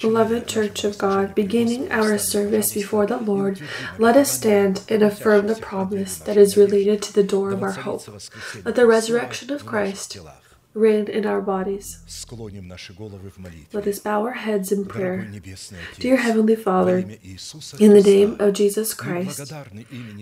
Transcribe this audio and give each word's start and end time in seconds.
Beloved 0.00 0.48
Church 0.48 0.84
of 0.84 0.96
God, 0.96 1.34
beginning 1.34 1.92
our 1.92 2.16
service 2.16 2.72
before 2.72 3.04
the 3.04 3.18
Lord, 3.18 3.60
let 3.98 4.16
us 4.16 4.30
stand 4.30 4.84
and 4.88 5.02
affirm 5.02 5.48
the 5.48 5.54
promise 5.54 6.18
that 6.20 6.38
is 6.38 6.56
related 6.56 7.02
to 7.02 7.12
the 7.12 7.22
door 7.22 7.50
of 7.52 7.62
our 7.62 7.72
hope. 7.72 8.08
Let 8.64 8.74
the 8.74 8.86
resurrection 8.86 9.52
of 9.52 9.66
Christ 9.66 10.16
reign 10.72 11.08
in 11.08 11.26
our 11.26 11.42
bodies. 11.42 11.98
Let 13.72 13.86
us 13.86 13.98
bow 13.98 14.22
our 14.22 14.32
heads 14.32 14.72
in 14.72 14.86
prayer. 14.86 15.28
Dear 15.98 16.16
Heavenly 16.16 16.56
Father, 16.56 16.98
in 17.78 17.92
the 17.92 18.02
name 18.02 18.36
of 18.40 18.54
Jesus 18.54 18.94
Christ, 18.94 19.52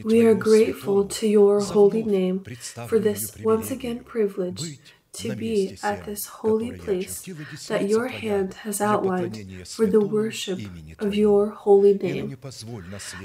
we 0.02 0.26
are 0.26 0.34
grateful 0.34 1.04
to 1.06 1.28
your 1.28 1.60
holy 1.60 2.02
name 2.02 2.44
for 2.88 2.98
this 2.98 3.36
once 3.38 3.70
again 3.70 4.00
privilege 4.00 4.80
to 5.16 5.34
be 5.34 5.78
at 5.82 6.04
this 6.04 6.26
holy 6.26 6.72
place 6.72 7.22
that 7.68 7.88
your 7.88 8.08
hand 8.08 8.54
has 8.54 8.80
outlined 8.80 9.66
for 9.66 9.86
the 9.86 10.00
worship 10.00 10.60
of 10.98 11.14
your 11.14 11.50
holy 11.50 11.94
name. 11.94 12.36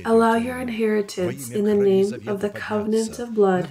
Allow 0.06 0.36
your 0.36 0.60
inheritance 0.60 1.50
in 1.50 1.66
the 1.66 1.76
name 1.76 2.28
of 2.28 2.42
the 2.42 2.50
covenant 2.50 3.20
of 3.20 3.36
blood 3.36 3.70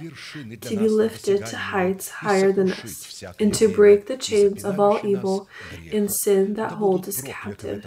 to 0.61 0.77
be 0.77 0.87
lifted 0.87 1.45
to 1.47 1.57
heights 1.57 2.09
higher 2.09 2.51
than 2.51 2.71
us, 2.71 3.23
and 3.39 3.53
to 3.53 3.67
break 3.67 4.07
the 4.07 4.17
chains 4.17 4.63
of 4.63 4.79
all 4.79 4.99
evil 5.05 5.47
and 5.91 6.11
sin 6.11 6.53
that 6.55 6.73
holds 6.73 7.07
us 7.07 7.21
captive. 7.21 7.85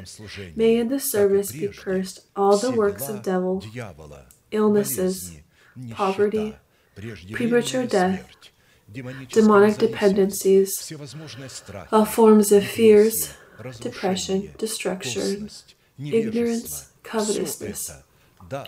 May 0.57 0.77
in 0.77 0.89
this 0.89 1.11
service 1.11 1.53
be 1.53 1.69
cursed 1.69 2.21
all 2.37 2.57
the 2.57 2.73
works 2.73 3.09
of 3.09 3.23
devil, 3.23 3.65
illnesses, 4.51 5.39
poverty, 5.91 6.57
premature 7.33 7.87
death, 7.87 8.29
demonic 8.95 9.79
dependencies, 9.79 10.93
all 11.93 12.03
uh, 12.03 12.05
forms 12.05 12.53
of 12.53 12.65
fears, 12.65 13.35
depression, 13.81 14.53
destruction, 14.59 15.51
ignorance, 15.99 16.93
covetousness. 17.03 18.03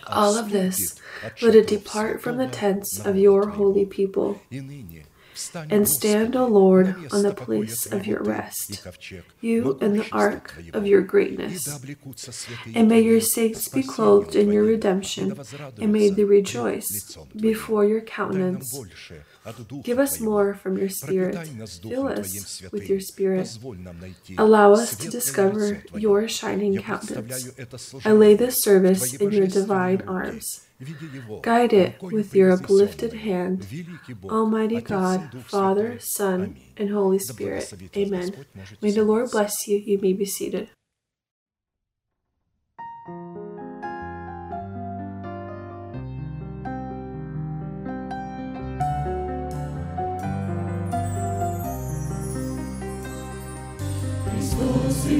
All 0.06 0.36
of 0.36 0.50
this, 0.50 0.98
let 1.42 1.54
it 1.54 1.66
depart 1.66 2.22
from 2.22 2.38
the 2.38 2.48
tents 2.48 2.98
of 2.98 3.16
your 3.16 3.50
holy 3.50 3.84
people 3.84 4.40
and 5.70 5.88
stand, 5.88 6.34
O 6.34 6.46
Lord, 6.46 6.96
on 7.12 7.22
the 7.22 7.34
place 7.34 7.86
of 7.86 8.06
your 8.06 8.22
rest, 8.22 8.86
you 9.40 9.78
and 9.80 9.98
the 9.98 10.08
ark 10.12 10.54
of 10.72 10.86
your 10.86 11.02
greatness. 11.02 11.68
And 12.74 12.88
may 12.88 13.00
your 13.00 13.20
saints 13.20 13.68
be 13.68 13.82
clothed 13.82 14.34
in 14.34 14.50
your 14.50 14.64
redemption, 14.64 15.38
and 15.80 15.92
may 15.92 16.08
they 16.10 16.24
rejoice 16.24 17.16
before 17.36 17.84
your 17.84 18.00
countenance. 18.00 18.78
Give 19.82 19.98
us 19.98 20.20
more 20.20 20.54
from 20.54 20.76
your 20.78 20.88
Spirit. 20.88 21.36
Fill 21.82 22.08
us 22.08 22.62
with 22.72 22.88
your 22.88 23.00
Spirit. 23.00 23.58
Allow 24.38 24.72
us 24.72 24.96
to 24.96 25.08
discover 25.08 25.82
your 25.94 26.28
shining 26.28 26.76
countenance. 26.82 27.50
I 28.04 28.12
lay 28.12 28.34
this 28.34 28.62
service 28.62 29.14
in 29.14 29.30
your 29.32 29.46
divine 29.46 30.02
arms. 30.08 30.66
Guide 31.42 31.72
it 31.72 32.02
with 32.02 32.34
your 32.34 32.50
uplifted 32.50 33.12
hand. 33.14 33.66
Almighty 34.28 34.80
God, 34.80 35.44
Father, 35.44 35.98
Son, 36.00 36.56
and 36.76 36.90
Holy 36.90 37.18
Spirit. 37.18 37.72
Amen. 37.96 38.34
May 38.82 38.90
the 38.90 39.04
Lord 39.04 39.30
bless 39.30 39.66
you. 39.68 39.78
You 39.78 39.98
may 39.98 40.12
be 40.12 40.24
seated. 40.26 40.70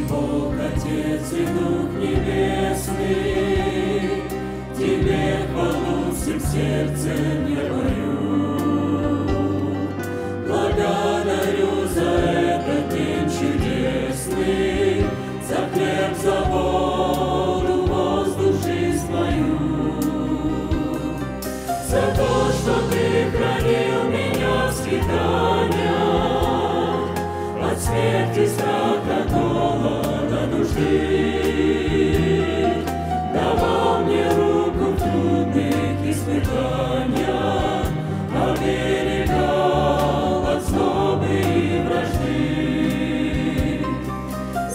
Бог, 0.08 0.52
Отец 0.58 1.32
и 1.32 1.46
Небесный, 2.00 2.96
Тебе 4.76 5.46
хвалу 5.52 6.12
всем 6.12 6.40
сердцем 6.40 7.46
я 7.48 7.60
пою. 7.70 8.05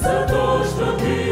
За 0.01 0.27
то, 0.29 0.65
что 0.65 0.97
Ты 0.99 1.30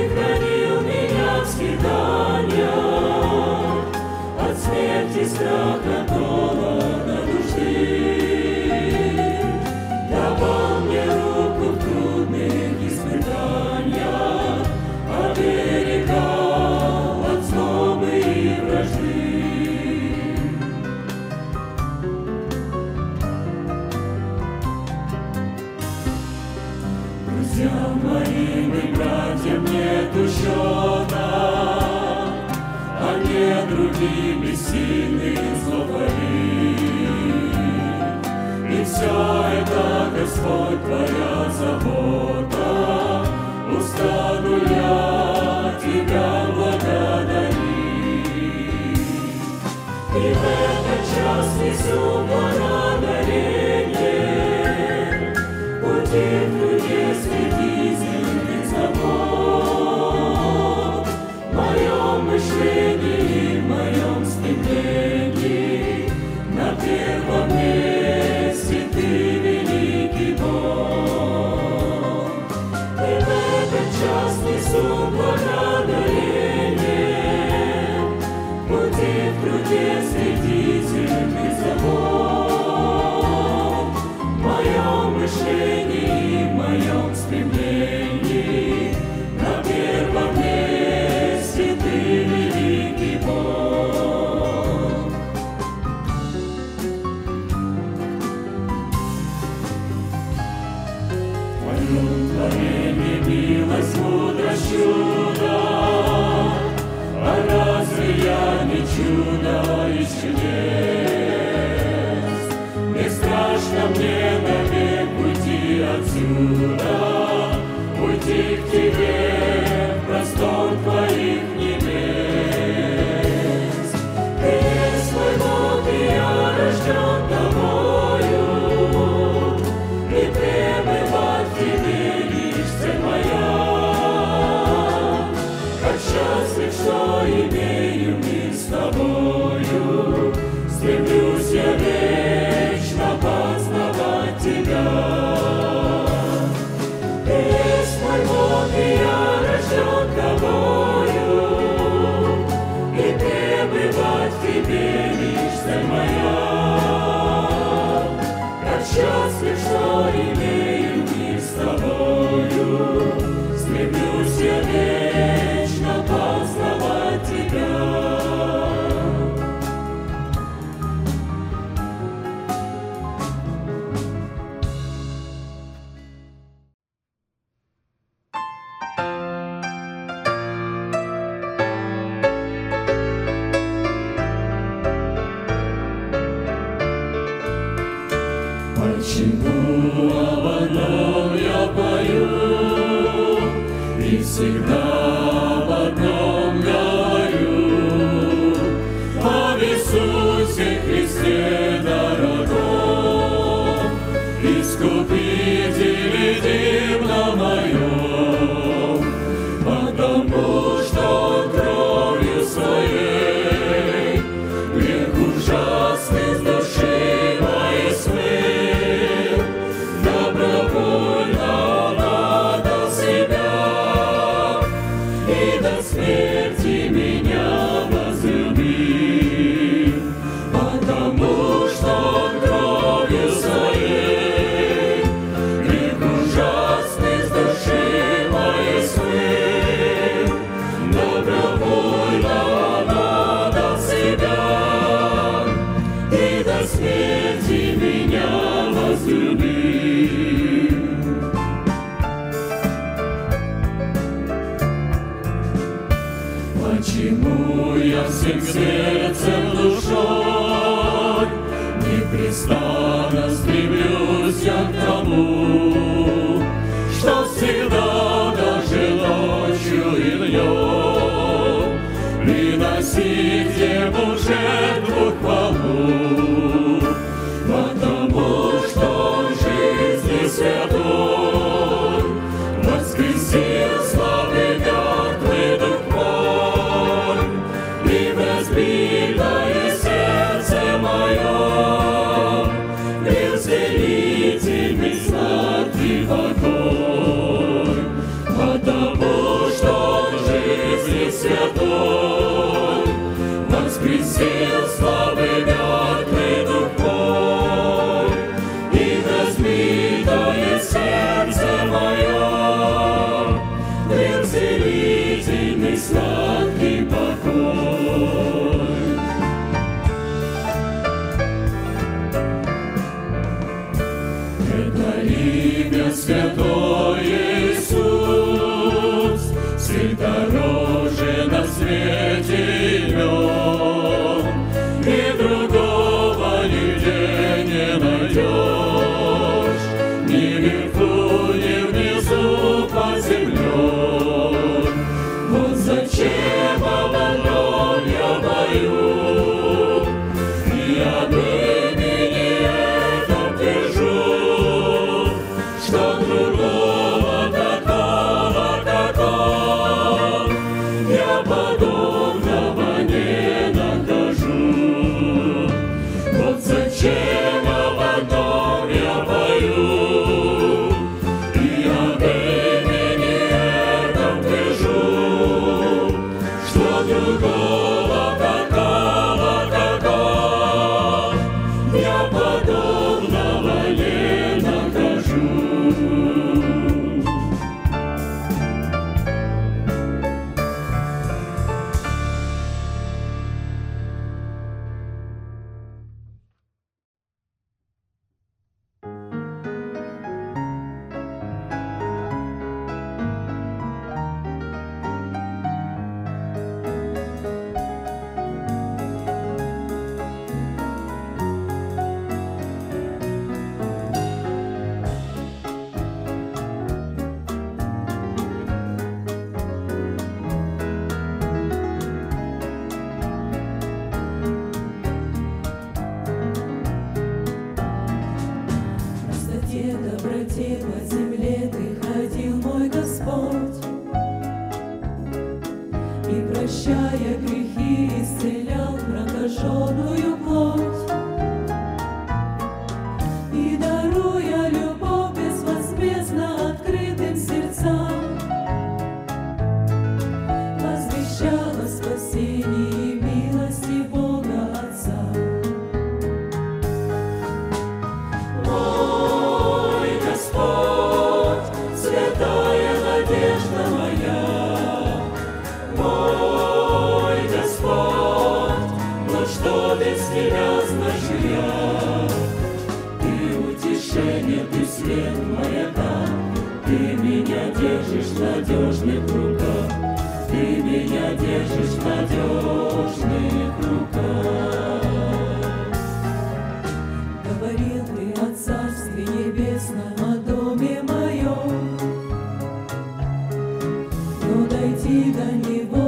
vida 494.89 495.25
me 495.43 495.78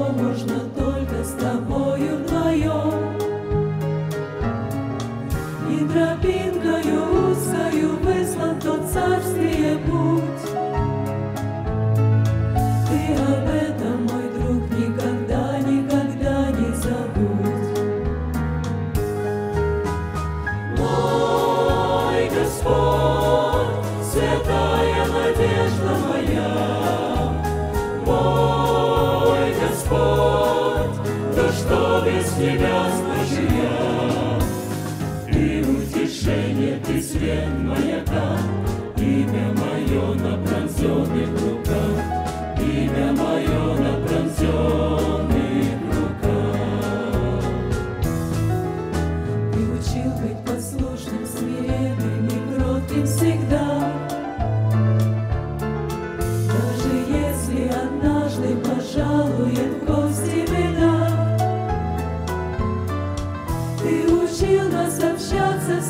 Тебя 32.42 32.90
слышу 32.90 33.44
я? 33.54 34.40
Ты 35.32 35.62
утешение, 35.62 36.82
Ты 36.88 37.00
свет 37.00 37.54
маяка, 37.60 38.40
имя 38.98 39.54
мое 39.54 40.16
на 40.16 40.44
пронзенных 40.44 41.41
общаться 65.71 65.81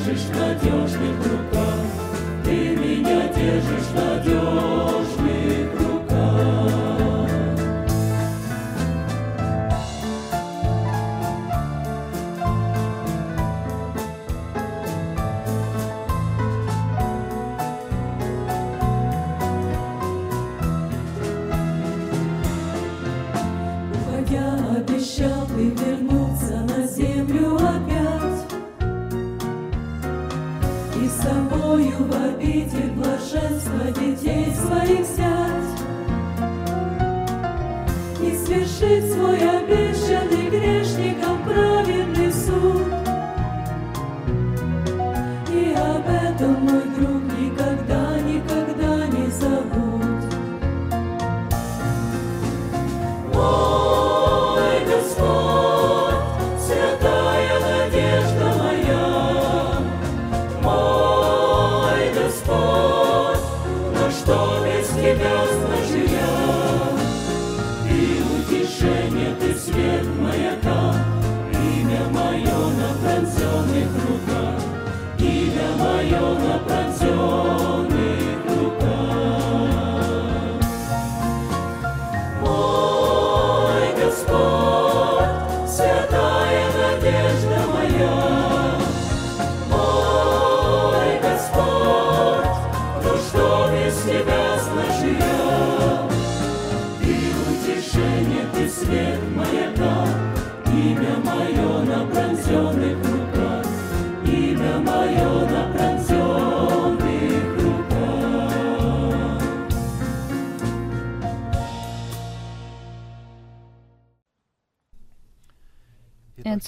скажешь 0.00 0.28
надежный 0.34 1.12
друг. 1.22 1.39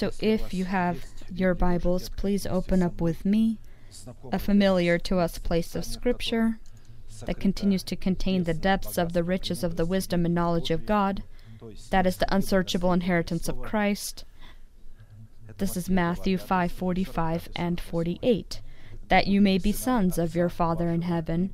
So, 0.02 0.10
if 0.18 0.52
you 0.52 0.64
have 0.64 1.04
your 1.32 1.54
Bibles, 1.54 2.08
please 2.08 2.44
open 2.44 2.82
up 2.82 3.00
with 3.00 3.24
me 3.24 3.60
a 4.32 4.38
familiar 4.40 4.98
to 4.98 5.20
us 5.20 5.38
place 5.38 5.76
of 5.76 5.84
Scripture 5.84 6.58
that 7.24 7.38
continues 7.38 7.84
to 7.84 7.94
contain 7.94 8.42
the 8.42 8.52
depths 8.52 8.98
of 8.98 9.12
the 9.12 9.22
riches 9.22 9.62
of 9.62 9.76
the 9.76 9.86
wisdom 9.86 10.26
and 10.26 10.34
knowledge 10.34 10.72
of 10.72 10.86
God. 10.86 11.22
That 11.90 12.04
is 12.04 12.16
the 12.16 12.34
unsearchable 12.34 12.92
inheritance 12.92 13.48
of 13.48 13.62
Christ. 13.62 14.24
This 15.58 15.76
is 15.76 15.88
Matthew 15.88 16.36
5:45 16.36 17.48
and 17.54 17.80
48. 17.80 18.60
That 19.06 19.28
you 19.28 19.40
may 19.40 19.56
be 19.56 19.70
sons 19.70 20.18
of 20.18 20.34
your 20.34 20.48
Father 20.48 20.88
in 20.88 21.02
heaven. 21.02 21.52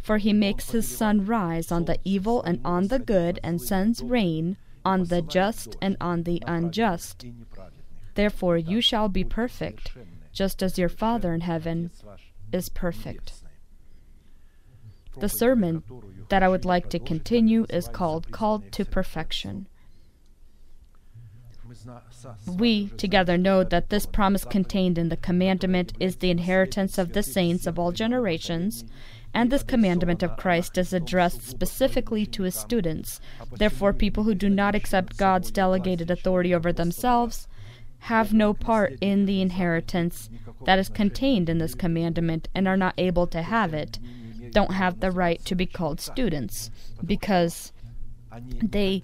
For 0.00 0.18
he 0.18 0.32
makes 0.32 0.70
his 0.70 0.86
sun 0.86 1.26
rise 1.26 1.72
on 1.72 1.86
the 1.86 1.98
evil 2.04 2.40
and 2.44 2.60
on 2.64 2.86
the 2.86 3.00
good, 3.00 3.40
and 3.42 3.60
sends 3.60 4.00
rain 4.00 4.56
on 4.86 5.04
the 5.04 5.20
just 5.20 5.76
and 5.82 5.96
on 6.00 6.22
the 6.22 6.40
unjust. 6.46 7.26
Therefore 8.14 8.56
you 8.56 8.80
shall 8.80 9.08
be 9.08 9.24
perfect, 9.24 9.92
just 10.32 10.62
as 10.62 10.78
your 10.78 10.88
Father 10.88 11.34
in 11.34 11.40
heaven 11.40 11.90
is 12.52 12.68
perfect. 12.68 13.32
The 15.18 15.28
sermon 15.28 15.82
that 16.28 16.42
I 16.42 16.48
would 16.48 16.64
like 16.64 16.88
to 16.90 16.98
continue 16.98 17.66
is 17.68 17.88
called 17.88 18.30
Called 18.30 18.70
to 18.72 18.84
Perfection. 18.84 19.66
We 22.46 22.88
together 22.90 23.36
know 23.36 23.64
that 23.64 23.88
this 23.90 24.06
promise 24.06 24.44
contained 24.44 24.98
in 24.98 25.08
the 25.08 25.16
commandment 25.16 25.94
is 25.98 26.16
the 26.16 26.30
inheritance 26.30 26.96
of 26.96 27.12
the 27.12 27.22
saints 27.22 27.66
of 27.66 27.78
all 27.78 27.92
generations, 27.92 28.84
and 29.36 29.50
this 29.50 29.62
commandment 29.62 30.22
of 30.22 30.38
Christ 30.38 30.78
is 30.78 30.94
addressed 30.94 31.42
specifically 31.42 32.24
to 32.24 32.44
his 32.44 32.54
students. 32.54 33.20
Therefore, 33.52 33.92
people 33.92 34.24
who 34.24 34.34
do 34.34 34.48
not 34.48 34.74
accept 34.74 35.18
God's 35.18 35.50
delegated 35.50 36.10
authority 36.10 36.54
over 36.54 36.72
themselves 36.72 37.46
have 37.98 38.32
no 38.32 38.54
part 38.54 38.94
in 39.02 39.26
the 39.26 39.42
inheritance 39.42 40.30
that 40.64 40.78
is 40.78 40.88
contained 40.88 41.50
in 41.50 41.58
this 41.58 41.74
commandment 41.74 42.48
and 42.54 42.66
are 42.66 42.78
not 42.78 42.94
able 42.96 43.26
to 43.26 43.42
have 43.42 43.74
it, 43.74 43.98
don't 44.52 44.72
have 44.72 45.00
the 45.00 45.10
right 45.10 45.44
to 45.44 45.54
be 45.54 45.66
called 45.66 46.00
students 46.00 46.70
because 47.04 47.74
they 48.62 49.02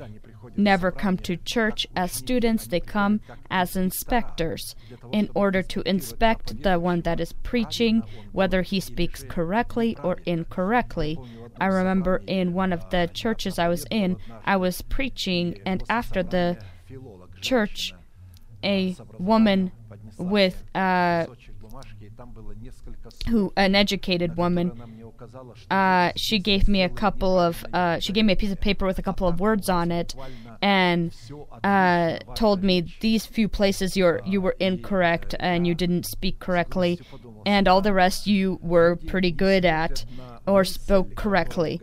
never 0.56 0.90
come 0.90 1.16
to 1.18 1.36
church 1.36 1.86
as 1.94 2.12
students, 2.12 2.66
they 2.66 2.80
come 2.80 3.20
as 3.50 3.76
inspectors 3.76 4.74
in 5.12 5.28
order 5.34 5.62
to 5.62 5.82
inspect 5.88 6.62
the 6.62 6.78
one 6.78 7.02
that 7.02 7.20
is 7.20 7.32
preaching, 7.32 8.02
whether 8.32 8.62
he 8.62 8.80
speaks 8.80 9.22
correctly 9.22 9.96
or 10.02 10.18
incorrectly. 10.26 11.18
I 11.60 11.66
remember 11.66 12.22
in 12.26 12.52
one 12.52 12.72
of 12.72 12.88
the 12.90 13.10
churches 13.12 13.58
I 13.58 13.68
was 13.68 13.84
in, 13.90 14.16
I 14.44 14.56
was 14.56 14.82
preaching, 14.82 15.60
and 15.66 15.82
after 15.88 16.22
the 16.22 16.58
church, 17.40 17.94
a 18.64 18.96
woman 19.18 19.72
with 20.18 20.64
uh, 20.74 21.26
who 23.28 23.52
an 23.56 23.74
educated 23.74 24.36
woman 24.36 25.01
uh, 25.70 26.12
she 26.16 26.38
gave 26.38 26.68
me 26.68 26.82
a 26.82 26.88
couple 26.88 27.38
of 27.38 27.64
uh, 27.72 27.98
she 27.98 28.12
gave 28.12 28.24
me 28.24 28.32
a 28.32 28.36
piece 28.36 28.52
of 28.52 28.60
paper 28.60 28.86
with 28.86 28.98
a 28.98 29.02
couple 29.02 29.26
of 29.26 29.40
words 29.40 29.68
on 29.68 29.90
it 29.90 30.14
and 30.60 31.14
uh, 31.64 32.18
told 32.34 32.62
me 32.62 32.92
these 33.00 33.26
few 33.26 33.48
places 33.48 33.96
you're 33.96 34.20
you 34.24 34.40
were 34.40 34.56
incorrect 34.58 35.34
and 35.40 35.66
you 35.66 35.74
didn't 35.74 36.06
speak 36.06 36.38
correctly 36.38 37.00
and 37.46 37.68
all 37.68 37.80
the 37.80 37.92
rest 37.92 38.26
you 38.26 38.58
were 38.62 38.96
pretty 38.96 39.30
good 39.30 39.64
at 39.64 40.04
or 40.46 40.64
spoke 40.64 41.14
correctly 41.14 41.80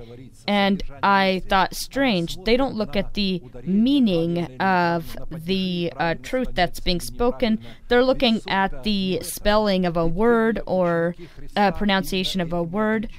and 0.50 0.82
I 1.04 1.44
thought, 1.48 1.76
strange, 1.76 2.38
they 2.44 2.58
don't 2.58 2.74
look 2.74 2.96
at 2.96 3.14
the 3.14 3.40
meaning 3.66 4.60
of 4.60 5.16
the 5.30 5.94
uh, 5.96 6.16
truth 6.24 6.56
that's 6.56 6.80
being 6.80 7.00
spoken. 7.00 7.60
They're 7.88 8.04
looking 8.04 8.42
at 8.48 8.82
the 8.82 9.20
spelling 9.22 9.86
of 9.86 9.96
a 9.96 10.08
word 10.08 10.60
or 10.66 11.14
uh, 11.56 11.72
pronunciation 11.72 12.42
of 12.42 12.54
a 12.54 12.64
word. 12.64 13.10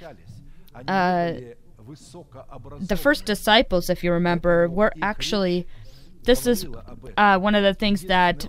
Uh, 0.87 1.33
the 2.79 2.97
first 2.97 3.25
disciples, 3.25 3.91
if 3.91 4.05
you 4.05 4.13
remember, 4.13 4.69
were 4.69 4.93
actually. 5.03 5.67
This 6.25 6.47
is 6.47 6.67
uh, 7.17 7.39
one 7.39 7.55
of 7.55 7.63
the 7.63 7.73
things 7.73 8.03
that 8.03 8.47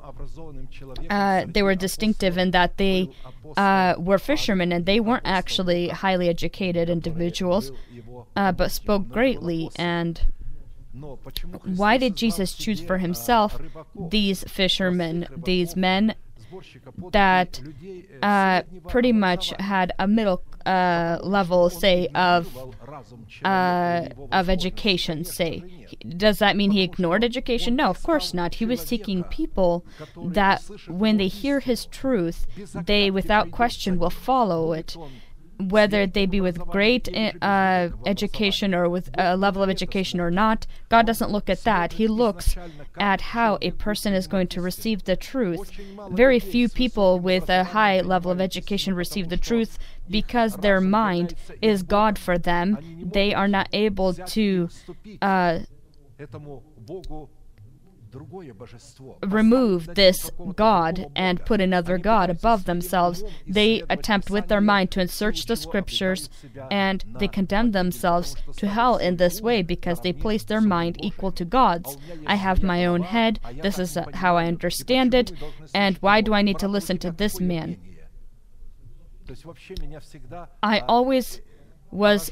uh, 1.09 1.45
they 1.47 1.63
were 1.63 1.73
distinctive 1.73 2.37
in 2.37 2.51
that 2.51 2.75
they 2.75 3.09
uh, 3.55 3.95
were 3.97 4.17
fishermen 4.17 4.73
and 4.73 4.85
they 4.85 4.99
weren't 4.99 5.25
actually 5.25 5.87
highly 5.87 6.27
educated 6.27 6.89
individuals 6.89 7.71
uh, 8.35 8.51
but 8.51 8.71
spoke 8.71 9.07
greatly. 9.07 9.71
And 9.77 10.21
why 11.63 11.97
did 11.97 12.17
Jesus 12.17 12.53
choose 12.53 12.81
for 12.81 12.97
himself 12.97 13.57
these 13.95 14.43
fishermen, 14.43 15.27
these 15.45 15.75
men 15.77 16.15
that 17.11 17.61
uh, 18.21 18.63
pretty 18.87 19.11
much 19.11 19.53
had 19.59 19.93
a 19.99 20.07
middle 20.07 20.43
uh, 20.65 21.17
level, 21.23 21.69
say, 21.69 22.07
of 22.13 22.75
uh, 23.43 24.07
of 24.31 24.49
education? 24.49 25.23
Say, 25.25 25.63
does 26.07 26.39
that 26.39 26.55
mean 26.55 26.71
he 26.71 26.83
ignored 26.83 27.23
education? 27.23 27.75
No, 27.75 27.89
of 27.89 28.03
course 28.03 28.33
not. 28.33 28.55
He 28.55 28.65
was 28.65 28.81
seeking 28.81 29.23
people 29.23 29.85
that, 30.17 30.61
when 30.87 31.17
they 31.17 31.27
hear 31.27 31.59
his 31.59 31.85
truth, 31.85 32.45
they, 32.73 33.09
without 33.09 33.51
question, 33.51 33.97
will 33.97 34.09
follow 34.09 34.73
it 34.73 34.95
whether 35.69 36.07
they 36.07 36.25
be 36.25 36.41
with 36.41 36.57
great 36.59 37.09
uh, 37.41 37.89
education 38.05 38.73
or 38.73 38.89
with 38.89 39.09
a 39.17 39.35
level 39.37 39.61
of 39.63 39.69
education 39.69 40.19
or 40.19 40.31
not, 40.31 40.65
God 40.89 41.05
doesn't 41.05 41.31
look 41.31 41.49
at 41.49 41.63
that. 41.63 41.93
He 41.93 42.07
looks 42.07 42.55
at 42.97 43.21
how 43.21 43.57
a 43.61 43.71
person 43.71 44.13
is 44.13 44.27
going 44.27 44.47
to 44.47 44.61
receive 44.61 45.03
the 45.03 45.15
truth. 45.15 45.71
Very 46.11 46.39
few 46.39 46.69
people 46.69 47.19
with 47.19 47.49
a 47.49 47.63
high 47.63 48.01
level 48.01 48.31
of 48.31 48.41
education 48.41 48.93
receive 48.93 49.29
the 49.29 49.37
truth 49.37 49.77
because 50.09 50.57
their 50.57 50.81
mind 50.81 51.35
is 51.61 51.83
God 51.83 52.17
for 52.17 52.37
them. 52.37 52.77
They 53.11 53.33
are 53.33 53.47
not 53.47 53.69
able 53.73 54.13
to. 54.13 54.69
Uh, 55.21 55.59
remove 59.21 59.95
this 59.95 60.29
God 60.55 61.07
and 61.15 61.45
put 61.45 61.61
another 61.61 61.97
God 61.97 62.29
above 62.29 62.65
themselves, 62.65 63.23
they 63.47 63.83
attempt 63.89 64.29
with 64.29 64.47
their 64.47 64.61
mind 64.61 64.91
to 64.91 65.07
search 65.07 65.45
the 65.45 65.55
scriptures 65.55 66.29
and 66.69 67.03
they 67.19 67.27
condemn 67.27 67.71
themselves 67.71 68.35
to 68.57 68.67
hell 68.67 68.97
in 68.97 69.17
this 69.17 69.41
way 69.41 69.61
because 69.61 70.01
they 70.01 70.13
place 70.13 70.43
their 70.43 70.61
mind 70.61 70.97
equal 71.03 71.31
to 71.31 71.45
God's. 71.45 71.97
I 72.25 72.35
have 72.35 72.63
my 72.63 72.85
own 72.85 73.03
head, 73.03 73.39
this 73.61 73.79
is 73.79 73.97
how 74.13 74.37
I 74.37 74.45
understand 74.45 75.13
it, 75.13 75.31
and 75.73 75.97
why 75.97 76.21
do 76.21 76.33
I 76.33 76.41
need 76.41 76.59
to 76.59 76.67
listen 76.67 76.97
to 76.99 77.11
this 77.11 77.39
man? 77.39 77.77
I 80.61 80.79
always 80.81 81.41
was 81.91 82.31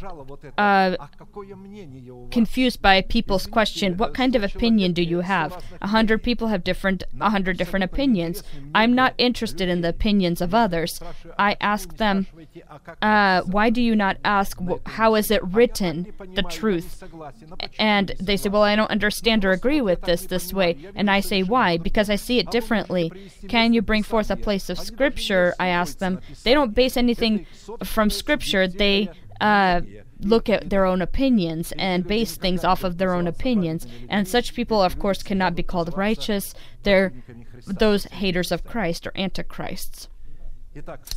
uh, 0.57 0.95
confused 2.31 2.81
by 2.81 3.01
people's 3.01 3.45
question 3.45 3.97
what 3.97 4.13
kind 4.13 4.35
of 4.35 4.43
opinion 4.43 4.93
do 4.93 5.01
you 5.01 5.21
have? 5.21 5.63
A 5.81 5.87
hundred 5.87 6.23
people 6.23 6.47
have 6.47 6.63
different 6.63 7.03
a 7.19 7.29
hundred 7.29 7.57
different 7.57 7.83
opinions. 7.83 8.43
I'm 8.73 8.93
not 8.93 9.13
interested 9.17 9.67
in 9.69 9.81
the 9.81 9.89
opinions 9.89 10.41
of 10.41 10.53
others. 10.53 10.99
I 11.37 11.57
ask 11.59 11.97
them 11.97 12.27
uh, 13.01 13.41
why 13.41 13.69
do 13.69 13.81
you 13.81 13.95
not 13.95 14.17
ask 14.23 14.57
how 14.85 15.15
is 15.15 15.29
it 15.31 15.43
written 15.43 16.07
the 16.35 16.43
truth? 16.43 17.03
And 17.77 18.13
they 18.19 18.37
say 18.37 18.49
well 18.49 18.63
i 18.63 18.75
don't 18.75 18.91
understand 18.91 19.45
or 19.45 19.51
agree 19.51 19.81
with 19.81 20.01
this 20.01 20.25
this 20.25 20.53
way. 20.53 20.77
And 20.95 21.11
i 21.11 21.19
say 21.19 21.43
why? 21.43 21.77
Because 21.77 22.09
i 22.09 22.15
see 22.15 22.39
it 22.39 22.51
differently. 22.51 23.11
Can 23.47 23.73
you 23.73 23.81
bring 23.81 24.03
forth 24.03 24.31
a 24.31 24.35
place 24.35 24.69
of 24.69 24.79
scripture? 24.79 25.53
I 25.59 25.67
ask 25.67 25.97
them. 25.97 26.21
They 26.43 26.53
don't 26.53 26.73
base 26.73 26.95
anything 26.97 27.45
from 27.83 28.09
scripture. 28.09 28.67
They 28.67 29.09
uh, 29.39 29.81
look 30.21 30.49
at 30.49 30.69
their 30.69 30.85
own 30.85 31.01
opinions 31.01 31.71
and 31.77 32.05
base 32.05 32.35
things 32.35 32.63
off 32.63 32.83
of 32.83 32.97
their 32.97 33.13
own 33.13 33.25
opinions. 33.25 33.87
And 34.09 34.27
such 34.27 34.53
people, 34.53 34.81
of 34.81 34.99
course, 34.99 35.23
cannot 35.23 35.55
be 35.55 35.63
called 35.63 35.97
righteous. 35.97 36.53
They're 36.83 37.13
those 37.65 38.03
haters 38.05 38.51
of 38.51 38.65
Christ 38.65 39.07
or 39.07 39.13
antichrists. 39.15 40.08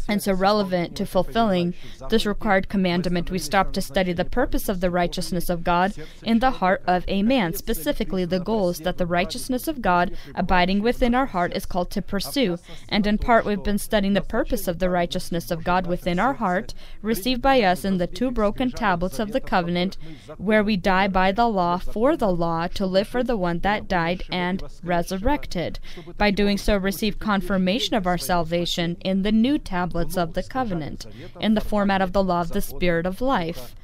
And 0.09 0.23
so, 0.23 0.33
relevant 0.33 0.97
to 0.97 1.07
fulfilling 1.07 1.75
this 2.11 2.27
required 2.27 2.69
commandment, 2.69 3.31
we 3.31 3.39
stop 3.39 3.73
to 3.73 3.83
study 3.83 4.13
the 4.13 4.25
purpose 4.25 4.69
of 4.69 4.81
the 4.81 4.91
righteousness 4.91 5.49
of 5.49 5.65
God 5.65 5.95
in 6.23 6.39
the 6.39 6.53
heart 6.53 6.83
of 6.87 7.05
a 7.09 7.23
man. 7.23 7.55
Specifically, 7.55 8.25
the 8.25 8.41
goals 8.41 8.81
that 8.81 8.99
the 8.99 9.07
righteousness 9.07 9.69
of 9.69 9.83
God 9.83 10.17
abiding 10.35 10.83
within 10.83 11.15
our 11.15 11.27
heart 11.27 11.53
is 11.55 11.67
called 11.67 11.91
to 11.91 12.03
pursue. 12.03 12.59
And 12.89 13.07
in 13.07 13.19
part, 13.19 13.45
we've 13.45 13.63
been 13.63 13.79
studying 13.79 14.15
the 14.15 14.21
purpose 14.21 14.69
of 14.69 14.79
the 14.79 14.91
righteousness 14.91 15.51
of 15.51 15.65
God 15.65 15.87
within 15.87 16.19
our 16.19 16.35
heart, 16.35 16.75
received 17.01 17.43
by 17.43 17.63
us 17.63 17.85
in 17.85 17.99
the 17.99 18.07
two 18.07 18.31
broken 18.31 18.71
tablets 18.71 19.19
of 19.19 19.33
the 19.33 19.41
covenant, 19.41 19.97
where 20.39 20.63
we 20.63 20.77
die 20.77 21.09
by 21.09 21.33
the 21.33 21.49
law 21.49 21.79
for 21.79 22.17
the 22.17 22.33
law 22.33 22.67
to 22.69 22.87
live 22.87 23.09
for 23.09 23.23
the 23.23 23.37
one 23.37 23.61
that 23.61 23.89
died 23.89 24.25
and 24.31 24.63
resurrected. 24.83 25.79
By 26.19 26.31
doing 26.31 26.59
so, 26.59 26.77
receive 26.77 27.19
confirmation 27.19 27.95
of 27.95 28.07
our 28.07 28.19
salvation 28.19 28.97
in 29.01 29.23
the 29.23 29.33
new 29.33 29.52
new 29.53 29.59
tablets 29.59 30.17
of 30.17 30.33
the 30.33 30.43
covenant 30.43 31.07
in 31.41 31.55
the 31.55 31.61
format 31.61 32.01
of 32.01 32.13
the 32.13 32.25
law 32.25 32.41
of 32.41 32.53
the 32.53 32.61
Spirit 32.61 33.07
of 33.07 33.21
life, 33.21 33.75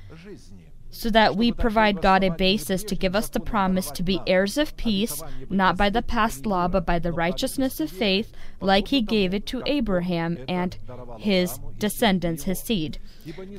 so 0.90 1.11
that 1.11 1.37
we 1.37 1.52
provide 1.52 2.00
God 2.00 2.24
a 2.24 2.31
basis 2.31 2.83
to 2.85 2.96
give 2.96 3.14
us 3.14 3.28
the 3.28 3.40
promise 3.40 3.90
to 3.90 4.02
be 4.02 4.22
heirs 4.26 4.57
of 4.57 4.74
peace, 4.78 5.22
not 5.50 5.76
by 5.76 5.90
the 5.90 6.00
past 6.00 6.46
law, 6.46 6.66
but 6.66 6.87
by 6.87 6.98
the 6.98 7.12
righteousness 7.12 7.78
of 7.78 7.90
faith, 7.90 8.33
like 8.62 8.88
he 8.88 9.02
gave 9.02 9.35
it 9.35 9.44
to 9.46 9.62
Abraham 9.66 10.38
and 10.48 10.78
his 11.18 11.61
descendants, 11.78 12.44
his 12.44 12.61
seed. 12.61 12.98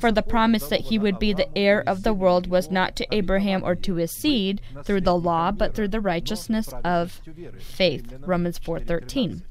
For 0.00 0.10
the 0.10 0.22
promise 0.22 0.66
that 0.68 0.80
he 0.80 0.98
would 0.98 1.20
be 1.20 1.32
the 1.32 1.56
heir 1.56 1.80
of 1.86 2.02
the 2.02 2.12
world 2.12 2.48
was 2.48 2.72
not 2.72 2.96
to 2.96 3.14
Abraham 3.14 3.62
or 3.62 3.76
to 3.76 3.94
his 3.94 4.10
seed 4.10 4.60
through 4.84 5.02
the 5.02 5.16
law, 5.16 5.52
but 5.52 5.74
through 5.74 5.88
the 5.88 6.00
righteousness 6.00 6.74
of 6.82 7.20
faith. 7.60 8.12
Romans 8.26 8.58
4:13. 8.58 9.42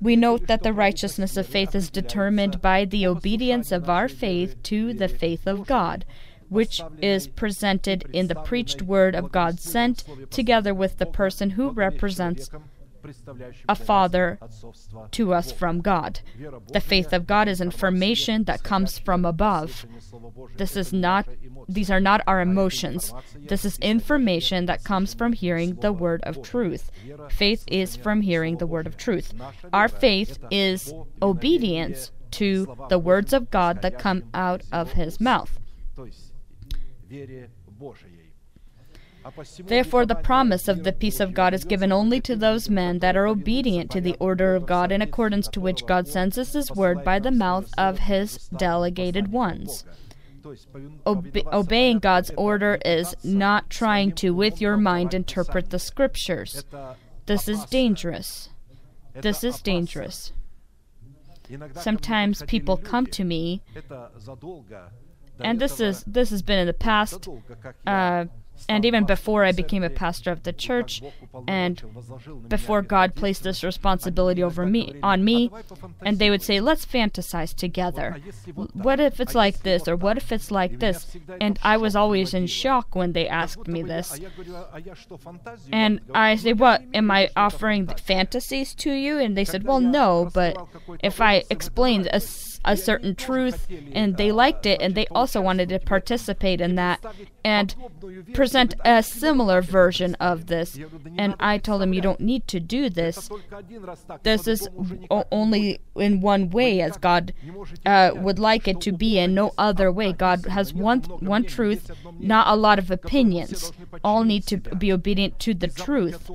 We 0.00 0.16
note 0.16 0.46
that 0.46 0.62
the 0.62 0.72
righteousness 0.72 1.36
of 1.36 1.46
faith 1.46 1.74
is 1.74 1.90
determined 1.90 2.60
by 2.60 2.84
the 2.84 3.06
obedience 3.06 3.72
of 3.72 3.88
our 3.88 4.08
faith 4.08 4.62
to 4.64 4.92
the 4.92 5.08
faith 5.08 5.46
of 5.46 5.66
God, 5.66 6.04
which 6.48 6.80
is 7.00 7.28
presented 7.28 8.04
in 8.12 8.28
the 8.28 8.34
preached 8.34 8.82
word 8.82 9.14
of 9.14 9.32
God 9.32 9.60
sent, 9.60 10.04
together 10.30 10.74
with 10.74 10.98
the 10.98 11.06
person 11.06 11.50
who 11.50 11.70
represents 11.70 12.50
a 13.68 13.74
father 13.74 14.38
to 15.12 15.32
us 15.32 15.52
from 15.52 15.80
God. 15.80 16.20
The 16.72 16.80
faith 16.80 17.12
of 17.12 17.26
God 17.26 17.48
is 17.48 17.60
information 17.60 18.44
that 18.44 18.62
comes 18.62 18.98
from 18.98 19.24
above. 19.24 19.86
This 20.56 20.76
is 20.76 20.92
not 20.92 21.26
these 21.68 21.90
are 21.90 22.00
not 22.00 22.22
our 22.26 22.40
emotions. 22.40 23.12
This 23.34 23.64
is 23.64 23.78
information 23.78 24.66
that 24.66 24.84
comes 24.84 25.14
from 25.14 25.32
hearing 25.32 25.76
the 25.76 25.92
word 25.92 26.22
of 26.22 26.42
truth. 26.42 26.90
Faith 27.30 27.64
is 27.66 27.96
from 27.96 28.22
hearing 28.22 28.56
the 28.56 28.66
word 28.66 28.86
of 28.86 28.96
truth. 28.96 29.32
Our 29.72 29.88
faith 29.88 30.38
is 30.50 30.92
obedience 31.20 32.10
to 32.32 32.76
the 32.88 32.98
words 32.98 33.32
of 33.32 33.50
God 33.50 33.82
that 33.82 33.98
come 33.98 34.24
out 34.34 34.62
of 34.72 34.92
his 34.92 35.20
mouth. 35.20 35.58
Therefore, 39.58 40.06
the 40.06 40.14
promise 40.14 40.68
of 40.68 40.84
the 40.84 40.92
peace 40.92 41.20
of 41.20 41.34
God 41.34 41.54
is 41.54 41.64
given 41.64 41.92
only 41.92 42.20
to 42.22 42.36
those 42.36 42.70
men 42.70 42.98
that 43.00 43.16
are 43.16 43.26
obedient 43.26 43.90
to 43.92 44.00
the 44.00 44.16
order 44.18 44.54
of 44.54 44.66
God, 44.66 44.92
in 44.92 45.02
accordance 45.02 45.48
to 45.48 45.60
which 45.60 45.86
God 45.86 46.08
sends 46.08 46.38
us 46.38 46.52
His 46.52 46.70
word 46.70 47.04
by 47.04 47.18
the 47.18 47.30
mouth 47.30 47.70
of 47.76 48.00
His 48.00 48.48
delegated 48.48 49.32
ones. 49.32 49.84
Obe- 51.04 51.46
obeying 51.52 51.98
God's 51.98 52.30
order 52.36 52.78
is 52.84 53.14
not 53.22 53.68
trying 53.68 54.12
to, 54.12 54.30
with 54.30 54.60
your 54.60 54.76
mind, 54.76 55.12
interpret 55.12 55.70
the 55.70 55.78
scriptures. 55.78 56.64
This 57.26 57.48
is 57.48 57.64
dangerous. 57.66 58.48
This 59.14 59.44
is 59.44 59.60
dangerous. 59.60 60.32
Sometimes 61.74 62.42
people 62.42 62.76
come 62.76 63.06
to 63.06 63.24
me, 63.24 63.62
and 65.40 65.60
this 65.60 65.80
is 65.80 66.04
this 66.04 66.30
has 66.30 66.42
been 66.42 66.58
in 66.58 66.66
the 66.66 66.74
past, 66.74 67.28
uh, 67.86 68.26
and 68.68 68.84
even 68.84 69.04
before 69.04 69.44
I 69.44 69.52
became 69.52 69.82
a 69.82 69.90
pastor 69.90 70.30
of 70.30 70.42
the 70.42 70.52
church, 70.52 71.02
and 71.46 71.82
before 72.48 72.82
God 72.82 73.14
placed 73.14 73.42
this 73.42 73.62
responsibility 73.62 74.42
over 74.42 74.66
me 74.66 74.94
on 75.02 75.24
me, 75.24 75.50
and 76.02 76.18
they 76.18 76.30
would 76.30 76.42
say, 76.42 76.60
"Let's 76.60 76.86
fantasize 76.86 77.54
together. 77.54 78.16
What 78.72 79.00
if 79.00 79.20
it's 79.20 79.34
like 79.34 79.62
this, 79.62 79.86
or 79.88 79.96
what 79.96 80.16
if 80.16 80.32
it's 80.32 80.50
like 80.50 80.78
this?" 80.78 81.16
And 81.40 81.58
I 81.62 81.76
was 81.76 81.94
always 81.94 82.34
in 82.34 82.46
shock 82.46 82.94
when 82.94 83.12
they 83.12 83.28
asked 83.28 83.68
me 83.68 83.82
this. 83.82 84.18
And 85.72 86.00
I 86.14 86.36
say, 86.36 86.52
"What 86.52 86.82
am 86.94 87.10
I 87.10 87.30
offering 87.36 87.86
fantasies 87.86 88.74
to 88.76 88.92
you?" 88.92 89.18
And 89.18 89.36
they 89.36 89.44
said, 89.44 89.64
"Well, 89.64 89.80
no, 89.80 90.30
but 90.32 90.56
if 91.02 91.20
I 91.20 91.44
explained 91.50 92.08
a, 92.12 92.20
a 92.64 92.76
certain 92.76 93.14
truth 93.14 93.66
and 93.92 94.16
they 94.16 94.32
liked 94.32 94.66
it 94.66 94.80
and 94.80 94.94
they 94.94 95.06
also 95.08 95.40
wanted 95.40 95.68
to 95.68 95.78
participate 95.78 96.60
in 96.60 96.74
that 96.74 97.04
and 97.44 97.74
present 98.34 98.74
a 98.84 99.02
similar 99.02 99.62
version 99.62 100.14
of 100.16 100.46
this." 100.46 100.78
And 101.16 101.34
I 101.40 101.58
told 101.58 101.80
them, 101.80 101.94
"You 101.94 102.00
don't 102.00 102.20
need 102.20 102.46
to 102.48 102.60
do 102.60 102.90
this. 102.90 103.30
This 104.22 104.46
is 104.46 104.68
only 105.30 105.80
in 105.96 106.20
one 106.20 106.50
way 106.50 106.80
as 106.80 106.96
God 106.96 107.32
uh, 107.86 108.10
would 108.14 108.38
like 108.38 108.68
it 108.68 108.80
to 108.82 108.92
be, 108.92 109.18
and 109.18 109.34
no 109.34 109.52
other 109.56 109.90
way. 109.90 110.12
God 110.12 110.46
has 110.46 110.74
one 110.74 111.00
one 111.20 111.44
truth, 111.44 111.90
not 112.18 112.48
a 112.48 112.56
lot 112.56 112.78
of 112.78 112.90
opinions. 112.90 113.72
All 114.04 114.24
need 114.24 114.46
to 114.46 114.56
be 114.56 114.92
obedient 114.92 115.38
to 115.40 115.54
the 115.54 115.68
truth." 115.68 116.30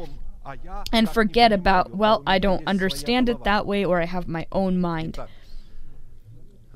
And 0.92 1.10
forget 1.10 1.54
about, 1.54 1.96
well, 1.96 2.22
I 2.28 2.38
don't 2.38 2.68
understand 2.68 3.30
it 3.30 3.46
that 3.46 3.66
way, 3.66 3.86
or 3.86 4.02
I 4.02 4.06
have 4.06 4.28
my 4.28 4.46
own 4.52 4.78
mind. 4.80 5.18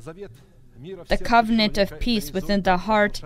The 0.08 1.18
covenant 1.22 1.78
of 1.78 2.00
peace 2.00 2.32
within 2.32 2.62
the 2.62 2.78
heart 2.78 3.22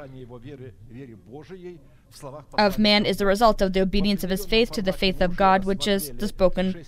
Of 2.57 2.77
man 2.77 3.05
is 3.05 3.17
the 3.17 3.25
result 3.25 3.61
of 3.61 3.73
the 3.73 3.81
obedience 3.81 4.23
of 4.23 4.29
his 4.29 4.45
faith 4.45 4.71
to 4.71 4.81
the 4.81 4.93
faith 4.93 5.21
of 5.21 5.35
God, 5.35 5.65
which 5.65 5.87
is 5.87 6.11
the 6.11 6.27
spoken 6.27 6.85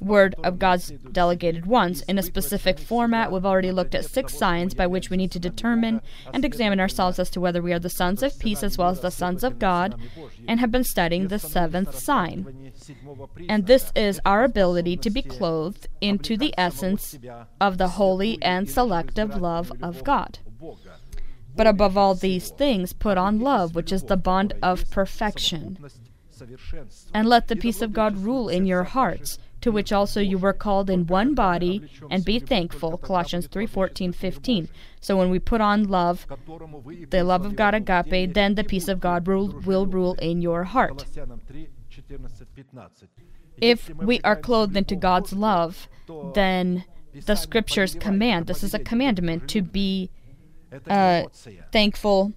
word 0.00 0.34
of 0.44 0.58
God's 0.58 0.90
delegated 1.12 1.66
ones. 1.66 2.02
In 2.02 2.18
a 2.18 2.22
specific 2.22 2.78
format, 2.78 3.32
we've 3.32 3.46
already 3.46 3.72
looked 3.72 3.94
at 3.94 4.04
six 4.04 4.34
signs 4.34 4.74
by 4.74 4.86
which 4.86 5.10
we 5.10 5.16
need 5.16 5.32
to 5.32 5.38
determine 5.38 6.00
and 6.32 6.44
examine 6.44 6.80
ourselves 6.80 7.18
as 7.18 7.30
to 7.30 7.40
whether 7.40 7.62
we 7.62 7.72
are 7.72 7.78
the 7.78 7.88
sons 7.88 8.22
of 8.22 8.38
peace 8.38 8.62
as 8.62 8.76
well 8.76 8.90
as 8.90 9.00
the 9.00 9.10
sons 9.10 9.42
of 9.42 9.58
God, 9.58 9.98
and 10.46 10.60
have 10.60 10.70
been 10.70 10.84
studying 10.84 11.28
the 11.28 11.38
seventh 11.38 11.98
sign. 11.98 12.72
And 13.48 13.66
this 13.66 13.92
is 13.96 14.20
our 14.24 14.44
ability 14.44 14.96
to 14.98 15.10
be 15.10 15.22
clothed 15.22 15.88
into 16.00 16.36
the 16.36 16.54
essence 16.58 17.18
of 17.60 17.78
the 17.78 17.88
holy 17.88 18.38
and 18.42 18.68
selective 18.68 19.40
love 19.40 19.72
of 19.82 20.04
God. 20.04 20.38
But 21.58 21.66
above 21.66 21.98
all 21.98 22.14
these 22.14 22.50
things, 22.50 22.92
put 22.92 23.18
on 23.18 23.40
love, 23.40 23.74
which 23.74 23.90
is 23.90 24.04
the 24.04 24.16
bond 24.16 24.54
of 24.62 24.88
perfection. 24.90 25.76
And 27.12 27.28
let 27.28 27.48
the 27.48 27.56
peace 27.56 27.82
of 27.82 27.92
God 27.92 28.16
rule 28.18 28.48
in 28.48 28.64
your 28.64 28.84
hearts, 28.84 29.40
to 29.62 29.72
which 29.72 29.92
also 29.92 30.20
you 30.20 30.38
were 30.38 30.52
called 30.52 30.88
in 30.88 31.08
one 31.08 31.34
body, 31.34 31.82
and 32.12 32.24
be 32.24 32.38
thankful. 32.38 32.96
Colossians 32.96 33.48
3 33.48 33.66
14, 33.66 34.12
15. 34.12 34.68
So 35.00 35.16
when 35.16 35.30
we 35.30 35.40
put 35.40 35.60
on 35.60 35.88
love, 35.88 36.28
the 37.10 37.24
love 37.24 37.44
of 37.44 37.56
God 37.56 37.74
agape, 37.74 38.34
then 38.34 38.54
the 38.54 38.62
peace 38.62 38.86
of 38.86 39.00
God 39.00 39.26
rule, 39.26 39.48
will 39.66 39.84
rule 39.84 40.14
in 40.20 40.40
your 40.40 40.62
heart. 40.62 41.06
If 43.60 43.90
we 43.96 44.20
are 44.20 44.36
clothed 44.36 44.76
into 44.76 44.94
God's 44.94 45.32
love, 45.32 45.88
then 46.34 46.84
the 47.26 47.34
scriptures 47.34 47.96
command 47.96 48.46
this 48.46 48.62
is 48.62 48.74
a 48.74 48.78
commandment 48.78 49.48
to 49.48 49.60
be 49.60 50.10
uh, 50.88 51.24
thankful. 51.72 52.32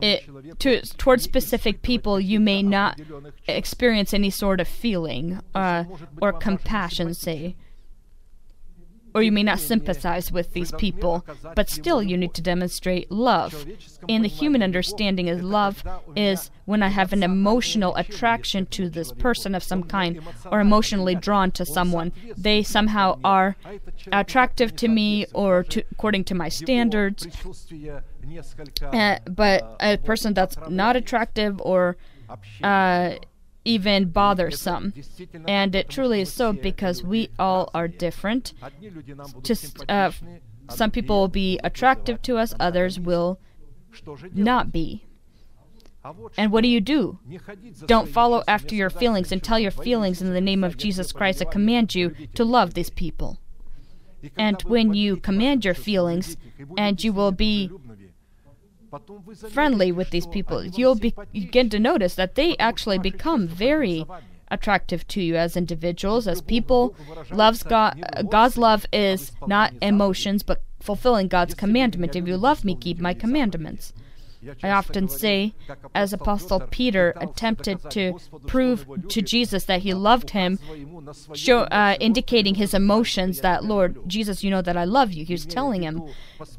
It, 0.00 0.58
to 0.60 0.80
towards 0.96 1.22
specific 1.24 1.82
people 1.82 2.18
you 2.18 2.40
may 2.40 2.62
not 2.62 2.98
experience 3.46 4.14
any 4.14 4.30
sort 4.30 4.60
of 4.60 4.68
feeling 4.68 5.40
uh, 5.54 5.84
or 6.22 6.32
compassion 6.32 7.12
say 7.12 7.56
or 9.14 9.22
you 9.22 9.32
may 9.32 9.42
not 9.42 9.58
sympathize 9.58 10.30
with 10.30 10.52
these 10.52 10.72
people 10.72 11.24
but 11.54 11.68
still 11.68 12.02
you 12.02 12.16
need 12.16 12.34
to 12.34 12.42
demonstrate 12.42 13.10
love. 13.10 13.66
And 14.08 14.24
the 14.24 14.28
human 14.28 14.62
understanding 14.62 15.28
is 15.28 15.42
love 15.42 15.82
is 16.16 16.50
when 16.64 16.82
i 16.82 16.88
have 16.88 17.12
an 17.12 17.22
emotional 17.22 17.94
attraction 17.96 18.66
to 18.66 18.88
this 18.88 19.12
person 19.12 19.54
of 19.54 19.62
some 19.62 19.82
kind 19.82 20.20
or 20.50 20.60
emotionally 20.60 21.14
drawn 21.14 21.50
to 21.52 21.64
someone. 21.64 22.12
They 22.36 22.62
somehow 22.62 23.18
are 23.24 23.56
attractive 24.12 24.76
to 24.76 24.88
me 24.88 25.26
or 25.32 25.64
to, 25.64 25.82
according 25.92 26.24
to 26.24 26.34
my 26.34 26.48
standards. 26.48 27.26
Uh, 28.82 29.18
but 29.24 29.76
a 29.80 29.96
person 29.98 30.34
that's 30.34 30.56
not 30.68 30.96
attractive 30.96 31.60
or 31.60 31.96
uh, 32.62 33.14
even 33.64 34.10
bothersome. 34.10 34.94
And 35.46 35.74
it 35.74 35.88
truly 35.88 36.22
is 36.22 36.32
so 36.32 36.52
because 36.52 37.02
we 37.02 37.30
all 37.38 37.70
are 37.74 37.88
different. 37.88 38.52
Just 39.42 39.84
uh, 39.88 40.12
some 40.68 40.90
people 40.90 41.20
will 41.20 41.28
be 41.28 41.58
attractive 41.62 42.22
to 42.22 42.36
us, 42.38 42.54
others 42.58 42.98
will 42.98 43.38
not 44.32 44.72
be. 44.72 45.04
And 46.36 46.50
what 46.50 46.62
do 46.62 46.68
you 46.68 46.80
do? 46.80 47.18
Don't 47.84 48.08
follow 48.08 48.42
after 48.48 48.74
your 48.74 48.88
feelings 48.88 49.32
and 49.32 49.42
tell 49.42 49.58
your 49.58 49.70
feelings 49.70 50.22
in 50.22 50.32
the 50.32 50.40
name 50.40 50.64
of 50.64 50.78
Jesus 50.78 51.12
Christ. 51.12 51.42
I 51.42 51.44
command 51.44 51.94
you 51.94 52.14
to 52.34 52.44
love 52.44 52.72
these 52.72 52.90
people. 52.90 53.38
And 54.36 54.60
when 54.62 54.94
you 54.94 55.16
command 55.16 55.64
your 55.64 55.74
feelings, 55.74 56.36
and 56.76 57.02
you 57.02 57.12
will 57.12 57.32
be 57.32 57.70
friendly 59.50 59.92
with 59.92 60.10
these 60.10 60.26
people, 60.26 60.64
you'll 60.64 60.94
be, 60.94 61.14
begin 61.32 61.70
to 61.70 61.78
notice 61.78 62.14
that 62.14 62.34
they 62.34 62.56
actually 62.58 62.98
become 62.98 63.46
very 63.46 64.06
attractive 64.50 65.06
to 65.08 65.22
you 65.22 65.36
as 65.36 65.56
individuals, 65.56 66.26
as 66.26 66.40
people. 66.40 66.94
Loves 67.30 67.62
God. 67.62 68.02
God's 68.30 68.58
love 68.58 68.86
is 68.92 69.32
not 69.46 69.72
emotions, 69.80 70.42
but 70.42 70.62
fulfilling 70.80 71.28
God's 71.28 71.54
commandment. 71.54 72.16
If 72.16 72.26
you 72.26 72.36
love 72.36 72.64
me, 72.64 72.74
keep 72.74 72.98
my 72.98 73.14
commandments. 73.14 73.92
I 74.62 74.70
often 74.70 75.08
say, 75.08 75.54
as 75.94 76.12
Apostle 76.12 76.60
Peter 76.70 77.12
attempted 77.16 77.90
to 77.90 78.18
prove 78.46 78.86
to 79.08 79.20
Jesus 79.20 79.64
that 79.64 79.82
he 79.82 79.92
loved 79.92 80.30
him, 80.30 80.58
show, 81.34 81.60
uh, 81.60 81.96
indicating 82.00 82.54
his 82.54 82.72
emotions 82.72 83.40
that, 83.42 83.64
Lord 83.64 83.98
Jesus, 84.06 84.42
you 84.42 84.50
know 84.50 84.62
that 84.62 84.76
I 84.76 84.84
love 84.84 85.12
you. 85.12 85.24
He 85.24 85.34
was 85.34 85.44
telling 85.44 85.82
him, 85.82 86.02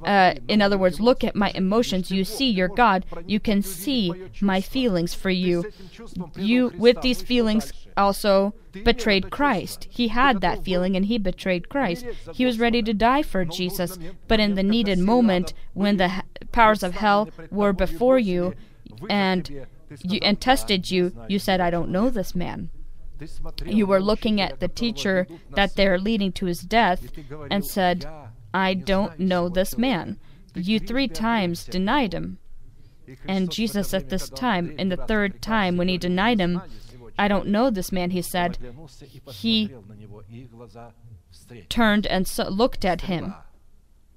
uh, 0.04 0.36
in 0.48 0.62
other 0.62 0.78
words, 0.78 1.00
look 1.00 1.24
at 1.24 1.36
my 1.36 1.52
emotions. 1.56 2.12
You 2.12 2.24
see 2.24 2.50
your 2.50 2.68
God. 2.68 3.06
You 3.26 3.40
can 3.40 3.62
see 3.62 4.14
my 4.42 4.62
feelings 4.62 5.14
for 5.14 5.30
you. 5.30 5.66
You, 6.36 6.74
with 6.78 7.02
these 7.02 7.22
feelings, 7.22 7.74
also 7.98 8.54
betrayed 8.84 9.30
Christ. 9.30 9.88
He 9.90 10.10
had 10.10 10.42
that 10.42 10.64
feeling 10.64 10.96
and 10.96 11.06
he 11.06 11.18
betrayed 11.18 11.70
Christ. 11.70 12.06
He 12.34 12.46
was 12.46 12.60
ready 12.60 12.82
to 12.84 12.94
die 12.94 13.22
for 13.22 13.46
Jesus, 13.46 13.98
but 14.28 14.40
in 14.40 14.56
the 14.56 14.64
needed 14.64 15.00
moment, 15.00 15.54
when 15.74 15.98
the 15.98 16.24
powers 16.52 16.84
of 16.84 16.96
hell 16.96 17.30
were 17.50 17.74
before 17.74 18.20
you 18.20 18.54
and 19.10 19.66
you 20.04 20.20
and 20.22 20.40
tested 20.40 20.90
you, 20.90 21.14
you 21.28 21.40
said, 21.40 21.60
"I 21.60 21.70
don't 21.70 21.90
know 21.90 22.10
this 22.10 22.34
man." 22.34 22.70
You 23.66 23.86
were 23.86 24.02
looking 24.02 24.42
at 24.42 24.60
the 24.60 24.68
teacher 24.68 25.28
that 25.54 25.76
they're 25.76 26.00
leading 26.00 26.32
to 26.34 26.46
his 26.48 26.62
death 26.62 27.12
and 27.52 27.64
said, 27.64 28.08
"I 28.54 28.74
don't 28.74 29.20
know 29.20 29.48
this 29.48 29.78
man." 29.78 30.18
You 30.56 30.80
three 30.80 31.08
times 31.08 31.66
denied 31.66 32.14
him. 32.14 32.40
And 33.28 33.52
Jesus 33.52 33.94
at 33.94 34.10
this 34.10 34.30
time, 34.30 34.74
in 34.78 34.90
the 34.90 34.98
third 34.98 35.42
time 35.42 35.76
when 35.76 35.90
he 35.90 35.98
denied 35.98 36.40
him, 36.40 36.62
I 37.21 37.29
don't 37.29 37.49
know 37.49 37.71
this 37.71 37.93
man, 37.93 38.11
he 38.11 38.23
said, 38.23 38.59
he 39.31 39.71
turned 41.69 42.07
and 42.07 42.27
so 42.27 42.49
looked 42.49 42.85
at 42.85 43.03
him, 43.03 43.35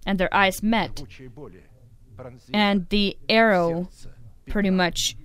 and 0.05 0.19
their 0.19 0.33
eyes 0.33 0.63
met, 0.63 1.03
and 2.53 2.87
the 2.89 3.17
arrow 3.27 3.89
pretty 4.47 4.69
much 4.69 5.15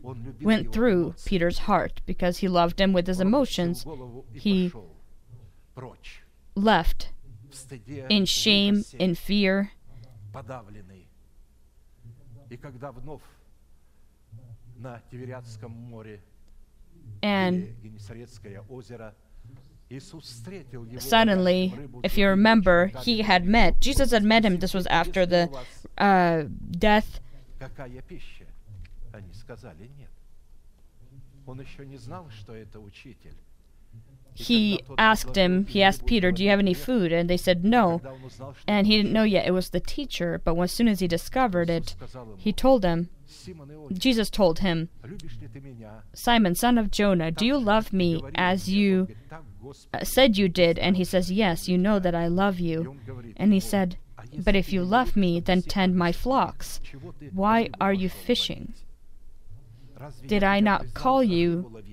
went 0.40 0.72
through 0.72 1.14
Peter's 1.24 1.58
heart 1.60 2.00
because 2.06 2.38
he 2.38 2.48
loved 2.48 2.80
him 2.80 2.92
with 2.92 3.06
his 3.06 3.20
emotions. 3.20 3.84
He 4.32 4.72
left 6.54 7.10
in 8.08 8.24
shame, 8.26 8.84
in 8.98 9.14
fear, 9.14 9.72
на 14.76 15.00
Тивериадском 15.10 15.70
море 15.70 16.20
And 17.22 17.54
или 17.54 17.74
Генесарецкое 17.82 18.60
озеро, 18.68 19.14
Иисус 19.88 20.24
встретил 20.24 20.84
его 20.84 20.98
suddenly, 20.98 21.70
ловящим 21.70 21.78
рыбу 21.78 22.00
if 22.00 22.16
you 22.16 22.24
среди 22.24 22.24
remember, 22.24 22.90
камней. 22.90 23.04
he 23.04 23.22
had 23.22 23.44
met, 23.46 23.80
Jesus 23.80 24.10
had 24.12 24.24
met 24.24 24.44
him. 24.44 24.58
This 24.58 24.74
was 24.74 24.86
after 24.86 25.26
the 25.26 25.48
uh, 25.98 26.44
death. 26.70 27.20
Какая 27.58 28.02
пища? 28.02 28.44
Они 29.12 29.32
сказали 29.32 29.88
нет. 29.98 30.10
Он 31.46 31.60
еще 31.60 31.86
не 31.86 31.96
знал, 31.98 32.28
что 32.30 32.54
это 32.54 32.80
учитель. 32.80 33.36
he 34.33 34.81
asked 34.97 35.35
him, 35.35 35.65
he 35.65 35.83
asked 35.83 36.05
Peter, 36.05 36.31
Do 36.31 36.43
you 36.43 36.49
have 36.49 36.59
any 36.59 36.73
food? 36.73 37.11
And 37.11 37.29
they 37.29 37.37
said, 37.37 37.65
No. 37.65 38.01
And 38.67 38.87
he 38.87 38.97
didn't 38.97 39.13
know 39.13 39.23
yet 39.23 39.47
it 39.47 39.51
was 39.51 39.69
the 39.69 39.79
teacher, 39.79 40.41
but 40.43 40.57
as 40.57 40.71
soon 40.71 40.87
as 40.87 40.99
he 40.99 41.07
discovered 41.07 41.69
it, 41.69 41.95
he 42.37 42.53
told 42.53 42.81
them, 42.81 43.09
Jesus 43.93 44.29
told 44.29 44.59
him, 44.59 44.89
Simon, 46.13 46.55
son 46.55 46.77
of 46.77 46.91
Jonah, 46.91 47.31
do 47.31 47.45
you 47.45 47.57
love 47.57 47.93
me 47.93 48.23
as 48.35 48.69
you 48.69 49.07
uh, 49.93 50.03
said 50.03 50.37
you 50.37 50.49
did? 50.49 50.79
And 50.79 50.97
he 50.97 51.03
says, 51.03 51.31
Yes, 51.31 51.67
you 51.67 51.77
know 51.77 51.99
that 51.99 52.15
I 52.15 52.27
love 52.27 52.59
you. 52.59 52.97
And 53.37 53.53
he 53.53 53.59
said, 53.59 53.97
But 54.37 54.55
if 54.55 54.71
you 54.73 54.83
love 54.83 55.15
me, 55.15 55.39
then 55.39 55.61
tend 55.61 55.95
my 55.95 56.11
flocks. 56.11 56.79
Why 57.33 57.69
are 57.79 57.93
you 57.93 58.09
fishing? 58.09 58.73
Did 60.25 60.43
I 60.43 60.59
not 60.59 60.93
call 60.93 61.23
you 61.23 61.83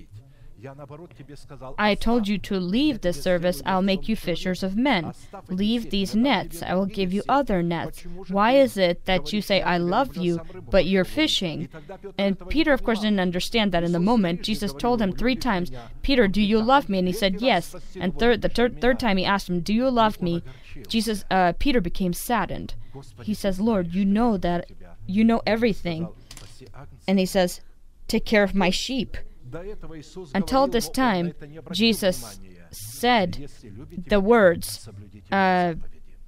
I 1.77 1.95
told 1.95 2.27
you 2.27 2.37
to 2.39 2.59
leave 2.59 3.01
the 3.01 3.13
service, 3.13 3.61
I'll 3.65 3.81
make 3.81 4.09
you 4.09 4.15
fishers 4.15 4.63
of 4.63 4.75
men. 4.75 5.13
Leave 5.49 5.89
these 5.89 6.15
nets, 6.15 6.63
I 6.63 6.73
will 6.73 6.87
give 6.87 7.13
you 7.13 7.23
other 7.29 7.61
nets. 7.61 8.01
Why 8.27 8.53
is 8.53 8.75
it 8.75 9.05
that 9.05 9.31
you 9.31 9.41
say, 9.41 9.61
I 9.61 9.77
love 9.77 10.17
you, 10.17 10.41
but 10.69 10.85
you're 10.85 11.05
fishing? 11.05 11.69
And 12.17 12.37
Peter, 12.49 12.73
of 12.73 12.83
course, 12.83 13.01
didn't 13.01 13.19
understand 13.19 13.71
that 13.71 13.83
in 13.83 13.91
the 13.91 13.99
moment. 13.99 14.41
Jesus 14.41 14.73
told 14.73 15.01
him 15.01 15.11
three 15.11 15.35
times, 15.35 15.71
Peter, 16.01 16.27
do 16.27 16.41
you 16.41 16.59
love 16.59 16.89
me? 16.89 16.99
And 16.99 17.07
he 17.07 17.13
said, 17.13 17.41
Yes. 17.41 17.75
And 17.99 18.17
third, 18.17 18.41
the 18.41 18.49
third, 18.49 18.81
third 18.81 18.99
time 18.99 19.17
he 19.17 19.25
asked 19.25 19.49
him, 19.49 19.61
Do 19.61 19.73
you 19.73 19.89
love 19.89 20.21
me? 20.21 20.43
Jesus, 20.87 21.23
uh, 21.29 21.53
Peter 21.59 21.81
became 21.81 22.13
saddened. 22.13 22.73
He 23.21 23.33
says, 23.33 23.59
Lord, 23.59 23.93
you 23.93 24.05
know 24.05 24.37
that, 24.37 24.71
you 25.05 25.23
know 25.23 25.41
everything. 25.45 26.09
And 27.07 27.19
he 27.19 27.25
says, 27.25 27.61
Take 28.07 28.25
care 28.25 28.43
of 28.43 28.55
my 28.55 28.69
sheep. 28.69 29.17
Until 30.33 30.67
this 30.67 30.89
time, 30.89 31.33
Jesus 31.71 32.39
said 32.71 33.49
the 34.07 34.19
words, 34.19 34.89
uh, 35.31 35.75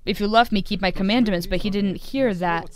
if 0.05 0.19
you 0.19 0.27
love 0.27 0.51
me, 0.51 0.61
keep 0.61 0.81
my 0.81 0.91
commandments, 0.91 1.45
but 1.45 1.61
he 1.61 1.69
didn't 1.69 1.97
hear 1.97 2.33
that. 2.33 2.71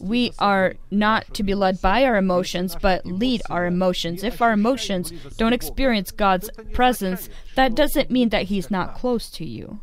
We 0.00 0.32
are 0.38 0.74
not 0.90 1.32
to 1.34 1.42
be 1.42 1.54
led 1.54 1.80
by 1.80 2.04
our 2.04 2.16
emotions, 2.16 2.76
but 2.80 3.06
lead 3.06 3.42
our 3.48 3.64
emotions. 3.66 4.24
If 4.24 4.42
our 4.42 4.52
emotions 4.52 5.12
don't 5.36 5.52
experience 5.52 6.10
God's 6.10 6.50
presence, 6.72 7.28
that 7.54 7.74
doesn't 7.74 8.10
mean 8.10 8.28
that 8.30 8.44
he's 8.44 8.70
not 8.70 8.94
close 8.94 9.30
to 9.30 9.44
you. 9.44 9.80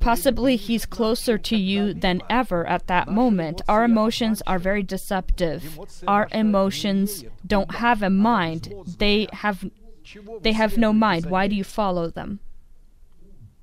Possibly 0.00 0.56
he's 0.56 0.86
closer 0.86 1.38
to 1.38 1.56
you 1.56 1.94
than 1.94 2.22
ever 2.28 2.66
at 2.66 2.86
that 2.86 3.08
moment. 3.08 3.62
Our 3.68 3.84
emotions 3.84 4.42
are 4.46 4.58
very 4.58 4.82
deceptive. 4.82 5.78
Our 6.06 6.28
emotions 6.32 7.24
don't 7.46 7.76
have 7.76 8.02
a 8.02 8.10
mind. 8.10 8.72
They 8.98 9.28
have 9.32 9.64
they 10.42 10.52
have 10.52 10.76
no 10.76 10.92
mind. 10.92 11.26
Why 11.26 11.46
do 11.46 11.54
you 11.54 11.64
follow 11.64 12.10
them? 12.10 12.40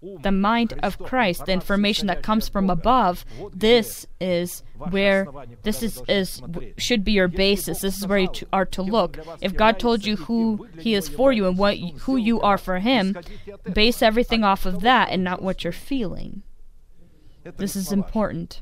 the 0.01 0.31
mind 0.31 0.73
of 0.83 0.99
Christ, 0.99 1.45
the 1.45 1.51
information 1.51 2.07
that 2.07 2.21
comes 2.21 2.47
from 2.47 2.69
above, 2.69 3.25
this 3.53 4.05
is 4.21 4.63
where 4.77 5.27
this 5.63 5.81
is, 5.81 6.01
is 6.07 6.41
should 6.77 7.03
be 7.03 7.13
your 7.13 7.27
basis. 7.27 7.81
This 7.81 7.97
is 7.97 8.07
where 8.07 8.19
you 8.19 8.29
are 8.53 8.65
to 8.65 8.81
look. 8.81 9.17
If 9.41 9.55
God 9.55 9.79
told 9.79 10.05
you 10.05 10.17
who 10.17 10.67
He 10.79 10.93
is 10.93 11.09
for 11.09 11.31
you 11.31 11.47
and 11.47 11.57
what 11.57 11.77
who 11.77 12.17
you 12.17 12.39
are 12.41 12.57
for 12.57 12.79
Him, 12.79 13.17
base 13.73 14.01
everything 14.01 14.43
off 14.43 14.65
of 14.65 14.81
that 14.81 15.09
and 15.09 15.23
not 15.23 15.41
what 15.41 15.63
you're 15.63 15.73
feeling. 15.73 16.43
This 17.57 17.75
is 17.75 17.91
important. 17.91 18.61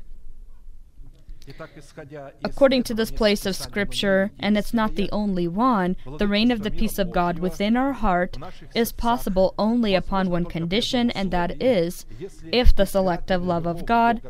According 2.44 2.82
to 2.84 2.94
this 2.94 3.10
place 3.10 3.46
of 3.46 3.56
Scripture, 3.56 4.30
and 4.38 4.58
it's 4.58 4.74
not 4.74 4.96
the 4.96 5.10
only 5.12 5.46
one, 5.46 5.96
the 6.18 6.28
reign 6.28 6.50
of 6.50 6.62
the 6.62 6.70
peace 6.70 6.98
of 6.98 7.12
God 7.12 7.38
within 7.38 7.76
our 7.76 7.92
heart 7.92 8.36
is 8.74 8.92
possible 8.92 9.54
only 9.58 9.94
upon 9.94 10.30
one 10.30 10.44
condition, 10.46 11.10
and 11.10 11.30
that 11.30 11.62
is 11.62 12.04
if 12.52 12.74
the 12.74 12.86
selective 12.86 13.44
love 13.44 13.66
of 13.66 13.86
God 13.86 14.22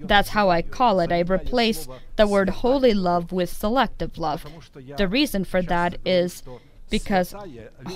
that's 0.00 0.30
how 0.30 0.50
I 0.50 0.62
call 0.62 1.00
it. 1.00 1.12
I 1.12 1.20
replace 1.20 1.88
the 2.16 2.26
word 2.26 2.48
holy 2.48 2.94
love 2.94 3.32
with 3.32 3.50
selective 3.50 4.18
love. 4.18 4.44
The 4.96 5.08
reason 5.08 5.44
for 5.44 5.62
that 5.62 5.98
is 6.04 6.42
because 6.98 7.34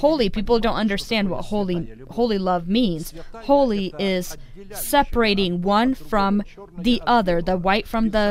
holy 0.05 0.29
people 0.29 0.59
don't 0.59 0.83
understand 0.85 1.31
what 1.31 1.43
holy 1.55 1.79
holy 2.19 2.39
love 2.51 2.65
means. 2.81 3.15
Holy 3.53 3.95
is 3.99 4.37
separating 4.73 5.53
one 5.63 5.95
from 5.95 6.43
the 6.77 7.01
other, 7.07 7.37
the 7.51 7.57
white 7.57 7.87
from 7.87 8.11
the 8.11 8.27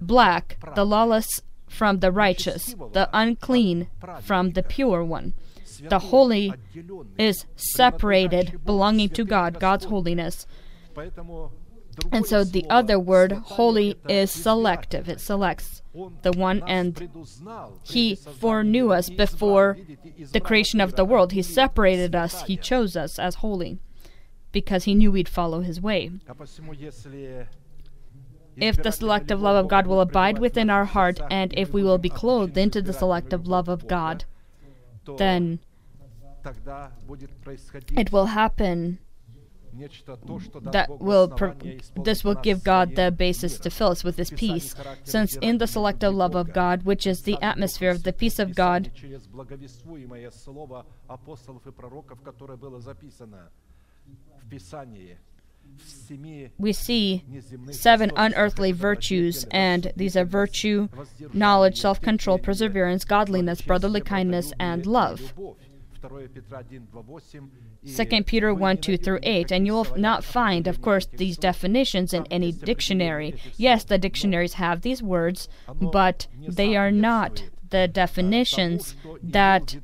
black, 0.00 0.44
the 0.74 0.84
lawless 0.84 1.30
from 1.78 2.00
the 2.00 2.12
righteous, 2.12 2.74
the 2.92 3.08
unclean 3.12 3.88
from 4.20 4.52
the 4.56 4.62
pure 4.62 5.02
one. 5.02 5.32
The 5.94 6.02
holy 6.12 6.52
is 7.18 7.46
separated, 7.56 8.60
belonging 8.64 9.08
to 9.10 9.24
God, 9.24 9.58
God's 9.58 9.86
holiness. 9.86 10.46
And 12.12 12.26
so 12.26 12.44
the 12.44 12.66
other 12.68 12.98
word, 12.98 13.32
holy, 13.56 13.96
is 14.08 14.30
selective. 14.30 15.08
It 15.08 15.20
selects 15.20 15.82
the 16.22 16.32
one, 16.32 16.62
and 16.66 17.08
He 17.82 18.14
foreknew 18.14 18.90
us 18.90 19.10
before 19.10 19.78
the 20.32 20.40
creation 20.40 20.80
of 20.80 20.96
the 20.96 21.04
world. 21.04 21.32
He 21.32 21.42
separated 21.42 22.14
us, 22.14 22.42
He 22.46 22.56
chose 22.56 22.96
us 22.96 23.18
as 23.18 23.36
holy 23.36 23.78
because 24.52 24.84
He 24.84 24.94
knew 24.94 25.12
we'd 25.12 25.28
follow 25.28 25.60
His 25.60 25.80
way. 25.80 26.10
If 28.56 28.82
the 28.82 28.92
selective 28.92 29.40
love 29.40 29.56
of 29.56 29.68
God 29.68 29.86
will 29.86 30.00
abide 30.00 30.38
within 30.38 30.70
our 30.70 30.84
heart, 30.84 31.20
and 31.30 31.52
if 31.56 31.72
we 31.72 31.82
will 31.82 31.98
be 31.98 32.08
clothed 32.08 32.56
into 32.56 32.80
the 32.80 32.92
selective 32.92 33.46
love 33.46 33.68
of 33.68 33.88
God, 33.88 34.24
then 35.18 35.60
it 37.96 38.12
will 38.12 38.26
happen 38.26 38.98
that 40.64 40.88
will 41.00 41.28
this 41.96 42.24
will 42.24 42.34
give 42.34 42.64
God 42.64 42.96
the 42.96 43.10
basis 43.10 43.58
to 43.58 43.70
fill 43.70 43.88
us 43.88 44.04
with 44.04 44.16
His 44.16 44.30
peace, 44.30 44.74
since 45.04 45.36
in 45.36 45.58
the 45.58 45.66
selective 45.66 46.14
love 46.14 46.34
of 46.34 46.52
God, 46.52 46.84
which 46.84 47.06
is 47.06 47.22
the 47.22 47.40
atmosphere 47.42 47.90
of 47.90 48.02
the 48.02 48.12
peace 48.12 48.38
of 48.38 48.54
God, 48.54 48.90
we 56.58 56.72
see 56.72 57.24
seven 57.70 58.12
unearthly 58.16 58.72
virtues, 58.72 59.44
and 59.50 59.92
these 59.96 60.16
are 60.16 60.24
virtue, 60.24 60.88
knowledge, 61.32 61.80
self 61.80 62.00
control, 62.00 62.38
perseverance, 62.38 63.04
godliness, 63.04 63.60
brotherly 63.60 64.00
kindness, 64.00 64.52
and 64.58 64.86
love. 64.86 65.32
2 67.86 68.24
Peter 68.24 68.54
1 68.54 68.78
2 68.78 68.96
through 68.96 69.20
8, 69.22 69.50
and 69.52 69.66
you 69.66 69.74
will 69.74 69.86
not 69.96 70.24
find, 70.24 70.66
of 70.66 70.80
course, 70.80 71.06
these 71.06 71.36
definitions 71.36 72.14
in 72.14 72.26
any 72.30 72.52
dictionary. 72.52 73.34
Yes, 73.56 73.84
the 73.84 73.98
dictionaries 73.98 74.54
have 74.54 74.82
these 74.82 75.02
words, 75.02 75.48
but 75.80 76.26
they 76.40 76.76
are 76.76 76.90
not 76.90 77.44
the 77.70 77.88
definitions 77.88 78.94
that 79.22 79.76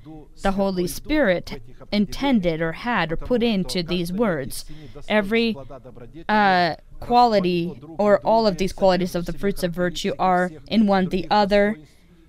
the 0.42 0.52
Holy 0.52 0.86
Spirit 0.86 1.60
intended 1.90 2.60
or 2.60 2.72
had 2.72 3.10
or 3.10 3.16
put 3.16 3.42
into 3.42 3.82
these 3.82 4.12
words. 4.12 4.64
Every 5.08 5.56
uh, 6.28 6.76
quality 7.00 7.80
or 7.98 8.18
all 8.20 8.46
of 8.46 8.58
these 8.58 8.72
qualities 8.72 9.14
of 9.14 9.26
the 9.26 9.32
fruits 9.32 9.62
of 9.62 9.72
virtue 9.72 10.12
are 10.18 10.52
in 10.68 10.86
one 10.86 11.08
the 11.08 11.26
other 11.30 11.78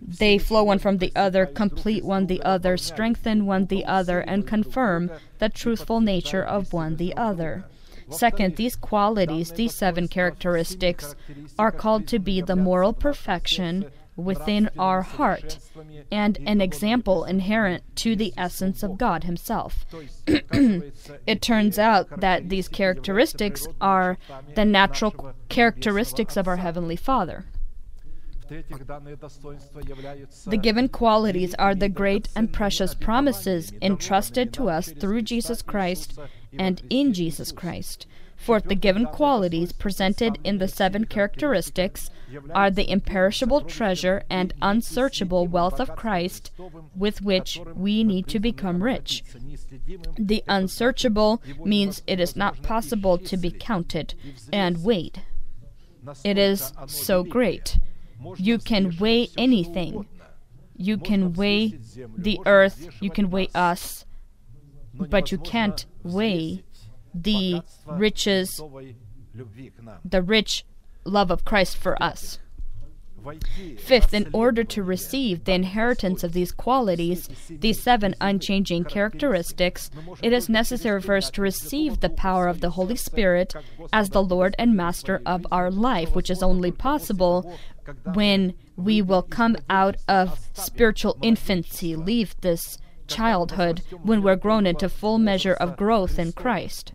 they 0.01 0.37
flow 0.37 0.63
one 0.63 0.79
from 0.79 0.97
the 0.97 1.11
other, 1.15 1.45
complete 1.45 2.03
one 2.03 2.25
the 2.25 2.41
other, 2.41 2.75
strengthen 2.75 3.45
one 3.45 3.67
the 3.67 3.85
other, 3.85 4.19
and 4.21 4.47
confirm 4.47 5.11
the 5.39 5.49
truthful 5.49 6.01
nature 6.01 6.43
of 6.43 6.73
one 6.73 6.95
the 6.97 7.15
other. 7.15 7.65
Second, 8.09 8.55
these 8.55 8.75
qualities, 8.75 9.51
these 9.51 9.73
seven 9.73 10.07
characteristics, 10.07 11.15
are 11.57 11.71
called 11.71 12.07
to 12.07 12.19
be 12.19 12.41
the 12.41 12.55
moral 12.55 12.93
perfection 12.93 13.85
within 14.15 14.69
our 14.77 15.01
heart 15.01 15.57
and 16.11 16.37
an 16.45 16.61
example 16.61 17.23
inherent 17.23 17.83
to 17.95 18.15
the 18.15 18.33
essence 18.37 18.83
of 18.83 18.97
God 18.97 19.23
Himself. 19.23 19.85
it 20.27 21.41
turns 21.41 21.79
out 21.79 22.19
that 22.19 22.49
these 22.49 22.67
characteristics 22.67 23.67
are 23.79 24.17
the 24.55 24.65
natural 24.65 25.33
characteristics 25.49 26.35
of 26.35 26.47
our 26.47 26.57
Heavenly 26.57 26.95
Father. 26.95 27.45
The 30.45 30.59
given 30.61 30.89
qualities 30.89 31.55
are 31.55 31.73
the 31.73 31.87
great 31.87 32.27
and 32.35 32.51
precious 32.51 32.93
promises 32.93 33.71
entrusted 33.81 34.51
to 34.53 34.69
us 34.69 34.89
through 34.91 35.21
Jesus 35.21 35.61
Christ 35.61 36.19
and 36.59 36.81
in 36.89 37.13
Jesus 37.13 37.53
Christ. 37.53 38.07
Fourth, 38.35 38.65
the 38.65 38.75
given 38.75 39.05
qualities 39.05 39.71
presented 39.71 40.37
in 40.43 40.57
the 40.57 40.67
seven 40.67 41.05
characteristics 41.05 42.09
are 42.53 42.69
the 42.69 42.89
imperishable 42.89 43.61
treasure 43.61 44.23
and 44.29 44.53
unsearchable 44.61 45.47
wealth 45.47 45.79
of 45.79 45.95
Christ 45.95 46.51
with 46.93 47.21
which 47.21 47.61
we 47.73 48.03
need 48.03 48.27
to 48.27 48.39
become 48.39 48.83
rich. 48.83 49.23
The 50.17 50.43
unsearchable 50.49 51.41
means 51.63 52.01
it 52.05 52.19
is 52.19 52.35
not 52.35 52.63
possible 52.63 53.17
to 53.17 53.37
be 53.37 53.51
counted 53.51 54.13
and 54.51 54.83
weighed. 54.83 55.21
It 56.25 56.37
is 56.37 56.73
so 56.87 57.23
great 57.23 57.77
you 58.37 58.57
can 58.57 58.95
weigh 58.99 59.29
anything. 59.37 60.05
You 60.75 60.97
can 60.97 61.33
weigh 61.33 61.79
the 62.17 62.39
earth, 62.45 62.89
you 62.99 63.11
can 63.11 63.29
weigh 63.29 63.49
us, 63.53 64.05
but 64.95 65.31
you 65.31 65.37
can't 65.37 65.85
weigh 66.03 66.63
the 67.13 67.61
riches, 67.87 68.61
the 70.03 70.21
rich 70.21 70.65
love 71.05 71.29
of 71.29 71.45
Christ 71.45 71.77
for 71.77 72.01
us. 72.01 72.39
Fifth, 73.77 74.13
in 74.13 74.29
order 74.33 74.63
to 74.63 74.83
receive 74.83 75.43
the 75.43 75.53
inheritance 75.53 76.23
of 76.23 76.33
these 76.33 76.51
qualities, 76.51 77.29
these 77.49 77.81
seven 77.81 78.15
unchanging 78.21 78.85
characteristics, 78.85 79.89
it 80.21 80.33
is 80.33 80.49
necessary 80.49 81.01
for 81.01 81.15
us 81.15 81.29
to 81.31 81.41
receive 81.41 81.99
the 81.99 82.09
power 82.09 82.47
of 82.47 82.61
the 82.61 82.71
Holy 82.71 82.95
Spirit 82.95 83.53
as 83.93 84.09
the 84.09 84.23
Lord 84.23 84.55
and 84.57 84.75
Master 84.75 85.21
of 85.25 85.45
our 85.51 85.69
life, 85.69 86.15
which 86.15 86.29
is 86.29 86.41
only 86.41 86.71
possible 86.71 87.57
when 88.13 88.53
we 88.75 89.01
will 89.01 89.21
come 89.23 89.57
out 89.69 89.97
of 90.07 90.39
spiritual 90.53 91.17
infancy, 91.21 91.95
leave 91.95 92.35
this 92.41 92.77
childhood, 93.07 93.81
when 94.03 94.21
we're 94.21 94.35
grown 94.35 94.65
into 94.65 94.87
full 94.89 95.17
measure 95.17 95.53
of 95.53 95.77
growth 95.77 96.17
in 96.17 96.31
Christ. 96.31 96.93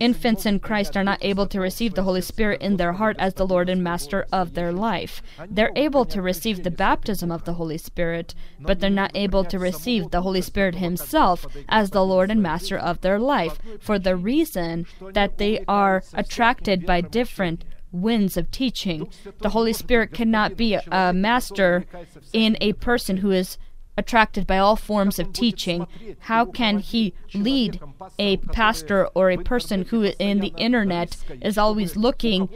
Infants 0.00 0.46
in 0.46 0.58
Christ 0.58 0.96
are 0.96 1.04
not 1.04 1.18
able 1.22 1.46
to 1.46 1.60
receive 1.60 1.94
the 1.94 2.02
Holy 2.02 2.20
Spirit 2.20 2.60
in 2.60 2.76
their 2.76 2.94
heart 2.94 3.16
as 3.18 3.34
the 3.34 3.46
Lord 3.46 3.68
and 3.68 3.82
Master 3.82 4.26
of 4.32 4.54
their 4.54 4.72
life. 4.72 5.22
They're 5.48 5.72
able 5.76 6.04
to 6.06 6.20
receive 6.20 6.62
the 6.62 6.70
baptism 6.70 7.30
of 7.30 7.44
the 7.44 7.54
Holy 7.54 7.78
Spirit, 7.78 8.34
but 8.60 8.80
they're 8.80 8.90
not 8.90 9.12
able 9.14 9.44
to 9.44 9.58
receive 9.58 10.10
the 10.10 10.22
Holy 10.22 10.42
Spirit 10.42 10.76
Himself 10.76 11.46
as 11.68 11.90
the 11.90 12.04
Lord 12.04 12.30
and 12.30 12.42
Master 12.42 12.76
of 12.76 13.00
their 13.00 13.18
life 13.18 13.58
for 13.80 13.98
the 13.98 14.16
reason 14.16 14.86
that 15.12 15.38
they 15.38 15.64
are 15.68 16.02
attracted 16.14 16.84
by 16.84 17.00
different 17.00 17.64
winds 17.92 18.36
of 18.36 18.50
teaching. 18.50 19.08
The 19.40 19.50
Holy 19.50 19.72
Spirit 19.72 20.12
cannot 20.12 20.56
be 20.56 20.74
a 20.74 21.12
master 21.12 21.84
in 22.32 22.56
a 22.60 22.72
person 22.74 23.18
who 23.18 23.30
is 23.30 23.58
attracted 23.96 24.46
by 24.46 24.58
all 24.58 24.76
forms 24.76 25.18
of 25.18 25.32
teaching, 25.32 25.86
how 26.20 26.44
can 26.44 26.78
he 26.78 27.14
lead 27.34 27.80
a 28.18 28.36
pastor 28.38 29.06
or 29.08 29.30
a 29.30 29.36
person 29.38 29.84
who 29.86 30.04
in 30.18 30.40
the 30.40 30.54
internet 30.56 31.16
is 31.40 31.58
always 31.58 31.96
looking 31.96 32.48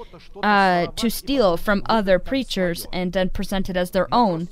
uh, 0.43 0.87
to 0.97 1.11
steal 1.11 1.57
from 1.57 1.83
other 1.87 2.19
preachers 2.19 2.87
and 2.93 3.13
then 3.13 3.29
present 3.29 3.69
it 3.69 3.77
as 3.77 3.91
their 3.91 4.13
own? 4.13 4.49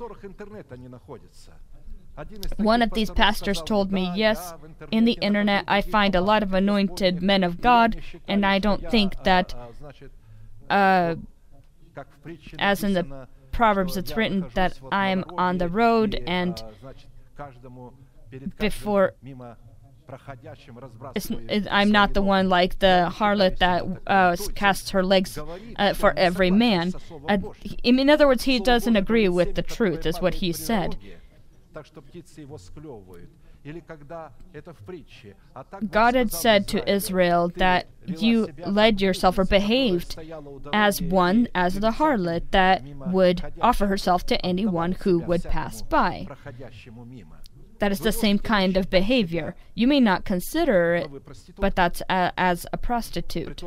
One 2.58 2.82
of 2.82 2.92
these 2.92 3.10
pastors 3.10 3.60
told 3.62 3.90
me, 3.90 4.12
Yes, 4.14 4.54
in 4.92 5.04
the 5.04 5.18
internet 5.20 5.64
I 5.66 5.80
find 5.80 6.14
a 6.14 6.20
lot 6.20 6.42
of 6.42 6.54
anointed 6.54 7.22
men 7.22 7.42
of 7.42 7.60
God, 7.60 8.00
and 8.28 8.46
I 8.46 8.58
don't 8.60 8.88
think 8.88 9.24
that, 9.24 9.52
uh, 10.70 11.16
as 12.58 12.84
in 12.84 12.92
the 12.92 13.26
Proverbs, 13.54 13.96
it's 13.96 14.16
written 14.16 14.50
that 14.54 14.78
I 14.92 15.08
am 15.08 15.24
on 15.38 15.58
the 15.58 15.68
road 15.68 16.22
and 16.26 16.62
before. 18.58 19.14
It, 21.14 21.66
I'm 21.70 21.90
not 21.90 22.12
the 22.12 22.20
one 22.20 22.50
like 22.50 22.78
the 22.80 23.10
harlot 23.10 23.58
that 23.58 23.84
uh, 24.06 24.36
casts 24.54 24.90
her 24.90 25.02
legs 25.02 25.38
uh, 25.76 25.94
for 25.94 26.12
every 26.16 26.50
man. 26.50 26.92
Uh, 27.26 27.38
in 27.82 28.10
other 28.10 28.26
words, 28.26 28.44
he 28.44 28.60
doesn't 28.60 28.96
agree 28.96 29.28
with 29.28 29.54
the 29.54 29.62
truth, 29.62 30.04
is 30.04 30.20
what 30.20 30.34
he 30.34 30.52
said. 30.52 30.98
God 35.90 36.14
had 36.14 36.33
said 36.33 36.68
to 36.68 36.90
Israel 36.90 37.50
that 37.57 37.87
you 38.07 38.48
led 38.66 39.00
yourself 39.00 39.38
or 39.38 39.44
behaved 39.44 40.18
as 40.72 41.00
one, 41.00 41.48
as 41.55 41.81
the 41.81 41.92
harlot 41.92 42.50
that 42.50 42.83
would 43.07 43.42
offer 43.61 43.87
herself 43.87 44.27
to 44.27 44.44
anyone 44.44 44.92
who 44.92 45.18
would 45.20 45.44
pass 45.44 45.81
by. 45.83 46.29
That 47.79 47.92
is 47.92 48.00
the 48.00 48.12
same 48.12 48.38
kind 48.38 48.77
of 48.77 48.90
behavior. 48.90 49.57
You 49.74 49.87
may 49.87 50.00
not 50.00 50.24
consider 50.24 50.94
it, 50.94 51.11
but 51.57 51.74
that's 51.74 52.03
a, 52.09 52.33
as 52.37 52.66
a 52.72 52.79
prostitute, 52.79 53.62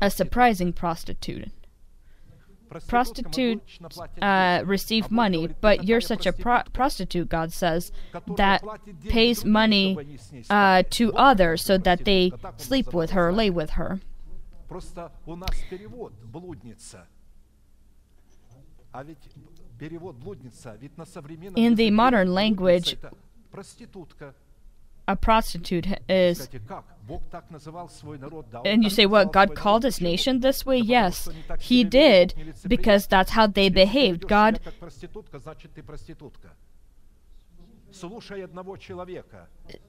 a 0.00 0.10
surprising 0.10 0.72
prostitute 0.72 1.50
prostitutes 2.86 3.78
uh, 4.20 4.62
receive 4.64 5.10
money, 5.10 5.48
but 5.60 5.84
you're 5.84 6.00
such 6.00 6.26
a 6.26 6.32
pro- 6.32 6.62
prostitute, 6.72 7.28
God 7.28 7.52
says, 7.52 7.92
that 8.36 8.62
pays 9.08 9.44
money 9.44 10.18
uh, 10.50 10.82
to 10.90 11.12
others 11.14 11.62
so 11.62 11.78
that 11.78 12.04
they 12.04 12.32
sleep 12.56 12.92
with 12.92 13.10
her, 13.10 13.32
lay 13.32 13.50
with 13.50 13.70
her. 13.70 14.00
In 21.56 21.74
the 21.74 21.90
modern 21.90 22.32
language, 22.32 22.96
a 25.06 25.16
prostitute 25.16 25.86
is. 26.08 26.48
And 28.64 28.82
you 28.82 28.90
say, 28.90 29.06
what? 29.06 29.32
God 29.32 29.54
called 29.54 29.84
his 29.84 30.00
nation 30.00 30.40
this 30.40 30.64
way? 30.64 30.78
Yes, 30.78 31.28
he 31.58 31.84
did, 31.84 32.34
because 32.66 33.06
that's 33.06 33.32
how 33.32 33.46
they 33.46 33.68
behaved. 33.68 34.26
God. 34.26 34.60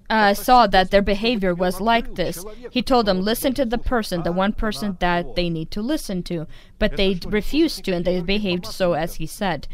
Uh, 0.10 0.34
saw 0.36 0.67
that 0.67 0.91
their 0.91 1.01
behavior 1.01 1.56
was 1.56 1.82
like 1.82 2.13
this. 2.15 2.45
He 2.69 2.84
told 2.84 3.08
them, 3.08 3.21
listen 3.21 3.54
to 3.56 3.65
the 3.65 3.80
person, 3.80 4.21
the 4.21 4.32
one 4.32 4.54
person 4.54 4.97
that 4.99 5.36
they 5.36 5.49
need 5.49 5.71
to 5.71 5.82
listen 5.82 6.21
to. 6.23 6.45
But 6.78 6.97
they 6.97 7.19
refused 7.25 7.84
to, 7.86 7.93
and 7.93 8.06
they 8.06 8.21
behaved 8.21 8.67
so 8.67 8.93
as 8.93 9.15
he 9.15 9.25
said. 9.25 9.67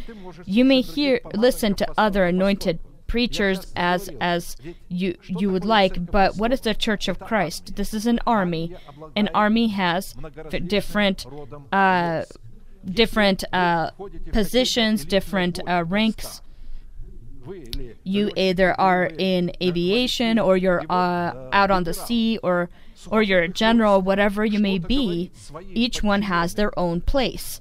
You 0.46 0.64
may 0.64 0.80
hear, 0.80 1.20
listen 1.34 1.76
to 1.76 1.88
other 1.98 2.26
anointed 2.26 2.80
preachers 3.12 3.67
as 3.76 4.10
as 4.21 4.56
you 4.88 5.17
you 5.28 5.50
would 5.50 5.65
like 5.65 5.95
but 6.10 6.38
what 6.38 6.54
is 6.54 6.62
the 6.62 6.74
church 6.74 7.10
of 7.10 7.19
christ? 7.19 7.76
This 7.76 7.93
is 7.93 8.06
an 8.08 8.19
army. 8.26 8.74
An 9.17 9.28
army 9.36 9.67
has 9.67 10.15
different 10.76 11.26
uh, 11.74 12.24
different 12.86 13.43
uh, 13.52 13.91
positions 14.32 15.04
different 15.04 15.60
uh, 15.67 15.84
ranks. 15.86 16.41
You 18.03 18.32
either 18.38 18.80
are 18.80 19.05
in 19.18 19.51
aviation 19.62 20.39
or 20.39 20.55
you're 20.55 20.84
uh, 20.89 21.49
out 21.51 21.70
on 21.70 21.84
the 21.84 21.93
sea 21.93 22.39
or 22.41 22.70
or 23.10 23.22
you're 23.22 23.41
a 23.41 23.47
general, 23.47 24.02
whatever 24.02 24.45
you 24.45 24.60
may 24.60 24.78
be, 24.78 25.32
each 25.74 26.04
one 26.04 26.24
has 26.24 26.56
their 26.56 26.78
own 26.78 27.02
place. 27.02 27.60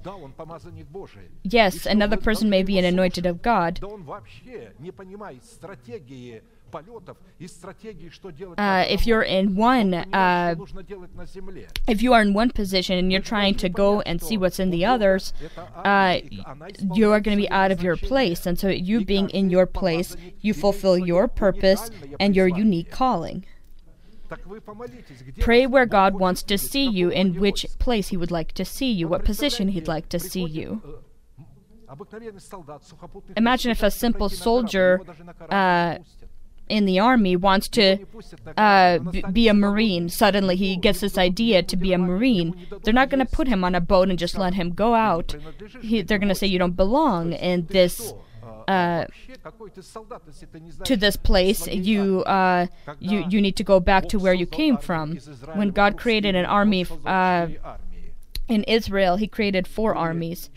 Yes, 1.43 1.85
another 1.85 2.17
person 2.17 2.49
may 2.49 2.63
be 2.63 2.77
an 2.77 2.85
anointed 2.85 3.25
of 3.25 3.41
God. 3.41 3.79
Uh, 8.57 8.85
if 8.87 9.05
you're 9.05 9.21
in 9.21 9.55
one, 9.55 9.93
uh, 9.93 10.55
if 11.87 12.01
you 12.01 12.13
are 12.13 12.21
in 12.21 12.33
one 12.33 12.49
position 12.51 12.97
and 12.97 13.11
you're 13.11 13.21
trying 13.21 13.55
to 13.55 13.67
go 13.67 13.99
and 14.01 14.21
see 14.21 14.37
what's 14.37 14.59
in 14.59 14.69
the 14.69 14.85
others, 14.85 15.33
uh, 15.75 16.19
you 16.93 17.11
are 17.11 17.19
going 17.19 17.37
to 17.37 17.41
be 17.41 17.49
out 17.49 17.71
of 17.71 17.83
your 17.83 17.97
place. 17.97 18.45
And 18.45 18.57
so, 18.57 18.69
you 18.69 19.03
being 19.03 19.29
in 19.31 19.49
your 19.49 19.65
place, 19.65 20.15
you 20.39 20.53
fulfill 20.53 20.97
your 20.97 21.27
purpose 21.27 21.91
and 22.19 22.35
your 22.35 22.47
unique 22.47 22.89
calling. 22.89 23.45
Pray 25.39 25.67
where 25.67 25.85
God 25.85 26.19
wants 26.19 26.43
to 26.43 26.57
see 26.57 26.87
you, 26.87 27.09
in 27.09 27.39
which 27.39 27.65
place 27.79 28.09
He 28.09 28.17
would 28.17 28.31
like 28.31 28.51
to 28.53 28.65
see 28.65 28.91
you, 28.91 29.07
what 29.07 29.25
position 29.25 29.69
He'd 29.69 29.87
like 29.87 30.09
to 30.09 30.19
see 30.19 30.43
you. 30.43 30.81
Imagine 33.35 33.71
if 33.71 33.83
a 33.83 33.91
simple 33.91 34.29
soldier 34.29 35.01
uh, 35.49 35.97
in 36.69 36.85
the 36.85 36.99
army 36.99 37.35
wants 37.35 37.67
to 37.67 37.97
uh, 38.55 38.99
b- 38.99 39.23
be 39.33 39.49
a 39.49 39.53
marine. 39.53 40.07
Suddenly, 40.07 40.55
he 40.55 40.77
gets 40.77 41.01
this 41.01 41.17
idea 41.17 41.61
to 41.63 41.75
be 41.75 41.91
a 41.91 41.97
marine. 41.97 42.67
They're 42.83 42.93
not 42.93 43.09
going 43.09 43.25
to 43.25 43.31
put 43.31 43.49
him 43.49 43.65
on 43.65 43.75
a 43.75 43.81
boat 43.81 44.09
and 44.09 44.17
just 44.17 44.37
let 44.37 44.53
him 44.53 44.71
go 44.71 44.95
out. 44.95 45.35
He, 45.81 46.01
they're 46.01 46.17
going 46.17 46.29
to 46.29 46.35
say 46.35 46.47
you 46.47 46.59
don't 46.59 46.77
belong 46.77 47.33
in 47.33 47.65
this 47.67 48.13
uh, 48.71 49.05
to 50.83 50.95
this 50.95 51.17
place, 51.29 51.67
you 51.67 52.23
uh, 52.23 52.67
you 52.99 53.17
you 53.31 53.39
need 53.45 53.55
to 53.61 53.63
go 53.63 53.79
back 53.79 54.03
to 54.09 54.17
where 54.23 54.33
you 54.41 54.47
came 54.61 54.77
from. 54.77 55.17
When 55.59 55.69
God 55.71 55.97
created 55.97 56.33
an 56.35 56.45
army 56.45 56.85
uh, 57.05 57.47
in 58.47 58.63
Israel, 58.77 59.13
He 59.17 59.27
created 59.27 59.67
four 59.67 59.95
armies. 59.95 60.49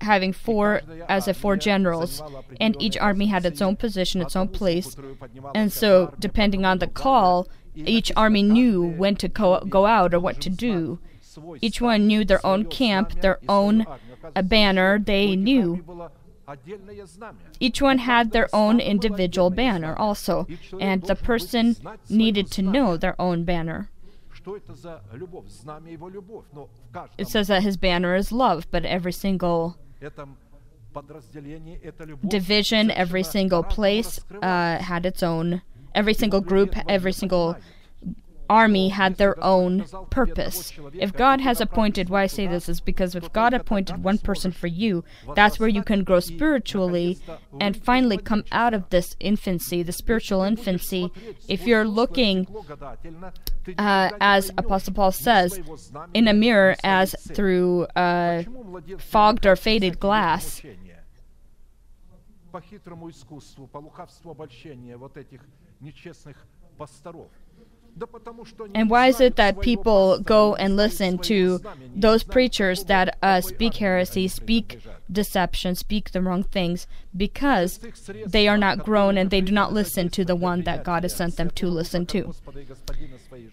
having 0.00 0.32
four 0.32 0.68
as 1.08 1.28
a 1.28 1.34
four 1.42 1.56
generals, 1.56 2.12
and 2.60 2.72
each 2.86 2.96
army 2.98 3.26
had 3.26 3.44
its 3.50 3.62
own 3.62 3.76
position, 3.76 4.20
its 4.20 4.36
own 4.40 4.48
place. 4.48 4.96
And 5.54 5.72
so, 5.72 6.12
depending 6.18 6.64
on 6.64 6.78
the 6.78 6.88
call, 6.88 7.48
each 7.74 8.10
army 8.16 8.42
knew 8.42 8.82
when 8.82 9.14
to 9.16 9.28
go, 9.28 9.86
out 9.86 10.14
or 10.14 10.20
what 10.20 10.40
to 10.40 10.50
do. 10.50 10.98
Each 11.60 11.80
one 11.80 12.06
knew 12.06 12.24
their 12.24 12.44
own 12.44 12.66
camp, 12.66 13.20
their 13.20 13.38
own 13.48 13.86
uh, 14.36 14.42
banner. 14.42 14.98
They 14.98 15.36
knew. 15.36 15.84
Each 17.60 17.80
one 17.82 17.98
had 17.98 18.32
their 18.32 18.48
own 18.54 18.80
individual 18.80 19.50
banner 19.50 19.94
also, 19.96 20.46
and 20.80 21.02
the 21.02 21.16
person 21.16 21.76
needed 22.08 22.50
to 22.52 22.62
know 22.62 22.96
their 22.96 23.20
own 23.20 23.44
banner. 23.44 23.90
It 27.18 27.28
says 27.28 27.48
that 27.48 27.62
his 27.62 27.76
banner 27.76 28.14
is 28.14 28.32
love, 28.32 28.66
but 28.70 28.84
every 28.84 29.12
single 29.12 29.76
division, 32.26 32.90
every 32.90 33.22
single 33.22 33.62
place 33.62 34.20
uh, 34.42 34.78
had 34.78 35.06
its 35.06 35.22
own. 35.22 35.62
Every 35.94 36.14
single 36.14 36.40
group, 36.40 36.74
every 36.88 37.12
single 37.12 37.56
army 38.51 38.89
had 38.89 39.17
their 39.17 39.41
own 39.43 39.85
purpose. 40.09 40.73
If 40.93 41.13
God 41.13 41.41
has 41.41 41.61
appointed, 41.61 42.09
why 42.09 42.23
I 42.23 42.27
say 42.27 42.47
this 42.47 42.69
is 42.69 42.79
because 42.79 43.15
if 43.15 43.31
God 43.33 43.53
appointed 43.53 44.03
one 44.03 44.17
person 44.17 44.51
for 44.51 44.67
you, 44.67 45.03
that's 45.35 45.59
where 45.59 45.69
you 45.69 45.83
can 45.83 46.03
grow 46.03 46.19
spiritually 46.19 47.19
and 47.59 47.81
finally 47.81 48.17
come 48.17 48.43
out 48.51 48.73
of 48.73 48.89
this 48.89 49.15
infancy, 49.19 49.83
the 49.83 49.91
spiritual 49.91 50.43
infancy. 50.43 51.11
If 51.47 51.67
you're 51.67 51.85
looking, 51.85 52.47
uh, 53.77 54.11
as 54.21 54.51
Apostle 54.57 54.93
Paul 54.93 55.11
says, 55.11 55.59
in 56.13 56.27
a 56.27 56.33
mirror 56.33 56.75
as 56.83 57.15
through 57.33 57.83
uh, 57.95 58.43
fogged 58.97 59.45
or 59.45 59.55
faded 59.55 59.99
glass, 59.99 60.61
по 62.49 62.61
хитрому 62.61 63.09
искусству, 63.09 63.67
по 63.67 63.77
лукавству 63.77 64.31
обольщения 64.31 64.97
вот 64.97 65.17
этих 65.17 65.41
нечестных 65.81 66.37
пасторов. 66.77 67.29
and 68.74 68.88
why 68.88 69.08
is 69.08 69.20
it 69.20 69.36
that 69.36 69.60
people 69.60 70.18
go 70.20 70.54
and 70.54 70.76
listen 70.76 71.18
to 71.18 71.60
those 71.94 72.22
preachers 72.22 72.84
that 72.84 73.18
uh, 73.22 73.40
speak 73.40 73.74
heresy, 73.76 74.28
speak 74.28 74.78
deception, 75.10 75.74
speak 75.74 76.10
the 76.10 76.22
wrong 76.22 76.42
things? 76.42 76.86
Because 77.14 77.80
they 78.26 78.48
are 78.48 78.56
not 78.56 78.84
grown 78.84 79.18
and 79.18 79.30
they 79.30 79.42
do 79.42 79.52
not 79.52 79.72
listen 79.72 80.08
to 80.10 80.24
the 80.24 80.34
one 80.34 80.62
that 80.62 80.84
God 80.84 81.02
has 81.02 81.14
sent 81.14 81.36
them 81.36 81.50
to 81.50 81.66
listen 81.68 82.06
to. 82.06 82.34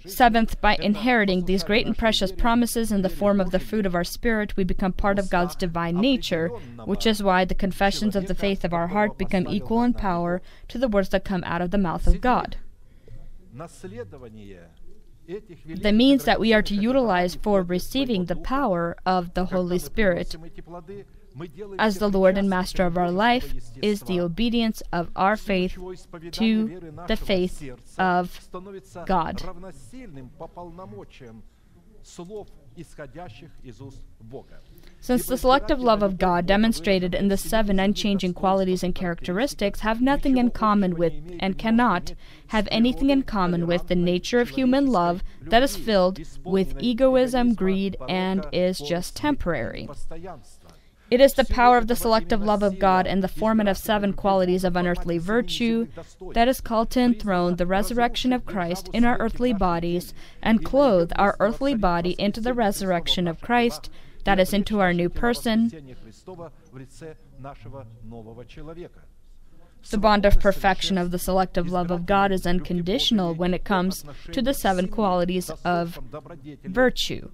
Seventh, 0.06 0.62
by 0.62 0.76
inheriting 0.76 1.46
these 1.46 1.64
great 1.64 1.86
and 1.86 1.98
precious 1.98 2.32
promises 2.32 2.92
in 2.92 3.02
the 3.02 3.10
form 3.10 3.42
of 3.42 3.52
the 3.52 3.60
fruit 3.60 3.86
of 3.86 3.96
our 3.96 4.06
Spirit, 4.06 4.56
we 4.56 4.64
become 4.64 4.94
part 4.94 5.20
of 5.20 5.30
God's 5.30 5.56
divine 5.56 6.00
nature, 6.00 6.48
which 6.86 7.06
is 7.06 7.22
why 7.22 7.44
the 7.44 7.56
confessions 7.56 8.16
of 8.16 8.28
the 8.28 8.36
faith 8.36 8.64
of 8.64 8.74
our 8.74 8.88
heart 8.88 9.18
become 9.18 9.48
equal 9.48 9.84
in 9.84 9.94
power 9.94 10.42
to 10.70 10.78
the 10.78 10.88
words 10.88 11.10
that 11.10 11.26
come 11.26 11.44
out 11.44 11.62
of 11.62 11.72
the 11.72 11.78
mouth 11.78 12.08
of 12.08 12.22
God 12.22 12.56
the 15.76 15.94
means 15.94 16.26
that 16.26 16.40
we 16.40 16.54
are 16.54 16.62
to 16.64 16.76
utilize 16.76 17.36
for 17.36 17.62
receiving 17.62 18.26
the 18.26 18.36
power 18.36 18.98
of 19.06 19.34
the 19.34 19.46
Holy 19.46 19.80
Spirit. 19.80 20.36
as 21.78 22.00
the 22.00 22.10
Lord 22.10 22.38
and 22.38 22.50
Master 22.50 22.86
of 22.86 22.98
our 22.98 23.12
life 23.12 23.54
is 23.82 24.02
the 24.02 24.20
obedience 24.20 24.82
of 24.92 25.12
our 25.16 25.38
faith 25.38 25.78
to 26.32 26.80
the 27.08 27.16
faith 27.16 27.64
of 27.98 28.50
God. 29.06 29.42
Since 35.02 35.28
the 35.28 35.38
selective 35.38 35.80
love 35.80 36.04
of 36.04 36.18
God, 36.18 36.46
demonstrated 36.46 37.16
in 37.16 37.30
the 37.30 37.38
seven 37.38 37.80
unchanging 37.80 38.34
qualities 38.34 38.84
and 38.84 38.94
characteristics, 38.94 39.80
have 39.80 40.02
nothing 40.02 40.38
in 40.38 40.52
common 40.52 40.96
with, 40.96 41.14
and 41.40 41.58
cannot 41.58 42.14
have 42.48 42.68
anything 42.70 43.10
in 43.10 43.24
common 43.24 43.66
with, 43.66 43.88
the 43.88 43.96
nature 43.96 44.40
of 44.40 44.50
human 44.50 44.88
love 44.88 45.24
that 45.42 45.64
is 45.64 45.78
filled 45.78 46.20
with 46.44 46.76
egoism, 46.80 47.54
greed, 47.54 47.96
and 48.10 48.46
is 48.52 48.78
just 48.78 49.16
temporary. 49.16 49.90
It 51.10 51.22
is 51.22 51.34
the 51.34 51.46
power 51.46 51.78
of 51.78 51.88
the 51.88 51.96
selective 51.96 52.44
love 52.44 52.62
of 52.62 52.78
God 52.78 53.08
and 53.08 53.24
the 53.24 53.28
formative 53.28 53.78
seven 53.80 54.14
qualities 54.14 54.64
of 54.64 54.76
unearthly 54.76 55.18
virtue 55.18 55.88
that 56.34 56.48
is 56.48 56.62
called 56.62 56.92
to 56.92 57.00
enthrone 57.00 57.56
the 57.56 57.66
resurrection 57.66 58.32
of 58.32 58.46
Christ 58.46 58.90
in 58.94 59.06
our 59.06 59.18
earthly 59.18 59.54
bodies 59.54 60.14
and 60.44 60.64
clothe 60.64 61.12
our 61.16 61.36
earthly 61.40 61.74
body 61.74 62.16
into 62.20 62.42
the 62.42 62.54
resurrection 62.54 63.28
of 63.28 63.42
Christ 63.42 63.90
that 64.24 64.40
is 64.40 64.54
into 64.54 64.80
our 64.80 64.94
new 64.94 65.10
person. 65.10 65.72
The 69.92 69.98
bond 69.98 70.26
of 70.26 70.40
perfection 70.40 70.98
of 70.98 71.12
the 71.12 71.20
selective 71.20 71.72
love 71.72 71.90
of 71.90 72.06
God 72.06 72.32
is 72.32 72.46
unconditional 72.46 73.34
when 73.34 73.54
it 73.54 73.64
comes 73.64 74.04
to 74.32 74.42
the 74.42 74.54
seven 74.54 74.88
qualities 74.88 75.50
of 75.64 76.00
virtue. 76.64 77.30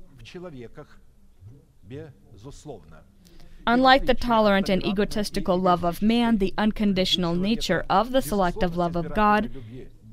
Unlike 3.68 4.06
the 4.06 4.14
tolerant 4.14 4.70
and 4.70 4.86
egotistical 4.86 5.58
love 5.58 5.84
of 5.84 6.02
man, 6.02 6.38
the 6.38 6.54
unconditional 6.58 7.36
nature 7.36 7.84
of 7.90 8.12
the 8.12 8.22
selective 8.22 8.78
love 8.78 8.96
of 8.96 9.16
God 9.16 9.50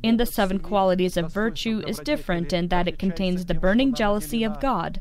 in 0.02 0.16
the 0.16 0.26
seven 0.26 0.58
qualities 0.58 1.16
of 1.16 1.32
virtue 1.32 1.82
is 1.86 1.98
different 1.98 2.52
in 2.52 2.68
that 2.68 2.88
it 2.88 2.98
contains 2.98 3.44
the 3.44 3.54
burning 3.54 3.94
jealousy 3.94 4.42
of 4.42 4.58
God, 4.60 5.00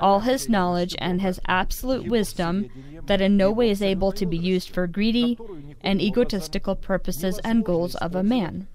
all 0.00 0.20
his 0.20 0.48
knowledge 0.48 0.94
and 0.98 1.20
his 1.20 1.40
absolute 1.46 2.06
wisdom 2.06 2.68
that 3.06 3.20
in 3.20 3.36
no 3.36 3.50
way 3.50 3.70
is 3.70 3.82
able 3.82 4.12
to 4.12 4.26
be 4.26 4.36
used 4.36 4.70
for 4.70 4.86
greedy 4.86 5.38
and 5.80 6.00
egotistical 6.00 6.74
purposes 6.74 7.38
and 7.44 7.64
goals 7.64 7.94
of 7.96 8.14
a 8.14 8.22
man. 8.22 8.68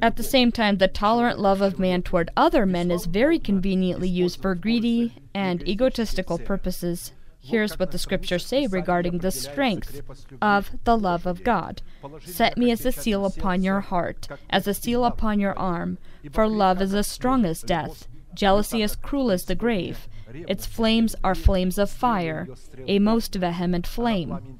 At 0.00 0.16
the 0.16 0.22
same 0.22 0.52
time, 0.52 0.78
the 0.78 0.86
tolerant 0.86 1.40
love 1.40 1.60
of 1.60 1.80
man 1.80 2.02
toward 2.02 2.30
other 2.36 2.64
men 2.64 2.92
is 2.92 3.06
very 3.06 3.38
conveniently 3.38 4.08
used 4.08 4.40
for 4.40 4.54
greedy 4.54 5.14
and 5.34 5.66
egotistical 5.68 6.38
purposes. 6.38 7.12
Here's 7.48 7.78
what 7.78 7.92
the 7.92 7.98
scriptures 7.98 8.44
say 8.44 8.66
regarding 8.66 9.18
the 9.18 9.30
strength 9.30 10.02
of 10.42 10.70
the 10.84 10.96
love 10.96 11.26
of 11.26 11.42
God 11.42 11.82
Set 12.24 12.56
me 12.56 12.70
as 12.70 12.84
a 12.84 12.92
seal 12.92 13.24
upon 13.24 13.62
your 13.62 13.80
heart, 13.80 14.28
as 14.50 14.66
a 14.66 14.74
seal 14.74 15.04
upon 15.04 15.40
your 15.40 15.58
arm, 15.58 15.98
for 16.30 16.46
love 16.46 16.80
is 16.82 16.94
as 16.94 17.06
strong 17.06 17.44
as 17.44 17.62
death, 17.62 18.06
jealousy 18.34 18.82
as 18.82 18.96
cruel 18.96 19.30
as 19.30 19.44
the 19.46 19.54
grave. 19.54 20.08
Its 20.46 20.66
flames 20.66 21.16
are 21.24 21.34
flames 21.34 21.78
of 21.78 21.90
fire, 21.90 22.48
a 22.86 22.98
most 22.98 23.34
vehement 23.34 23.86
flame. 23.86 24.58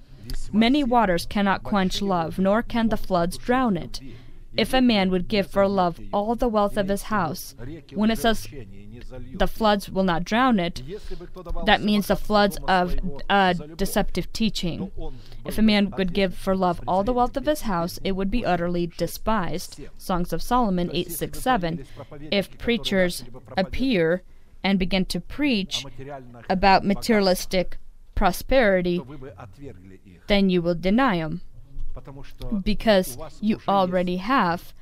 Many 0.52 0.82
waters 0.82 1.26
cannot 1.26 1.62
quench 1.62 2.02
love, 2.02 2.38
nor 2.38 2.62
can 2.62 2.88
the 2.88 2.96
floods 2.96 3.38
drown 3.38 3.76
it. 3.76 4.00
If 4.58 4.74
a 4.74 4.82
man 4.82 5.10
would 5.10 5.28
give 5.28 5.46
for 5.46 5.68
love 5.68 6.00
all 6.12 6.34
the 6.34 6.48
wealth 6.48 6.76
of 6.76 6.88
his 6.88 7.04
house, 7.04 7.54
when 7.94 8.10
it 8.10 8.18
says 8.18 8.48
the 9.32 9.46
floods 9.46 9.88
will 9.88 10.02
not 10.02 10.24
drown 10.24 10.58
it, 10.58 10.82
that 11.64 11.80
means 11.80 12.08
the 12.08 12.16
floods 12.16 12.58
of 12.66 12.96
uh, 13.30 13.52
deceptive 13.52 14.32
teaching. 14.32 14.90
If 15.44 15.58
a 15.58 15.62
man 15.62 15.94
would 15.96 16.12
give 16.12 16.34
for 16.34 16.56
love 16.56 16.80
all 16.88 17.04
the 17.04 17.12
wealth 17.12 17.36
of 17.36 17.46
his 17.46 17.62
house, 17.62 18.00
it 18.02 18.12
would 18.12 18.32
be 18.32 18.44
utterly 18.44 18.88
despised. 18.88 19.80
Songs 19.96 20.32
of 20.32 20.42
Solomon 20.42 20.90
8 20.92 21.12
6 21.12 21.40
7. 21.40 21.86
If 22.32 22.58
preachers 22.58 23.24
appear 23.56 24.22
and 24.64 24.76
begin 24.76 25.04
to 25.06 25.20
preach 25.20 25.86
about 26.50 26.84
materialistic 26.84 27.78
prosperity, 28.16 29.00
then 30.26 30.50
you 30.50 30.60
will 30.60 30.74
deny 30.74 31.18
them 31.18 31.42
because 32.62 33.18
you 33.40 33.60
already 33.68 34.16
have 34.16 34.72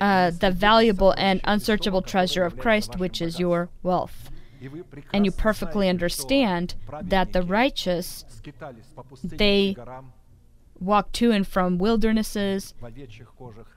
uh, 0.00 0.30
the 0.30 0.50
valuable 0.50 1.14
and 1.16 1.40
unsearchable 1.44 2.02
treasure 2.02 2.44
of 2.44 2.58
Christ, 2.58 2.98
which 2.98 3.20
is 3.20 3.38
your 3.38 3.68
wealth. 3.82 4.30
And 5.12 5.24
you 5.26 5.30
perfectly 5.30 5.88
understand 5.88 6.74
that 7.02 7.32
the 7.32 7.42
righteous, 7.42 8.24
they 9.22 9.76
walk 10.80 11.12
to 11.12 11.30
and 11.30 11.46
from 11.46 11.78
wildernesses, 11.78 12.74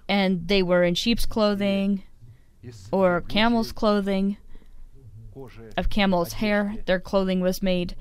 and 0.07 0.47
they 0.47 0.63
were 0.63 0.83
in 0.83 0.95
sheep's 0.95 1.25
clothing 1.25 2.03
or 2.91 3.21
camel's 3.21 3.71
clothing 3.71 4.37
of 5.77 5.89
camel's 5.89 6.33
hair, 6.33 6.75
their 6.85 6.99
clothing 6.99 7.39
was 7.39 7.61
made, 7.61 7.95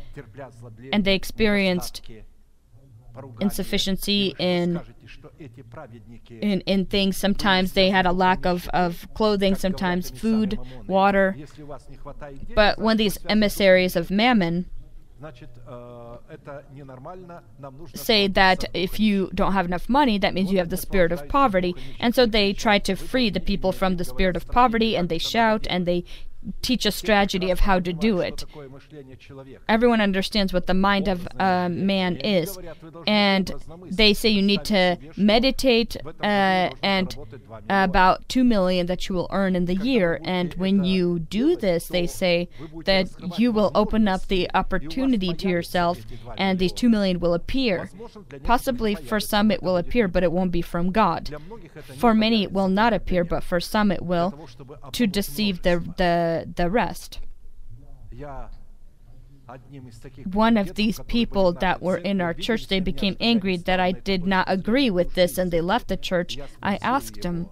and 0.93 1.05
they 1.05 1.15
experienced 1.15 2.03
insufficiency 3.41 4.35
in 4.39 4.81
in, 6.29 6.61
in 6.63 6.87
things. 6.87 7.17
Sometimes 7.17 7.73
they 7.73 7.91
had 7.91 8.07
a 8.07 8.13
lack 8.13 8.45
of, 8.45 8.69
of 8.69 9.09
clothing, 9.15 9.55
sometimes 9.55 10.11
food, 10.11 10.59
water. 10.87 11.37
But 12.55 12.79
when 12.79 12.97
these 12.97 13.19
emissaries 13.29 13.97
of 13.97 14.11
Mammon 14.11 14.67
say 17.95 18.29
that 18.29 18.65
if 18.73 19.01
you 19.01 19.31
don't 19.35 19.53
have 19.53 19.67
enough 19.67 19.89
money, 19.89 20.19
that 20.19 20.35
means 20.35 20.53
you 20.53 20.59
have 20.59 20.69
the 20.69 20.77
spirit 20.77 21.11
of 21.11 21.29
poverty. 21.29 21.75
And 21.99 22.15
so 22.15 22.25
they 22.25 22.53
try 22.53 22.79
to 22.81 22.95
free 22.95 23.31
the 23.31 23.41
people 23.41 23.73
from 23.73 23.97
the 23.97 24.05
spirit 24.05 24.37
of 24.37 24.47
poverty, 24.47 24.97
and 24.97 25.09
they 25.09 25.19
shout 25.19 25.67
and 25.69 25.87
they 25.87 26.05
teach 26.63 26.87
a 26.87 26.93
strategy 26.93 27.51
of 27.51 27.61
how 27.61 27.79
to 27.81 27.93
do 27.93 28.21
it. 28.21 28.45
Everyone 29.69 30.01
understands 30.01 30.53
what 30.53 30.67
the 30.67 30.75
mind 30.75 31.09
of 31.09 31.27
a 31.39 31.69
man 31.69 32.17
is, 32.17 32.59
and 33.07 33.53
they 33.91 34.15
say 34.15 34.29
you 34.29 34.43
need 34.43 34.65
to 34.65 34.99
meditate 35.17 35.97
uh, 36.23 36.71
and 36.83 37.17
uh, 37.51 37.57
about 37.69 38.29
two 38.29 38.45
million 38.45 38.87
that 38.87 39.09
you 39.09 39.15
will 39.15 39.29
earn 39.31 39.57
in 39.57 39.67
the 39.67 39.75
year. 39.75 40.21
And 40.25 40.55
when 40.55 40.85
you 40.85 41.19
do 41.19 41.57
this, 41.57 41.89
they 41.89 42.07
say 42.07 42.49
that 42.85 43.39
you 43.39 43.53
will 43.53 43.71
open 43.75 44.09
up 44.09 44.27
the 44.29 44.51
opportunity 44.55 45.35
to 45.35 45.49
yourself, 45.49 45.99
and 46.37 46.59
these 46.59 46.73
two 46.73 46.89
million 46.89 47.21
will 47.21 47.35
appear. 47.35 47.91
Possibly 48.43 48.95
for 48.95 49.21
some 49.21 49.51
it 49.51 49.63
will 49.63 49.77
appear, 49.77 50.09
but 50.09 50.23
it 50.23 50.33
won't 50.33 50.53
be 50.53 50.63
from 50.63 50.91
God. 50.91 51.35
For 51.97 52.15
many 52.15 52.43
it 52.43 52.53
will 52.53 52.69
not 52.69 52.93
appear, 52.93 53.25
but 53.25 53.43
for 53.43 53.61
some 53.61 53.91
it 53.91 54.03
will, 54.03 54.49
to 54.93 55.07
deceive 55.07 55.63
the 55.63 55.79
the 55.97 56.38
the, 56.57 56.71
rest. 56.71 57.21
One 60.33 60.57
of 60.57 60.75
these 60.75 61.01
people 61.07 61.53
that 61.55 61.81
were 61.81 61.97
in 61.97 62.21
our 62.21 62.35
church, 62.35 62.69
they 62.69 62.81
became 62.81 63.17
angry 63.21 63.57
that 63.57 63.81
I 63.81 63.93
did 63.93 64.27
not 64.27 64.47
agree 64.49 64.91
with 64.91 65.15
this 65.15 65.39
and 65.39 65.51
they 65.51 65.61
left 65.61 65.89
the 65.89 65.97
church. 65.97 66.39
I 66.63 66.77
asked 66.83 67.23
them, 67.23 67.49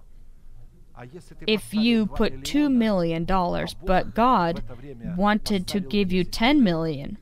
if 1.47 1.75
you 1.75 2.07
put 2.07 2.43
$2 2.43 2.73
million, 2.73 3.25
but 3.85 4.15
God 4.15 4.63
wanted 5.17 5.67
to 5.69 5.81
give 5.81 6.13
you 6.13 6.25
$10 6.25 6.61
million, 6.61 7.19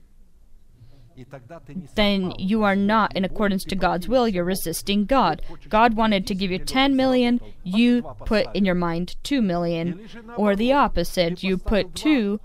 then 1.95 2.33
you 2.39 2.62
are 2.62 2.77
not 2.77 3.15
in 3.17 3.25
accordance 3.25 3.65
to 3.65 3.77
God's 3.77 4.09
will. 4.09 4.29
You're 4.29 4.45
resisting 4.45 5.05
God. 5.05 5.43
God 5.69 5.95
wanted 5.95 6.27
to 6.27 6.35
give 6.35 6.51
you 6.51 6.59
10 6.59 6.97
million, 6.97 7.41
you 7.62 8.03
put 8.25 8.47
in 8.55 8.65
your 8.65 8.75
mind 8.75 9.17
2 9.23 9.43
million, 9.43 10.09
or 10.37 10.57
the 10.57 10.73
opposite. 10.73 11.43
You 11.43 11.59
put 11.59 11.95
2, 11.95 12.41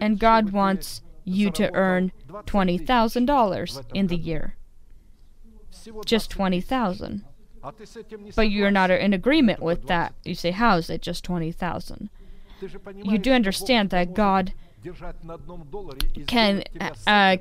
and 0.00 0.18
God 0.18 0.50
wants 0.50 1.02
you 1.24 1.50
to 1.52 1.72
earn 1.74 2.12
$20,000 2.28 3.84
in 3.94 4.06
the 4.08 4.16
year. 4.16 4.56
Just 6.04 6.30
20,000. 6.30 7.24
But 8.34 8.50
you're 8.50 8.70
not 8.70 8.90
in 8.90 9.12
agreement 9.12 9.60
with 9.60 9.86
that. 9.86 10.14
You 10.24 10.34
say, 10.34 10.50
How 10.50 10.76
is 10.76 10.88
it 10.90 11.02
just 11.02 11.24
20,000? 11.24 12.10
You 13.02 13.18
do 13.18 13.32
understand 13.32 13.90
that 13.90 14.14
God 14.14 14.52
can. 16.26 16.64
Uh, 17.06 17.36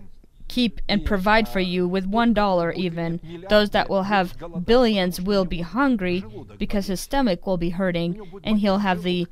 keep 0.50 0.82
and 0.90 1.06
provide 1.06 1.48
for 1.48 1.62
you 1.62 1.88
with 1.88 2.06
one 2.06 2.34
dollar 2.34 2.72
even. 2.74 3.22
Those 3.50 3.70
that 3.70 3.90
will 3.90 4.04
have 4.04 4.36
billions 4.66 5.22
will 5.22 5.46
be 5.46 5.62
hungry 5.62 6.26
because 6.58 6.88
his 6.88 7.00
stomach 7.00 7.48
will 7.48 7.58
be 7.58 7.70
hurting 7.70 8.20
and 8.44 8.60
he'll 8.60 8.80
have 8.80 9.04
the 9.04 9.28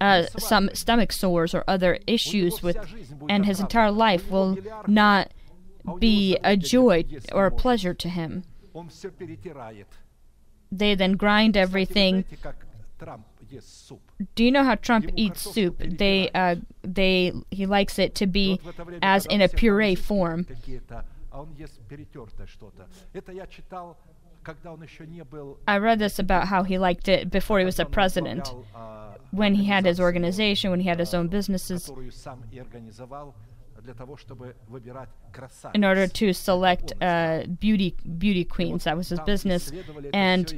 uh, 0.00 0.26
some 0.38 0.70
stomach 0.74 1.10
sores 1.10 1.54
or 1.54 1.64
other 1.66 1.98
issues 2.06 2.62
with, 2.62 2.76
and 3.28 3.44
his 3.44 3.58
entire 3.58 3.90
life 3.90 4.30
will 4.30 4.56
not 4.86 5.32
be 5.98 6.38
a 6.44 6.56
joy 6.56 7.04
or 7.32 7.46
a 7.46 7.50
pleasure 7.50 7.94
to 7.94 8.08
him. 8.08 8.44
They 10.70 10.94
then 10.94 11.12
grind 11.14 11.56
everything 11.56 12.24
do 14.34 14.44
you 14.44 14.50
know 14.50 14.64
how 14.64 14.74
Trump 14.74 15.10
eats 15.16 15.42
soup? 15.42 15.78
They, 15.78 16.30
uh, 16.34 16.56
they, 16.82 17.32
he 17.50 17.66
likes 17.66 17.98
it 17.98 18.14
to 18.16 18.26
be 18.26 18.60
as 19.02 19.26
in 19.26 19.40
a 19.40 19.48
puree 19.48 19.94
form. 19.94 20.46
I 25.66 25.78
read 25.78 25.98
this 25.98 26.18
about 26.18 26.48
how 26.48 26.62
he 26.62 26.78
liked 26.78 27.08
it 27.08 27.30
before 27.30 27.58
he 27.58 27.64
was 27.64 27.78
a 27.78 27.84
president, 27.84 28.52
when 29.30 29.54
he 29.54 29.64
had 29.66 29.84
his 29.84 30.00
organization, 30.00 30.70
when 30.70 30.80
he 30.80 30.88
had 30.88 30.98
his 30.98 31.14
own 31.14 31.28
businesses 31.28 31.90
in 35.74 35.84
order 35.84 36.06
to 36.06 36.32
select 36.32 36.92
uh, 37.00 37.44
beauty 37.60 37.94
beauty 38.18 38.44
queens. 38.44 38.84
That 38.84 38.96
was 38.96 39.08
his 39.08 39.20
business, 39.20 39.70
and 40.12 40.52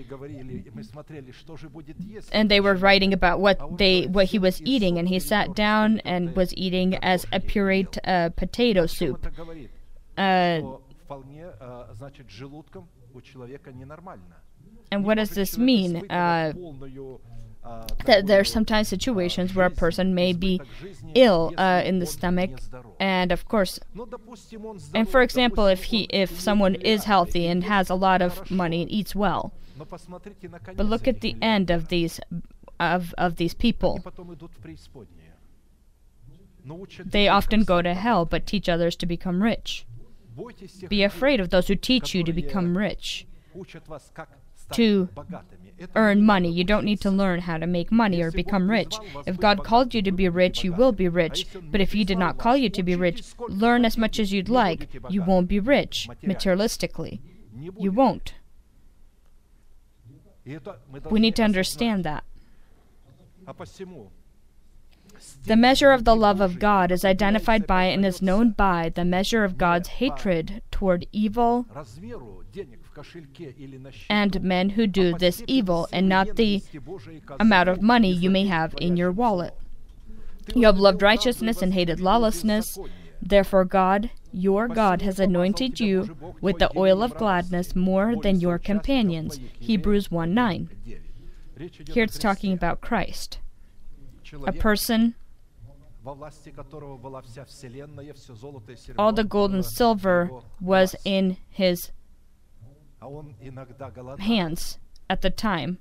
and 2.33 2.51
they 2.51 2.61
were 2.61 2.75
writing 2.75 3.13
about 3.13 3.41
what 3.41 3.79
they 3.79 4.07
what 4.07 4.27
he 4.27 4.39
was 4.39 4.63
eating, 4.63 4.99
and 4.99 5.09
he 5.09 5.19
sat 5.19 5.55
down 5.55 6.01
and 6.01 6.35
was 6.37 6.55
eating 6.57 6.97
as 6.97 7.27
a 7.33 7.41
pureed 7.41 7.99
uh, 8.05 8.31
potato 8.31 8.87
soup. 8.87 9.27
Uh, 10.17 10.61
and 14.93 15.05
what 15.05 15.15
does 15.17 15.31
this 15.31 15.59
mean? 15.59 16.07
that 18.07 18.27
there 18.27 18.41
are 18.41 18.45
sometimes 18.45 18.89
situations 18.89 19.55
where 19.55 19.67
a 19.67 19.71
person 19.71 20.15
may 20.15 20.33
be 20.33 20.61
ill 21.15 21.53
uh, 21.59 21.83
in 21.85 21.99
the 21.99 22.07
stomach 22.07 22.51
and 22.99 23.31
of 23.33 23.47
course 23.49 23.79
and 24.95 25.09
for 25.09 25.23
example 25.23 25.67
if 25.67 25.85
he 25.85 26.05
if 26.11 26.41
someone 26.41 26.75
is 26.77 27.05
healthy 27.05 27.47
and 27.47 27.65
has 27.65 27.91
a 27.91 27.95
lot 27.95 28.23
of 28.23 28.51
money 28.51 28.83
and 28.83 28.91
eats 28.91 29.15
well. 29.15 29.53
But 29.79 30.87
look 30.87 31.09
at 31.09 31.21
the 31.21 31.37
end 31.41 31.71
of 31.71 31.89
these 31.89 32.21
of, 32.79 33.15
of 33.19 33.37
these 33.37 33.55
people. 33.55 34.03
They 37.05 37.29
often 37.29 37.65
go 37.65 37.83
to 37.83 37.95
hell 37.95 38.25
but 38.25 38.47
teach 38.47 38.69
others 38.69 38.97
to 38.97 39.07
become 39.07 39.43
rich. 39.43 39.87
Be 40.89 41.03
afraid 41.03 41.41
of 41.41 41.51
those 41.51 41.69
who 41.69 41.75
teach 41.75 42.15
you 42.15 42.25
to 42.25 42.33
become 42.33 42.77
rich. 42.77 43.27
To 44.73 45.09
earn 45.95 46.25
money. 46.25 46.51
You 46.51 46.65
don't 46.65 46.85
need 46.85 47.01
to 47.03 47.11
learn 47.11 47.41
how 47.41 47.59
to 47.59 47.67
make 47.67 47.91
money 47.91 48.23
or 48.23 48.31
become 48.31 48.71
rich. 48.71 48.97
If 49.27 49.39
God 49.39 49.65
called 49.65 49.95
you 49.95 50.03
to 50.03 50.13
be 50.13 50.29
rich, 50.29 50.65
you 50.65 50.73
will 50.73 50.93
be 50.93 51.09
rich. 51.09 51.47
But 51.71 51.81
if 51.81 51.93
He 51.93 52.05
did 52.05 52.19
not 52.19 52.39
call 52.39 52.57
you 52.57 52.71
to 52.71 52.83
be 52.83 52.97
rich, 52.97 53.23
learn 53.49 53.85
as 53.85 53.97
much 53.97 54.19
as 54.19 54.33
you'd 54.33 54.49
like. 54.49 54.89
You 55.09 55.23
won't 55.23 55.49
be 55.49 55.61
rich, 55.61 56.09
materialistically. 56.23 57.21
You 57.79 57.93
won't. 57.93 58.35
We 61.11 61.21
need 61.21 61.37
to 61.37 61.43
understand 61.43 62.05
that. 62.05 62.25
The 65.45 65.57
measure 65.57 65.91
of 65.91 66.05
the 66.05 66.17
love 66.17 66.41
of 66.41 66.59
God 66.59 66.91
is 66.91 67.05
identified 67.05 67.67
by 67.67 67.85
and 67.85 68.07
is 68.07 68.23
known 68.23 68.51
by 68.53 68.91
the 68.95 69.05
measure 69.05 69.45
of 69.45 69.59
God's 69.59 69.89
hatred 69.89 70.63
toward 70.71 71.07
evil, 71.13 71.67
and 74.09 74.43
men 74.43 74.71
who 74.71 74.87
do 74.87 75.17
this 75.17 75.43
evil, 75.47 75.89
and 75.93 76.09
not 76.09 76.37
the 76.37 76.63
amount 77.39 77.69
of 77.69 77.83
money 77.83 78.13
you 78.13 78.31
may 78.31 78.47
have 78.47 78.75
in 78.81 78.97
your 78.97 79.11
wallet. 79.11 79.55
You 80.55 80.67
have 80.67 80.79
loved 80.79 81.03
righteousness 81.03 81.63
and 81.63 81.75
hated 81.75 82.01
lawlessness. 82.01 82.79
Therefore, 83.23 83.65
God, 83.65 84.11
your 84.33 84.67
God, 84.69 85.03
has 85.03 85.21
anointed 85.21 85.79
you 85.79 86.17
with 86.41 86.59
the 86.59 86.71
oil 86.77 87.03
of 87.03 87.17
gladness 87.17 87.77
more 87.77 88.17
than 88.17 88.41
your 88.41 88.59
companions. 88.59 89.39
Hebrews 89.59 90.11
1 90.11 90.33
9. 90.35 90.71
Here 91.91 92.05
it's 92.05 92.19
talking 92.19 92.53
about 92.53 92.81
Christ, 92.81 93.39
a 94.47 94.53
person 94.53 95.15
all 98.99 99.13
the 99.13 99.25
gold 99.29 99.53
and 99.53 99.65
silver 99.65 100.31
was 100.61 100.97
in 101.05 101.37
his 101.51 101.91
hands 104.19 104.79
at 105.09 105.23
the 105.23 105.31
time. 105.31 105.79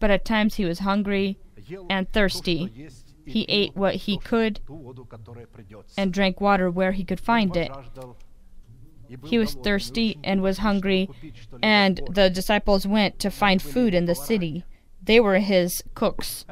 But 0.00 0.10
at 0.10 0.24
times 0.24 0.54
he 0.54 0.64
was 0.64 0.80
hungry 0.80 1.38
and 1.90 2.10
thirsty. 2.12 2.88
He 3.26 3.44
ate 3.48 3.76
what 3.76 3.94
he 3.96 4.18
could 4.18 4.60
and 5.96 6.12
drank 6.12 6.40
water 6.40 6.70
where 6.70 6.92
he 6.92 7.04
could 7.04 7.20
find 7.20 7.56
it. 7.56 7.70
He 9.24 9.38
was 9.38 9.54
thirsty 9.54 10.18
and 10.22 10.42
was 10.42 10.58
hungry, 10.58 11.08
and 11.62 12.00
the 12.10 12.28
disciples 12.30 12.86
went 12.86 13.18
to 13.20 13.30
find 13.30 13.60
food 13.60 13.94
in 13.94 14.04
the 14.04 14.14
city. 14.14 14.64
They 15.02 15.20
were 15.20 15.38
his 15.38 15.82
cooks. 15.94 16.44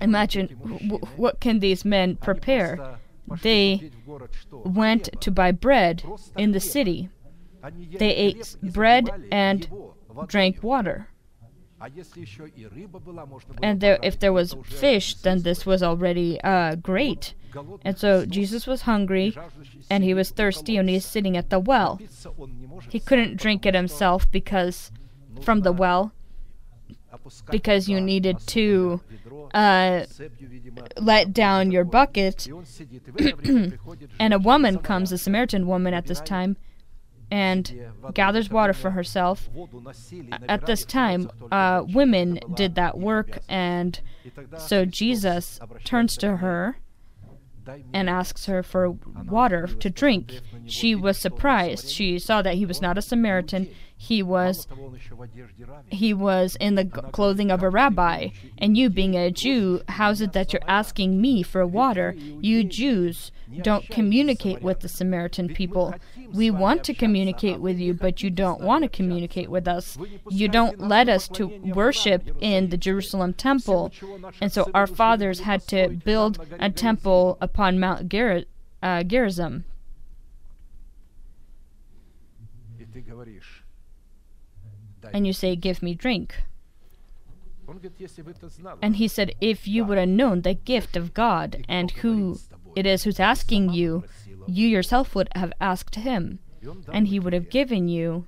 Imagine 0.00 0.48
what 1.16 1.40
can 1.40 1.58
these 1.58 1.84
men 1.84 2.16
prepare? 2.16 2.98
They 3.42 3.90
went 4.50 5.20
to 5.20 5.30
buy 5.30 5.52
bread 5.52 6.02
in 6.36 6.52
the 6.52 6.60
city. 6.60 7.10
They 7.98 8.10
ate 8.10 8.56
bread 8.62 9.10
and 9.30 9.68
drank 10.26 10.62
water. 10.62 11.08
And 13.62 13.80
there, 13.80 13.98
if 14.02 14.18
there 14.18 14.32
was 14.32 14.54
fish, 14.64 15.14
then 15.14 15.42
this 15.42 15.64
was 15.64 15.82
already 15.82 16.40
uh, 16.42 16.74
great. 16.74 17.34
And 17.84 17.98
so 17.98 18.26
Jesus 18.26 18.66
was 18.66 18.82
hungry 18.82 19.36
and 19.88 20.04
he 20.04 20.14
was 20.14 20.30
thirsty 20.30 20.76
and 20.76 20.88
he 20.88 20.96
was 20.96 21.04
sitting 21.04 21.36
at 21.36 21.50
the 21.50 21.58
well. 21.58 21.98
He 22.88 23.00
couldn't 23.00 23.36
drink 23.36 23.66
it 23.66 23.74
himself 23.74 24.30
because 24.30 24.92
from 25.40 25.60
the 25.60 25.72
well 25.72 26.12
because 27.50 27.88
you 27.88 28.00
needed 28.00 28.38
to 28.46 29.00
uh, 29.54 30.04
let 30.96 31.32
down 31.32 31.70
your 31.70 31.84
bucket. 31.84 32.48
and 34.20 34.34
a 34.34 34.38
woman 34.38 34.78
comes, 34.78 35.12
a 35.12 35.18
Samaritan 35.18 35.66
woman 35.66 35.94
at 35.94 36.06
this 36.06 36.20
time, 36.20 36.56
and 37.30 37.90
gathers 38.14 38.50
water 38.50 38.72
for 38.72 38.90
herself. 38.90 39.48
At 40.48 40.66
this 40.66 40.84
time, 40.84 41.30
uh, 41.50 41.84
women 41.86 42.40
did 42.54 42.74
that 42.74 42.98
work, 42.98 43.40
and 43.48 44.00
so 44.58 44.84
Jesus 44.84 45.60
turns 45.84 46.16
to 46.18 46.36
her 46.36 46.76
and 47.92 48.10
asks 48.10 48.46
her 48.46 48.62
for 48.62 48.90
water 49.26 49.66
to 49.66 49.90
drink. 49.90 50.40
She 50.66 50.94
was 50.94 51.18
surprised. 51.18 51.88
She 51.90 52.18
saw 52.18 52.42
that 52.42 52.54
he 52.54 52.66
was 52.66 52.80
not 52.80 52.98
a 52.98 53.02
Samaritan 53.02 53.70
he 54.02 54.22
was 54.22 54.66
he 55.90 56.14
was 56.14 56.56
in 56.58 56.74
the 56.74 56.86
clothing 56.86 57.50
of 57.50 57.62
a 57.62 57.68
rabbi. 57.68 58.28
And 58.56 58.74
you 58.74 58.88
being 58.88 59.14
a 59.14 59.30
jew 59.30 59.82
how 59.88 60.08
is 60.10 60.22
it 60.22 60.32
that 60.32 60.54
you're 60.54 60.62
asking 60.66 61.20
me 61.20 61.42
for 61.42 61.66
water? 61.66 62.14
You 62.16 62.64
jews 62.64 63.30
don't 63.60 63.86
communicate 63.90 64.62
with 64.62 64.80
the 64.80 64.88
samaritan 64.88 65.48
people. 65.48 65.94
We 66.32 66.50
want 66.50 66.82
to 66.84 66.94
communicate 66.94 67.60
with 67.60 67.78
you 67.78 67.92
but 67.92 68.22
you 68.22 68.30
don't 68.30 68.62
want 68.62 68.84
to 68.84 68.88
communicate 68.88 69.50
with 69.50 69.68
us. 69.68 69.98
You 70.30 70.48
don't 70.48 70.78
let 70.78 71.10
us 71.10 71.28
to 71.28 71.48
worship 71.62 72.22
in 72.40 72.70
the 72.70 72.78
jerusalem 72.78 73.34
temple. 73.34 73.92
And 74.40 74.50
so 74.50 74.70
our 74.72 74.86
fathers 74.86 75.40
had 75.40 75.68
to 75.68 75.90
build 75.90 76.38
a 76.58 76.70
temple 76.70 77.36
upon 77.42 77.78
mount 77.78 78.14
uh, 78.82 79.02
gerizim 79.02 79.64
and 85.12 85.26
you 85.26 85.32
say, 85.32 85.56
Give 85.56 85.82
me 85.82 85.94
drink. 85.94 86.42
And 88.82 88.96
he 88.96 89.08
said, 89.08 89.34
If 89.40 89.68
you 89.68 89.84
would 89.84 89.98
have 89.98 90.08
known 90.08 90.42
the 90.42 90.54
gift 90.54 90.96
of 90.96 91.14
God 91.14 91.64
and 91.68 91.90
who 91.90 92.38
it 92.74 92.86
is 92.86 93.04
who's 93.04 93.20
asking 93.20 93.72
you, 93.72 94.04
you 94.46 94.66
yourself 94.66 95.14
would 95.14 95.28
have 95.34 95.52
asked 95.60 95.94
him, 95.94 96.40
and 96.92 97.08
he 97.08 97.20
would 97.20 97.32
have 97.32 97.50
given 97.50 97.88
you 97.88 98.26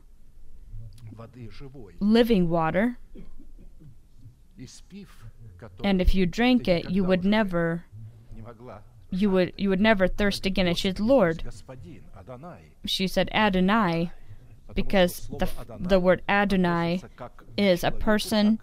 living 2.00 2.48
water. 2.48 2.98
And 5.82 6.00
if 6.00 6.14
you 6.14 6.26
drank 6.26 6.68
it, 6.68 6.90
you 6.90 7.04
would 7.04 7.24
never 7.24 7.84
you 9.10 9.30
would 9.30 9.52
you 9.56 9.68
would 9.68 9.80
never 9.80 10.08
thirst 10.08 10.46
again. 10.46 10.66
And 10.66 10.78
she 10.78 10.88
said, 10.88 11.00
Lord, 11.00 11.44
she 12.86 13.06
said, 13.06 13.28
Adonai 13.32 14.12
because 14.74 15.28
the, 15.38 15.48
the 15.78 16.00
word 16.00 16.22
Adonai 16.28 17.02
is 17.56 17.84
a 17.84 17.90
person 17.90 18.58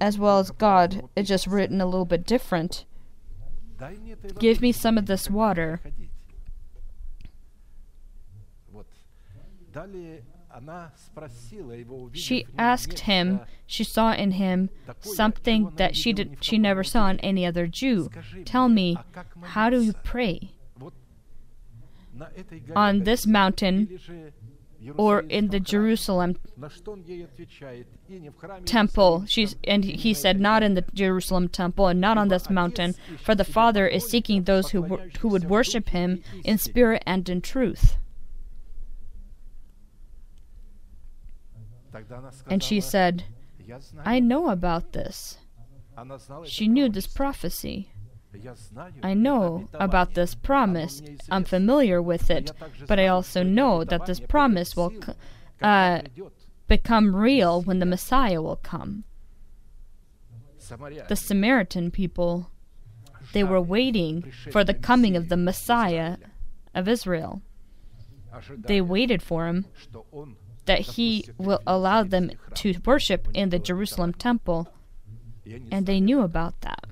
as 0.00 0.18
well 0.18 0.38
as 0.38 0.50
God. 0.50 1.08
It's 1.16 1.28
just 1.28 1.46
written 1.46 1.80
a 1.80 1.86
little 1.86 2.04
bit 2.04 2.24
different. 2.24 2.84
Give 4.38 4.60
me 4.60 4.72
some 4.72 4.98
of 4.98 5.06
this 5.06 5.28
water. 5.28 5.80
She 12.12 12.46
asked 12.56 13.00
him, 13.00 13.40
she 13.66 13.84
saw 13.84 14.12
in 14.12 14.32
him 14.32 14.70
something 15.00 15.72
that 15.76 15.96
she 15.96 16.12
did, 16.12 16.38
she 16.40 16.58
never 16.58 16.84
saw 16.84 17.08
in 17.08 17.18
any 17.20 17.44
other 17.44 17.66
Jew. 17.66 18.08
Tell 18.44 18.68
me, 18.68 18.96
how 19.42 19.68
do 19.70 19.80
you 19.80 19.94
pray? 20.04 20.52
On 22.76 23.00
this 23.00 23.26
mountain 23.26 23.98
or 24.96 25.20
in 25.20 25.48
the 25.48 25.60
Jerusalem 25.60 26.36
temple. 28.64 29.24
She's, 29.26 29.56
and 29.64 29.84
he 29.84 30.14
said, 30.14 30.40
Not 30.40 30.62
in 30.62 30.74
the 30.74 30.84
Jerusalem 30.94 31.48
temple 31.48 31.88
and 31.88 32.00
not 32.00 32.18
on 32.18 32.28
this 32.28 32.50
mountain, 32.50 32.94
for 33.22 33.34
the 33.34 33.44
Father 33.44 33.86
is 33.86 34.08
seeking 34.08 34.44
those 34.44 34.70
who, 34.70 34.82
who 35.20 35.28
would 35.28 35.48
worship 35.48 35.90
him 35.90 36.22
in 36.44 36.58
spirit 36.58 37.02
and 37.06 37.28
in 37.28 37.40
truth. 37.40 37.96
And 42.48 42.62
she 42.62 42.80
said, 42.80 43.24
I 44.04 44.20
know 44.20 44.48
about 44.48 44.92
this. 44.92 45.38
She 46.44 46.66
knew 46.66 46.88
this 46.88 47.06
prophecy. 47.06 47.90
I 49.02 49.14
know 49.14 49.68
about 49.74 50.14
this 50.14 50.34
promise. 50.34 51.02
I'm 51.30 51.44
familiar 51.44 52.00
with 52.02 52.30
it, 52.30 52.52
but 52.86 52.98
I 52.98 53.06
also 53.06 53.42
know 53.42 53.84
that 53.84 54.06
this 54.06 54.20
promise 54.20 54.76
will 54.76 54.92
uh, 55.62 56.02
become 56.66 57.16
real 57.16 57.62
when 57.62 57.78
the 57.78 57.86
Messiah 57.86 58.40
will 58.42 58.56
come. 58.56 59.04
The 61.08 61.16
Samaritan 61.16 61.90
people, 61.90 62.50
they 63.32 63.44
were 63.44 63.60
waiting 63.60 64.32
for 64.50 64.64
the 64.64 64.74
coming 64.74 65.16
of 65.16 65.28
the 65.28 65.36
Messiah 65.36 66.16
of 66.74 66.88
Israel. 66.88 67.42
They 68.56 68.80
waited 68.80 69.22
for 69.22 69.46
him, 69.46 69.66
that 70.64 70.80
he 70.80 71.28
will 71.38 71.60
allow 71.66 72.02
them 72.02 72.32
to 72.54 72.74
worship 72.84 73.28
in 73.34 73.50
the 73.50 73.58
Jerusalem 73.58 74.14
temple, 74.14 74.68
and 75.70 75.86
they 75.86 76.00
knew 76.00 76.22
about 76.22 76.60
that. 76.62 76.86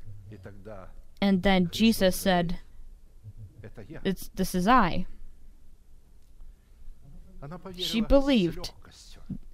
And 1.23 1.45
then 1.45 1.69
Jesus 1.71 2.17
said, 2.17 2.59
it's, 4.05 4.29
This 4.35 4.57
is 4.57 4.67
I. 4.67 5.07
She 7.77 8.01
believed 8.01 8.73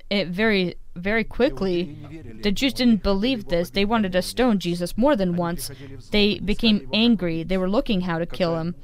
it 0.08 0.28
very, 0.28 0.76
very 0.96 1.24
quickly. 1.24 1.94
The 2.42 2.52
Jews 2.52 2.72
didn't 2.72 3.02
believe 3.02 3.48
this. 3.48 3.68
They 3.68 3.84
wanted 3.84 4.12
to 4.12 4.22
stone 4.22 4.58
Jesus 4.58 4.96
more 4.96 5.14
than 5.14 5.36
once. 5.36 5.70
They 6.10 6.38
became 6.38 6.88
angry. 6.94 7.42
They 7.42 7.58
were 7.58 7.68
looking 7.68 8.00
how 8.02 8.18
to 8.18 8.24
kill 8.24 8.56
him 8.56 8.74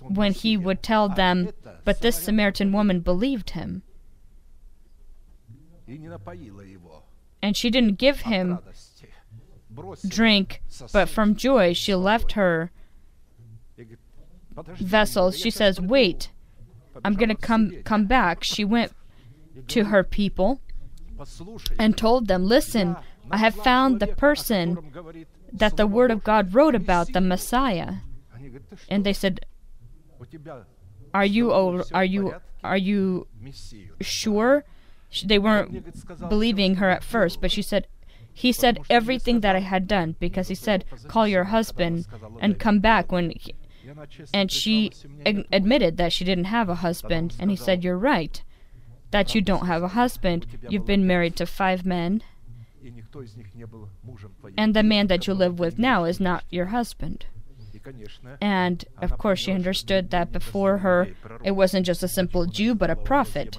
when 0.00 0.32
he 0.32 0.56
would 0.56 0.84
tell 0.84 1.08
them, 1.08 1.50
But 1.84 2.00
this 2.00 2.16
Samaritan 2.16 2.70
woman 2.70 3.00
believed 3.00 3.50
him. 3.50 3.82
And 7.42 7.56
she 7.56 7.70
didn't 7.70 7.98
give 7.98 8.20
him 8.20 8.60
drink, 10.06 10.62
but 10.92 11.08
from 11.08 11.34
joy 11.34 11.72
she 11.72 11.94
left 11.94 12.32
her 12.32 12.70
vessels. 14.76 15.38
She 15.38 15.50
says, 15.50 15.80
Wait, 15.80 16.30
I'm 17.04 17.14
going 17.14 17.28
to 17.28 17.34
come, 17.34 17.82
come 17.84 18.06
back. 18.06 18.44
She 18.44 18.64
went 18.64 18.92
to 19.68 19.84
her 19.84 20.04
people 20.04 20.60
and 21.78 21.96
told 21.96 22.28
them, 22.28 22.44
Listen, 22.44 22.96
I 23.30 23.38
have 23.38 23.54
found 23.54 24.00
the 24.00 24.06
person 24.06 24.92
that 25.52 25.76
the 25.76 25.86
Word 25.86 26.10
of 26.10 26.24
God 26.24 26.54
wrote 26.54 26.74
about, 26.74 27.12
the 27.12 27.20
Messiah. 27.20 27.94
And 28.88 29.04
they 29.04 29.12
said, 29.12 29.46
Are 31.12 31.24
you, 31.24 31.52
are 31.52 32.04
you, 32.04 32.34
are 32.62 32.76
you 32.76 33.26
sure? 34.00 34.64
They 35.24 35.38
weren't 35.38 36.28
believing 36.28 36.76
her 36.76 36.90
at 36.90 37.04
first, 37.04 37.40
but 37.40 37.52
she 37.52 37.62
said, 37.62 37.86
he 38.34 38.52
said 38.52 38.80
everything 38.90 39.40
that 39.40 39.56
I 39.56 39.60
had 39.60 39.86
done 39.86 40.16
because 40.18 40.48
he 40.48 40.54
said, 40.54 40.84
Call 41.08 41.26
your 41.28 41.44
husband 41.44 42.06
and 42.40 42.58
come 42.58 42.80
back 42.80 43.12
when. 43.12 43.30
He, 43.30 43.54
and 44.32 44.50
she 44.50 44.92
admitted 45.24 45.96
that 45.96 46.12
she 46.12 46.24
didn't 46.24 46.44
have 46.44 46.68
a 46.68 46.76
husband, 46.76 47.36
and 47.38 47.50
he 47.50 47.56
said, 47.56 47.84
You're 47.84 47.98
right, 47.98 48.42
that 49.10 49.34
you 49.34 49.40
don't 49.40 49.66
have 49.66 49.82
a 49.82 49.88
husband. 49.88 50.46
You've 50.68 50.86
been 50.86 51.06
married 51.06 51.36
to 51.36 51.46
five 51.46 51.86
men, 51.86 52.22
and 54.56 54.74
the 54.74 54.82
man 54.82 55.06
that 55.06 55.26
you 55.26 55.34
live 55.34 55.58
with 55.58 55.78
now 55.78 56.04
is 56.04 56.18
not 56.18 56.44
your 56.50 56.66
husband. 56.66 57.26
And 58.40 58.84
of 59.00 59.18
course, 59.18 59.40
she 59.40 59.52
understood 59.52 60.10
that 60.10 60.32
before 60.32 60.78
her, 60.78 61.08
it 61.42 61.52
wasn't 61.52 61.86
just 61.86 62.02
a 62.02 62.08
simple 62.08 62.46
Jew, 62.46 62.74
but 62.74 62.90
a 62.90 62.96
prophet. 62.96 63.58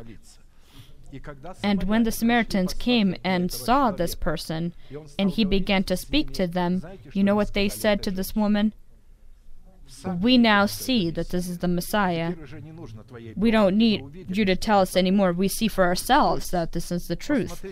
And 1.63 1.83
when 1.83 2.03
the 2.03 2.11
Samaritans 2.11 2.73
came 2.73 3.15
and 3.23 3.51
saw 3.51 3.91
this 3.91 4.15
person, 4.15 4.73
and 5.17 5.31
he 5.31 5.45
began 5.45 5.83
to 5.85 5.97
speak 5.97 6.33
to 6.33 6.47
them, 6.47 6.83
you 7.13 7.23
know 7.23 7.35
what 7.35 7.53
they 7.53 7.69
said 7.69 8.03
to 8.03 8.11
this 8.11 8.35
woman? 8.35 8.73
We 10.21 10.37
now 10.37 10.65
see 10.65 11.11
that 11.11 11.29
this 11.29 11.47
is 11.47 11.59
the 11.59 11.67
Messiah. 11.67 12.33
We 13.35 13.51
don't 13.51 13.77
need 13.77 14.27
you 14.29 14.43
to 14.45 14.55
tell 14.55 14.81
us 14.81 14.95
anymore. 14.95 15.31
We 15.31 15.47
see 15.47 15.67
for 15.67 15.83
ourselves 15.83 16.49
that 16.51 16.71
this 16.71 16.91
is 16.91 17.07
the 17.07 17.15
truth. 17.15 17.63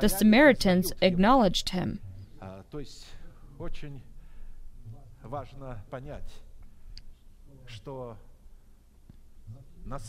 The 0.00 0.08
Samaritans 0.08 0.92
acknowledged 1.00 1.70
him. 1.70 2.00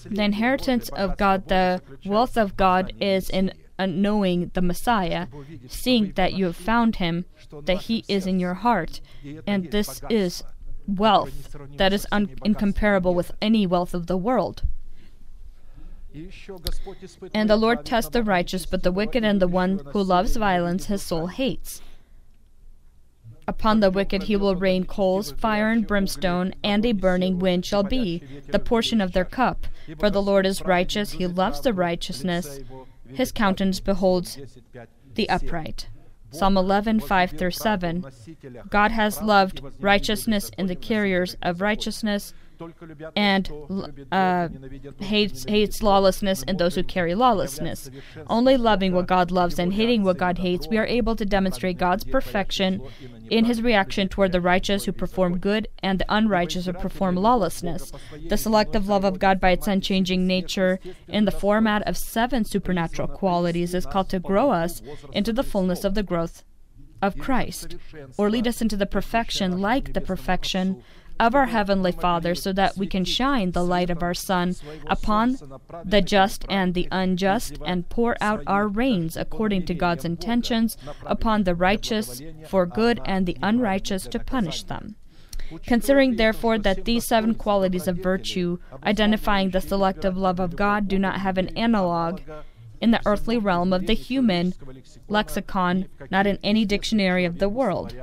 The 0.05 0.23
inheritance 0.23 0.89
of 0.89 1.17
God, 1.17 1.47
the 1.47 1.81
wealth 2.05 2.37
of 2.37 2.57
God, 2.57 2.93
is 2.99 3.29
in 3.29 3.53
knowing 3.79 4.51
the 4.53 4.61
Messiah, 4.61 5.27
seeing 5.67 6.11
that 6.13 6.33
you 6.33 6.45
have 6.45 6.55
found 6.55 6.97
him, 6.97 7.25
that 7.63 7.83
he 7.83 8.03
is 8.07 8.27
in 8.27 8.39
your 8.39 8.55
heart, 8.55 8.99
and 9.47 9.71
this 9.71 10.01
is 10.09 10.43
wealth 10.87 11.55
that 11.77 11.93
is 11.93 12.07
un- 12.11 12.35
incomparable 12.43 13.13
with 13.13 13.31
any 13.41 13.65
wealth 13.67 13.93
of 13.93 14.07
the 14.07 14.17
world. 14.17 14.63
And 17.33 17.49
the 17.49 17.55
Lord 17.55 17.85
tests 17.85 18.09
the 18.09 18.23
righteous, 18.23 18.65
but 18.65 18.83
the 18.83 18.91
wicked 18.91 19.23
and 19.23 19.39
the 19.39 19.47
one 19.47 19.81
who 19.93 20.01
loves 20.01 20.35
violence 20.35 20.85
his 20.87 21.03
soul 21.03 21.27
hates. 21.27 21.81
Upon 23.49 23.79
the 23.79 23.89
wicked 23.89 24.21
he 24.23 24.35
will 24.35 24.55
rain 24.55 24.83
coals, 24.83 25.31
fire 25.31 25.71
and 25.71 25.87
brimstone, 25.87 26.53
and 26.63 26.85
a 26.85 26.91
burning 26.91 27.39
wind 27.39 27.65
shall 27.65 27.81
be 27.81 28.21
the 28.47 28.59
portion 28.59 29.01
of 29.01 29.13
their 29.13 29.25
cup. 29.25 29.65
For 29.97 30.11
the 30.11 30.21
Lord 30.21 30.45
is 30.45 30.61
righteous, 30.61 31.13
he 31.13 31.25
loves 31.25 31.61
the 31.61 31.73
righteousness, 31.73 32.59
his 33.11 33.31
countenance 33.31 33.79
beholds 33.79 34.37
the 35.15 35.27
upright. 35.29 35.87
Psalm 36.29 36.57
11, 36.57 36.99
5 36.99 37.31
through 37.31 37.49
7. 37.49 38.05
God 38.69 38.91
has 38.91 39.19
loved 39.19 39.63
righteousness 39.79 40.51
in 40.55 40.67
the 40.67 40.75
carriers 40.75 41.35
of 41.41 41.59
righteousness 41.59 42.35
and 43.15 43.51
uh, 44.11 44.49
hates 44.99 45.45
hates 45.45 45.81
lawlessness 45.83 46.43
and 46.47 46.57
those 46.57 46.75
who 46.75 46.83
carry 46.83 47.15
lawlessness. 47.15 47.89
Only 48.27 48.57
loving 48.57 48.93
what 48.93 49.07
God 49.07 49.31
loves 49.31 49.59
and 49.59 49.73
hating 49.73 50.03
what 50.03 50.17
God 50.17 50.39
hates, 50.39 50.67
we 50.67 50.77
are 50.77 50.85
able 50.85 51.15
to 51.15 51.25
demonstrate 51.25 51.77
God's 51.77 52.03
perfection 52.03 52.81
in 53.29 53.45
his 53.45 53.61
reaction 53.61 54.09
toward 54.09 54.31
the 54.31 54.41
righteous 54.41 54.85
who 54.85 54.91
perform 54.91 55.37
good 55.37 55.67
and 55.81 55.99
the 55.99 56.05
unrighteous 56.09 56.65
who 56.65 56.73
perform 56.73 57.15
lawlessness. 57.15 57.91
The 58.27 58.37
selective 58.37 58.87
love 58.87 59.03
of 59.03 59.19
God 59.19 59.39
by 59.39 59.51
its 59.51 59.67
unchanging 59.67 60.27
nature 60.27 60.79
in 61.07 61.25
the 61.25 61.31
format 61.31 61.87
of 61.87 61.97
seven 61.97 62.43
supernatural 62.43 63.07
qualities 63.07 63.73
is 63.73 63.85
called 63.85 64.09
to 64.09 64.19
grow 64.19 64.51
us 64.51 64.81
into 65.11 65.33
the 65.33 65.43
fullness 65.43 65.83
of 65.83 65.93
the 65.95 66.03
growth 66.03 66.43
of 67.01 67.17
Christ, 67.17 67.77
or 68.17 68.29
lead 68.29 68.47
us 68.47 68.61
into 68.61 68.75
the 68.75 68.85
perfection 68.85 69.61
like 69.61 69.93
the 69.93 70.01
perfection 70.01 70.83
of 71.19 71.35
our 71.35 71.47
Heavenly 71.47 71.91
Father, 71.91 72.33
so 72.33 72.53
that 72.53 72.77
we 72.77 72.87
can 72.87 73.03
shine 73.03 73.51
the 73.51 73.63
light 73.63 73.89
of 73.89 74.01
our 74.01 74.13
sun 74.13 74.55
upon 74.87 75.37
the 75.83 76.01
just 76.01 76.45
and 76.49 76.73
the 76.73 76.87
unjust, 76.91 77.57
and 77.65 77.89
pour 77.89 78.15
out 78.21 78.41
our 78.47 78.67
rains 78.67 79.17
according 79.17 79.65
to 79.65 79.73
God's 79.73 80.05
intentions 80.05 80.77
upon 81.05 81.43
the 81.43 81.55
righteous 81.55 82.21
for 82.47 82.65
good 82.65 83.01
and 83.05 83.25
the 83.25 83.37
unrighteous 83.41 84.07
to 84.07 84.19
punish 84.19 84.63
them. 84.63 84.95
Considering, 85.65 86.15
therefore, 86.15 86.59
that 86.59 86.85
these 86.85 87.05
seven 87.05 87.33
qualities 87.33 87.87
of 87.87 87.97
virtue, 87.97 88.59
identifying 88.83 89.49
the 89.49 89.61
selective 89.61 90.15
love 90.15 90.39
of 90.39 90.55
God, 90.55 90.87
do 90.87 90.99
not 90.99 91.21
have 91.21 91.37
an 91.37 91.49
analog 91.57 92.21
in 92.79 92.91
the 92.91 93.01
earthly 93.05 93.37
realm 93.37 93.73
of 93.73 93.87
the 93.87 93.93
human 93.93 94.53
lexicon, 95.07 95.87
not 96.09 96.27
in 96.27 96.37
any 96.43 96.65
dictionary 96.65 97.25
of 97.25 97.39
the 97.39 97.49
world. 97.49 97.95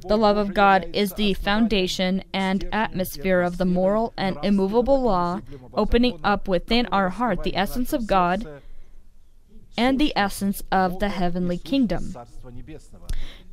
The 0.00 0.16
love 0.16 0.36
of 0.36 0.54
God 0.54 0.86
is 0.92 1.12
the 1.12 1.34
foundation 1.34 2.24
and 2.32 2.68
atmosphere 2.72 3.40
of 3.40 3.58
the 3.58 3.64
moral 3.64 4.12
and 4.16 4.38
immovable 4.42 5.00
law, 5.02 5.40
opening 5.74 6.18
up 6.24 6.48
within 6.48 6.86
our 6.86 7.10
heart 7.10 7.42
the 7.42 7.56
essence 7.56 7.92
of 7.92 8.06
God 8.06 8.46
and 9.76 9.98
the 9.98 10.12
essence 10.16 10.62
of 10.70 10.98
the 10.98 11.08
heavenly 11.08 11.58
kingdom. 11.58 12.14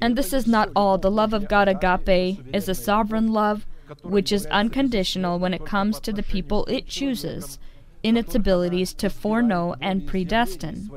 And 0.02 0.16
this 0.16 0.34
is 0.34 0.48
not 0.48 0.70
all. 0.76 0.98
The 0.98 1.12
love 1.12 1.34
of 1.34 1.48
God, 1.48 1.68
agape, 1.68 2.40
is 2.54 2.70
a 2.70 2.76
sovereign 2.76 3.32
love 3.34 3.66
which 4.04 4.32
is 4.32 4.46
unconditional 4.48 5.40
when 5.40 5.54
it 5.54 5.66
comes 5.66 6.00
to 6.00 6.14
the 6.14 6.24
people 6.24 6.66
it 6.66 6.88
chooses 6.88 7.58
in 8.04 8.16
its 8.16 8.36
abilities 8.36 8.94
to 8.94 9.10
foreknow 9.10 9.76
and 9.82 10.08
predestine. 10.08 10.90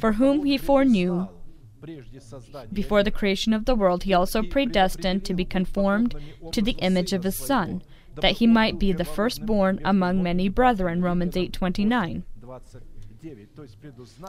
For 0.00 0.12
whom 0.12 0.44
he 0.44 0.58
foreknew, 0.58 1.28
before 2.72 3.02
the 3.02 3.10
creation 3.10 3.52
of 3.52 3.64
the 3.64 3.74
world, 3.74 4.04
he 4.04 4.14
also 4.14 4.42
predestined 4.42 5.24
to 5.24 5.34
be 5.34 5.44
conformed 5.44 6.14
to 6.52 6.62
the 6.62 6.72
image 6.72 7.12
of 7.12 7.24
his 7.24 7.36
Son, 7.36 7.82
that 8.14 8.38
he 8.38 8.46
might 8.46 8.78
be 8.78 8.92
the 8.92 9.04
firstborn 9.04 9.80
among 9.84 10.22
many 10.22 10.48
brethren. 10.48 11.02
Romans 11.02 11.36
8:29. 11.36 12.24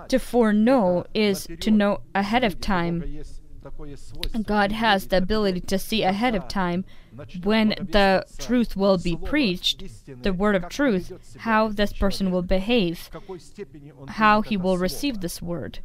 To 0.08 0.20
foreknow 0.20 1.06
is 1.14 1.48
to 1.60 1.72
know 1.72 2.02
ahead 2.16 2.44
of 2.44 2.60
time. 2.60 3.04
God 4.46 4.72
has 4.72 5.08
the 5.08 5.18
ability 5.18 5.60
to 5.62 5.78
see 5.78 6.04
ahead 6.04 6.36
of 6.36 6.48
time 6.48 6.86
when 7.44 7.70
the 7.70 8.26
truth 8.38 8.78
will 8.78 8.98
be 8.98 9.18
preached, 9.18 9.84
the 10.24 10.32
word 10.32 10.56
of 10.56 10.70
truth, 10.70 11.12
how 11.40 11.68
this 11.68 11.92
person 11.92 12.32
will 12.32 12.44
behave, 12.44 13.10
how 14.08 14.42
he 14.42 14.56
will 14.56 14.78
receive 14.78 15.20
this 15.20 15.42
word. 15.42 15.80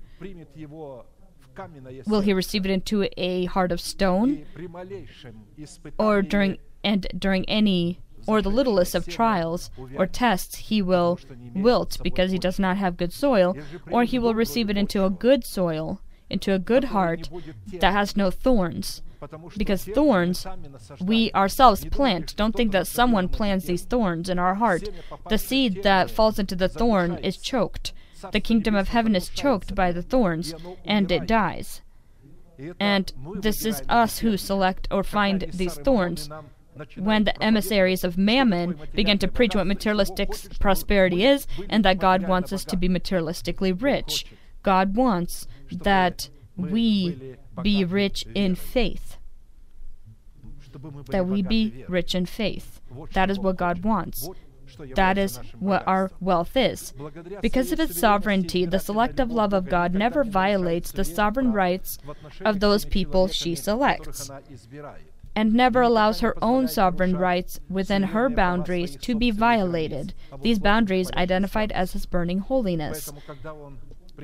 Will 2.07 2.21
he 2.21 2.33
receive 2.33 2.65
it 2.65 2.71
into 2.71 3.09
a 3.17 3.45
heart 3.47 3.73
of 3.73 3.81
stone? 3.81 4.45
Or 5.99 6.23
during 6.23 6.59
and 6.85 7.07
during 7.17 7.45
any 7.49 8.01
or 8.27 8.41
the 8.41 8.51
littlest 8.51 8.95
of 8.95 9.07
trials 9.07 9.71
or 9.97 10.07
tests 10.07 10.57
he 10.57 10.81
will 10.81 11.19
wilt 11.55 11.99
because 12.03 12.31
he 12.31 12.39
does 12.39 12.59
not 12.59 12.77
have 12.77 12.97
good 12.97 13.13
soil, 13.13 13.57
or 13.91 14.05
he 14.05 14.19
will 14.19 14.35
receive 14.35 14.71
it 14.71 14.77
into 14.77 15.05
a 15.05 15.11
good 15.11 15.45
soil, 15.45 16.01
into 16.31 16.53
a 16.53 16.59
good 16.59 16.85
heart 16.85 17.29
that 17.67 17.93
has 17.93 18.17
no 18.17 18.31
thorns. 18.31 19.03
Because 19.57 19.85
thorns 19.85 20.47
we 21.01 21.31
ourselves 21.33 21.85
plant. 21.85 22.35
Don't 22.37 22.57
think 22.57 22.73
that 22.73 22.89
someone 22.89 23.29
plants 23.29 23.67
these 23.67 23.85
thorns 23.85 24.29
in 24.29 24.39
our 24.39 24.57
heart. 24.57 24.89
The 25.29 25.39
seed 25.39 25.85
that 25.85 26.11
falls 26.11 26.39
into 26.41 26.57
the 26.57 26.69
thorn 26.69 27.19
is 27.19 27.37
choked. 27.37 27.93
The 28.31 28.41
kingdom 28.41 28.75
of 28.75 28.89
heaven 28.89 29.17
is 29.17 29.29
choked 29.29 29.75
by 29.75 29.93
the 29.93 30.03
thorns, 30.03 30.55
and 30.85 31.11
it 31.11 31.27
dies. 31.27 31.83
And 32.79 33.13
this 33.41 33.65
is 33.65 33.83
us 33.89 34.19
who 34.19 34.37
select 34.37 34.87
or 34.91 35.03
find 35.03 35.47
these 35.53 35.75
thorns. 35.75 36.31
When 36.97 37.25
the 37.25 37.43
emissaries 37.43 38.03
of 38.03 38.17
Mammon 38.17 38.79
begin 38.95 39.19
to 39.19 39.29
preach 39.29 39.55
what 39.55 39.67
materialistic 39.67 40.31
prosperity 40.59 41.25
is 41.25 41.47
and 41.69 41.85
that 41.85 41.99
God 41.99 42.27
wants 42.27 42.53
us 42.53 42.65
to 42.67 42.77
be 42.77 42.89
materialistically 42.89 43.81
rich, 43.81 44.25
God 44.63 44.97
wants 44.97 45.47
that 45.71 46.31
we 46.57 47.37
be 47.63 47.85
rich 47.85 48.25
in 48.35 48.55
faith. 48.55 49.19
That 51.11 51.27
we 51.27 51.43
be 51.43 51.85
rich 51.89 52.15
in 52.15 52.25
faith. 52.25 52.81
That 53.13 53.31
is 53.31 53.39
what 53.39 53.57
God 53.57 53.85
wants. 53.85 54.29
That 54.95 55.19
is 55.19 55.39
what 55.59 55.87
our 55.87 56.11
wealth 56.21 56.57
is. 56.57 56.93
Because 57.41 57.73
of 57.73 57.81
its 57.81 57.99
sovereignty, 57.99 58.65
the 58.65 58.79
selective 58.79 59.31
love 59.31 59.53
of 59.53 59.69
God 59.69 59.95
never 59.95 60.25
violates 60.25 60.93
the 60.93 61.05
sovereign 61.05 61.53
rights 61.53 61.99
of 62.45 62.61
those 62.61 62.85
people 62.85 63.29
she 63.29 63.55
selects, 63.55 64.31
and 65.35 65.55
never 65.55 65.81
allows 65.81 66.21
her 66.21 66.37
own 66.43 66.69
sovereign 66.69 67.17
rights 67.17 67.59
within 67.69 68.03
her 68.03 68.29
boundaries 68.29 68.97
to 68.97 69.15
be 69.15 69.31
violated, 69.31 70.15
these 70.43 70.59
boundaries 70.59 71.11
identified 71.13 71.73
as 71.73 71.93
his 71.93 72.07
burning 72.07 72.41
holiness. 72.41 73.11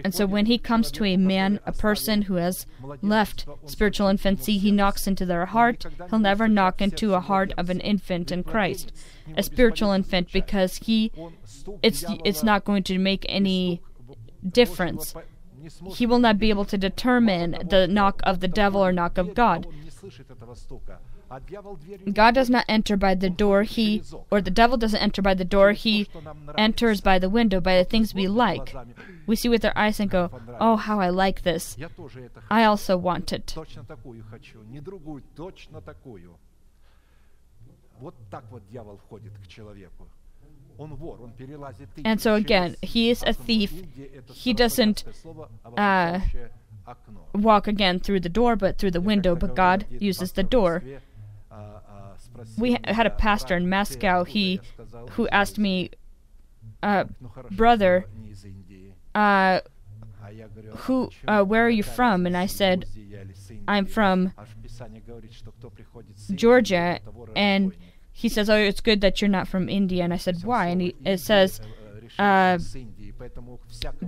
And 0.04 0.14
so 0.14 0.26
when 0.26 0.46
he 0.46 0.58
comes 0.58 0.90
to 0.92 1.04
a 1.04 1.16
man, 1.16 1.60
a 1.66 1.72
person 1.72 2.22
who 2.22 2.34
has 2.34 2.66
left 3.02 3.46
spiritual 3.66 4.08
infancy, 4.08 4.58
he 4.58 4.70
knocks 4.70 5.06
into 5.06 5.24
their 5.24 5.46
heart. 5.46 5.86
He'll 6.10 6.18
never 6.18 6.46
knock 6.46 6.80
into 6.80 7.14
a 7.14 7.20
heart 7.20 7.52
of 7.56 7.70
an 7.70 7.80
infant 7.80 8.30
in 8.30 8.44
Christ, 8.44 8.92
a 9.36 9.42
spiritual 9.42 9.92
infant, 9.92 10.30
because 10.32 10.76
he 10.76 11.10
it's 11.82 12.04
it's 12.24 12.42
not 12.42 12.64
going 12.64 12.82
to 12.84 12.98
make 12.98 13.24
any 13.28 13.80
difference. 14.46 15.14
He 15.88 16.06
will 16.06 16.18
not 16.18 16.38
be 16.38 16.50
able 16.50 16.64
to 16.66 16.78
determine 16.78 17.56
the 17.68 17.86
knock 17.88 18.20
of 18.24 18.40
the 18.40 18.48
devil 18.48 18.84
or 18.84 18.92
knock 18.92 19.18
of 19.18 19.34
God. 19.34 19.66
God 22.12 22.34
does 22.34 22.48
not 22.48 22.64
enter 22.68 22.96
by 22.96 23.14
the 23.14 23.28
door, 23.28 23.62
he, 23.62 24.02
or 24.30 24.40
the 24.40 24.50
devil 24.50 24.76
doesn't 24.76 25.00
enter 25.00 25.20
by 25.20 25.34
the 25.34 25.44
door, 25.44 25.72
he 25.72 26.08
enters 26.56 27.00
by 27.00 27.18
the 27.18 27.28
window, 27.28 27.60
by 27.60 27.76
the 27.76 27.84
things 27.84 28.14
we 28.14 28.26
like. 28.28 28.74
We 29.26 29.36
see 29.36 29.48
with 29.48 29.64
our 29.64 29.76
eyes 29.76 30.00
and 30.00 30.10
go, 30.10 30.30
oh, 30.58 30.76
how 30.76 31.00
I 31.00 31.10
like 31.10 31.42
this. 31.42 31.76
I 32.50 32.64
also 32.64 32.96
want 32.96 33.32
it. 33.32 33.54
And 42.04 42.20
so 42.20 42.34
again, 42.34 42.76
he 42.80 43.10
is 43.10 43.24
a 43.26 43.32
thief. 43.32 43.72
He 44.32 44.54
doesn't 44.54 45.04
uh, 45.76 46.20
walk 47.34 47.66
again 47.66 47.98
through 47.98 48.20
the 48.20 48.28
door, 48.28 48.56
but 48.56 48.78
through 48.78 48.92
the 48.92 49.00
window, 49.00 49.34
but 49.34 49.56
God 49.56 49.86
uses 49.90 50.32
the 50.32 50.44
door. 50.44 50.82
We 52.56 52.78
had 52.84 53.06
a 53.06 53.10
pastor 53.10 53.56
in 53.56 53.68
Moscow, 53.68 54.24
he 54.24 54.60
who 55.10 55.28
asked 55.28 55.58
me, 55.58 55.90
uh, 56.82 57.04
brother, 57.50 58.06
uh, 59.14 59.60
who, 60.76 61.10
uh, 61.26 61.42
where 61.42 61.64
are 61.66 61.70
you 61.70 61.82
from? 61.82 62.26
And 62.26 62.36
I 62.36 62.46
said, 62.46 62.86
I'm 63.66 63.86
from 63.86 64.32
Georgia. 66.34 67.00
And 67.34 67.74
he 68.12 68.28
says, 68.28 68.50
oh, 68.50 68.56
it's 68.56 68.80
good 68.80 69.00
that 69.00 69.20
you're 69.20 69.28
not 69.28 69.48
from 69.48 69.68
India. 69.68 70.04
And 70.04 70.12
I 70.12 70.16
said, 70.16 70.44
why? 70.44 70.66
And 70.66 70.80
he, 70.80 70.94
it 71.04 71.18
says, 71.20 71.60
uh, 72.18 72.58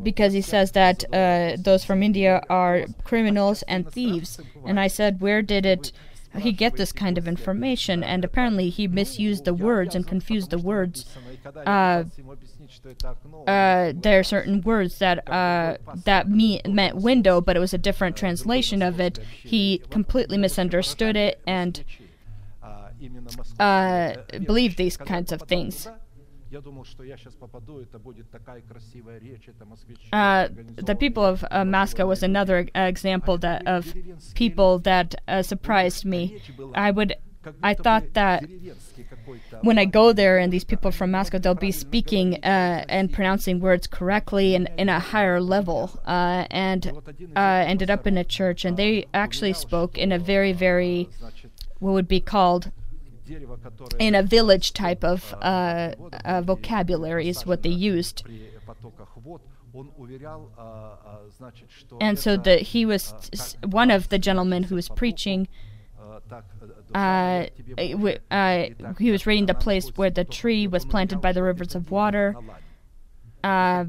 because 0.02 0.32
he 0.32 0.40
says 0.40 0.72
that 0.72 1.04
uh, 1.12 1.56
those 1.58 1.84
from 1.84 2.02
India 2.02 2.42
are 2.48 2.86
criminals 3.04 3.62
and 3.62 3.90
thieves. 3.90 4.38
And 4.66 4.78
I 4.78 4.88
said, 4.88 5.20
where 5.20 5.42
did 5.42 5.66
it 5.66 5.92
he 6.38 6.52
get 6.52 6.76
this 6.76 6.92
kind 6.92 7.18
of 7.18 7.26
information? 7.26 8.04
And 8.04 8.24
apparently 8.24 8.70
he 8.70 8.86
misused 8.86 9.44
the 9.44 9.54
words 9.54 9.94
and 9.94 10.06
confused 10.06 10.50
the 10.50 10.58
words. 10.58 11.06
Uh, 11.66 12.04
uh, 13.46 13.92
there 13.94 14.20
are 14.20 14.24
certain 14.24 14.60
words 14.60 14.98
that 14.98 15.28
uh, 15.28 15.76
that 16.04 16.28
me- 16.28 16.60
meant 16.68 16.96
window, 16.96 17.40
but 17.40 17.56
it 17.56 17.60
was 17.60 17.74
a 17.74 17.78
different 17.78 18.16
translation 18.16 18.82
of 18.82 19.00
it. 19.00 19.18
He 19.42 19.82
completely 19.90 20.38
misunderstood 20.38 21.16
it 21.16 21.40
and 21.46 21.84
uh, 23.58 24.14
believed 24.44 24.76
these 24.76 24.96
kinds 24.96 25.32
of 25.32 25.42
things. 25.42 25.88
Uh, 30.12 30.48
the 30.76 30.94
people 30.94 31.24
of 31.24 31.44
uh, 31.50 31.64
Moscow 31.64 32.06
was 32.06 32.22
another 32.22 32.68
uh, 32.74 32.80
example 32.80 33.38
that 33.38 33.66
of 33.66 33.94
people 34.34 34.78
that 34.80 35.14
uh, 35.28 35.42
surprised 35.42 36.04
me. 36.04 36.40
I 36.74 36.90
would, 36.90 37.16
I 37.62 37.74
thought 37.74 38.14
that 38.14 38.44
when 39.62 39.78
I 39.78 39.84
go 39.84 40.12
there 40.12 40.38
and 40.38 40.52
these 40.52 40.64
people 40.64 40.90
from 40.90 41.12
Moscow, 41.12 41.38
they'll 41.38 41.54
be 41.54 41.72
speaking 41.72 42.34
uh, 42.42 42.84
and 42.88 43.12
pronouncing 43.12 43.60
words 43.60 43.86
correctly 43.86 44.54
and 44.54 44.68
in 44.76 44.88
a 44.88 44.98
higher 44.98 45.40
level. 45.40 46.00
Uh, 46.04 46.46
and 46.50 46.92
uh, 47.36 47.40
ended 47.66 47.90
up 47.90 48.06
in 48.06 48.18
a 48.18 48.24
church, 48.24 48.64
and 48.64 48.76
they 48.76 49.06
actually 49.14 49.52
spoke 49.52 49.96
in 49.96 50.10
a 50.12 50.18
very, 50.18 50.52
very, 50.52 51.08
what 51.78 51.92
would 51.92 52.08
be 52.08 52.20
called 52.20 52.72
in 53.98 54.14
a 54.14 54.22
village 54.22 54.72
type 54.72 55.04
of 55.04 55.34
uh, 55.40 55.92
uh, 56.24 56.42
vocabulary 56.42 57.28
is 57.28 57.46
what 57.46 57.62
they 57.62 57.70
used. 57.70 58.24
And 62.00 62.18
so 62.18 62.36
the, 62.36 62.56
he 62.56 62.84
was 62.84 63.56
one 63.64 63.90
of 63.90 64.08
the 64.08 64.18
gentlemen 64.18 64.64
who 64.64 64.74
was 64.74 64.88
preaching. 64.88 65.48
Uh, 66.94 67.46
uh, 68.30 68.66
he 68.98 69.10
was 69.10 69.26
reading 69.26 69.46
the 69.46 69.54
place 69.54 69.88
where 69.90 70.10
the 70.10 70.24
tree 70.24 70.66
was 70.66 70.84
planted 70.84 71.20
by 71.20 71.32
the 71.32 71.42
rivers 71.42 71.74
of 71.74 71.90
water, 71.90 72.34
uh, 73.44 73.84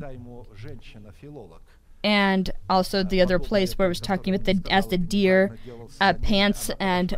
and 2.03 2.51
also 2.69 3.03
the 3.03 3.21
other 3.21 3.39
place 3.39 3.77
where 3.77 3.87
it 3.87 3.89
was 3.89 3.99
talking 3.99 4.33
about 4.35 4.45
the 4.45 4.61
as 4.71 4.87
the 4.87 4.97
deer 4.97 5.57
uh, 5.99 6.13
pants 6.13 6.69
and 6.79 7.15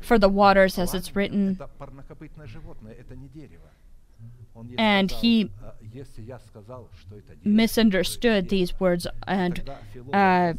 for 0.00 0.18
the 0.18 0.28
waters 0.28 0.78
as 0.78 0.94
it's 0.94 1.14
written. 1.14 1.58
And 4.76 5.10
he 5.10 5.50
misunderstood 7.44 8.48
these 8.48 8.78
words 8.80 9.06
and 9.26 9.70
uh, 10.12 10.54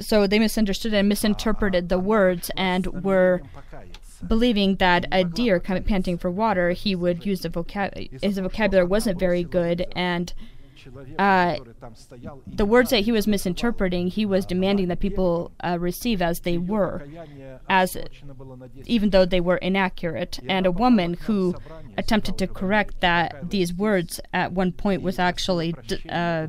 so 0.00 0.26
they 0.26 0.38
misunderstood 0.38 0.92
and 0.92 1.08
misinterpreted 1.08 1.88
the 1.88 1.98
words 1.98 2.50
and 2.56 3.04
were 3.04 3.42
believing 4.26 4.76
that 4.76 5.06
a 5.12 5.24
deer 5.24 5.60
panting 5.60 6.18
for 6.18 6.30
water 6.30 6.72
he 6.72 6.94
would 6.94 7.24
use 7.24 7.40
the 7.40 7.48
vocab 7.48 8.22
his 8.22 8.38
vocabulary 8.38 8.86
wasn't 8.86 9.18
very 9.18 9.44
good 9.44 9.86
and 9.96 10.34
uh, 11.18 11.56
the 12.46 12.64
words 12.64 12.90
that 12.90 13.00
he 13.00 13.12
was 13.12 13.26
misinterpreting 13.26 14.08
he 14.08 14.26
was 14.26 14.44
demanding 14.46 14.88
that 14.88 15.00
people 15.00 15.52
uh, 15.62 15.76
receive 15.80 16.20
as 16.22 16.40
they 16.40 16.58
were 16.58 17.06
as 17.68 17.96
even 18.86 19.10
though 19.10 19.24
they 19.24 19.40
were 19.40 19.56
inaccurate. 19.56 20.38
And 20.48 20.66
a 20.66 20.72
woman 20.72 21.14
who 21.14 21.54
attempted 21.96 22.38
to 22.38 22.46
correct 22.46 23.00
that 23.00 23.50
these 23.50 23.72
words 23.72 24.20
at 24.32 24.52
one 24.52 24.72
point 24.72 25.02
was 25.02 25.18
actually 25.18 25.74
uh, 26.08 26.48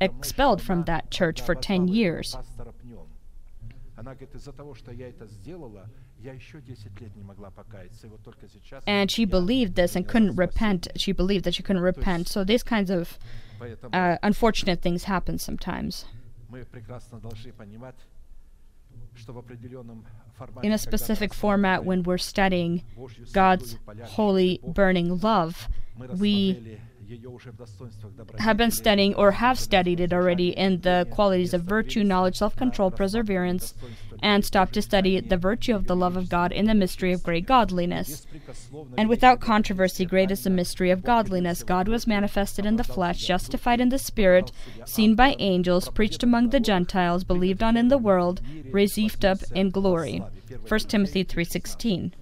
expelled 0.00 0.62
from 0.62 0.84
that 0.84 1.10
church 1.10 1.40
for 1.40 1.54
10 1.54 1.88
years 1.88 2.36
and 8.86 9.10
she 9.10 9.24
believed 9.24 9.74
this 9.74 9.96
and 9.96 10.06
couldn't 10.06 10.36
repent. 10.36 10.88
She 10.96 11.12
believed 11.12 11.44
that 11.44 11.54
she 11.54 11.62
couldn't 11.62 11.82
repent. 11.82 12.28
So 12.28 12.44
these 12.44 12.62
kinds 12.62 12.90
of 12.90 13.18
uh, 13.92 14.16
unfortunate 14.22 14.82
things 14.82 15.04
happen 15.04 15.38
sometimes. 15.38 16.04
in 20.62 20.72
a 20.72 20.78
specific 20.78 21.32
format 21.34 21.84
when 21.84 22.02
we're 22.02 22.18
studying 22.18 22.82
God's 23.32 23.78
holy 24.04 24.60
burning 24.64 25.20
love 25.20 25.68
we 26.18 26.78
have 28.38 28.56
been 28.56 28.70
studying 28.70 29.14
or 29.14 29.32
have 29.32 29.58
studied 29.58 30.00
it 30.00 30.12
already 30.12 30.50
in 30.50 30.80
the 30.80 31.06
qualities 31.10 31.54
of 31.54 31.62
virtue, 31.62 32.04
knowledge, 32.04 32.36
self 32.36 32.56
control, 32.56 32.90
perseverance, 32.90 33.74
and 34.22 34.44
stop 34.44 34.70
to 34.72 34.82
study 34.82 35.20
the 35.20 35.36
virtue 35.36 35.74
of 35.74 35.86
the 35.86 35.96
love 35.96 36.16
of 36.16 36.28
God 36.28 36.52
in 36.52 36.66
the 36.66 36.74
mystery 36.74 37.12
of 37.12 37.22
great 37.22 37.46
godliness. 37.46 38.26
And 38.96 39.08
without 39.08 39.40
controversy, 39.40 40.04
great 40.04 40.30
is 40.30 40.44
the 40.44 40.50
mystery 40.50 40.90
of 40.90 41.02
godliness. 41.02 41.62
God 41.62 41.88
was 41.88 42.06
manifested 42.06 42.64
in 42.64 42.76
the 42.76 42.84
flesh, 42.84 43.26
justified 43.26 43.80
in 43.80 43.88
the 43.88 43.98
spirit, 43.98 44.52
seen 44.86 45.14
by 45.14 45.36
angels, 45.38 45.88
preached 45.88 46.22
among 46.22 46.50
the 46.50 46.60
Gentiles, 46.60 47.24
believed 47.24 47.62
on 47.62 47.76
in 47.76 47.88
the 47.88 47.98
world, 47.98 48.40
received 48.70 49.24
up 49.24 49.38
in 49.54 49.70
glory. 49.70 50.22
1 50.68 50.80
Timothy 50.88 51.24
3:16. 51.24 52.12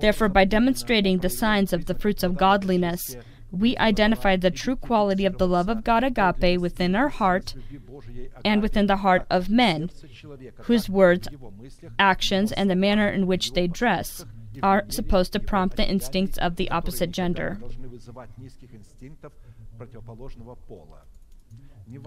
Therefore, 0.00 0.28
by 0.28 0.44
demonstrating 0.44 1.18
the 1.18 1.30
signs 1.30 1.72
of 1.72 1.86
the 1.86 1.94
fruits 1.94 2.22
of 2.22 2.36
godliness, 2.36 3.16
we 3.52 3.76
identify 3.76 4.36
the 4.36 4.50
true 4.50 4.76
quality 4.76 5.26
of 5.26 5.38
the 5.38 5.46
love 5.46 5.68
of 5.68 5.84
God 5.84 6.02
agape 6.02 6.58
within 6.58 6.96
our 6.96 7.10
heart 7.10 7.54
and 8.44 8.62
within 8.62 8.86
the 8.86 8.96
heart 8.96 9.26
of 9.30 9.50
men, 9.50 9.90
whose 10.62 10.88
words, 10.88 11.28
actions, 11.98 12.50
and 12.52 12.70
the 12.70 12.74
manner 12.74 13.08
in 13.08 13.26
which 13.26 13.52
they 13.52 13.66
dress 13.66 14.24
are 14.62 14.84
supposed 14.88 15.32
to 15.34 15.40
prompt 15.40 15.76
the 15.76 15.88
instincts 15.88 16.38
of 16.38 16.56
the 16.56 16.70
opposite 16.70 17.12
gender. 17.12 17.60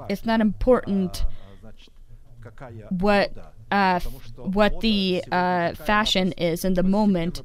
It's 0.09 0.25
not 0.25 0.41
important 0.41 1.25
uh, 1.63 2.69
what 2.89 3.54
uh, 3.71 3.99
what 4.35 4.81
the 4.81 5.23
uh, 5.31 5.73
fashion 5.73 6.31
is 6.33 6.63
in 6.63 6.75
the 6.75 6.83
moment 6.83 7.41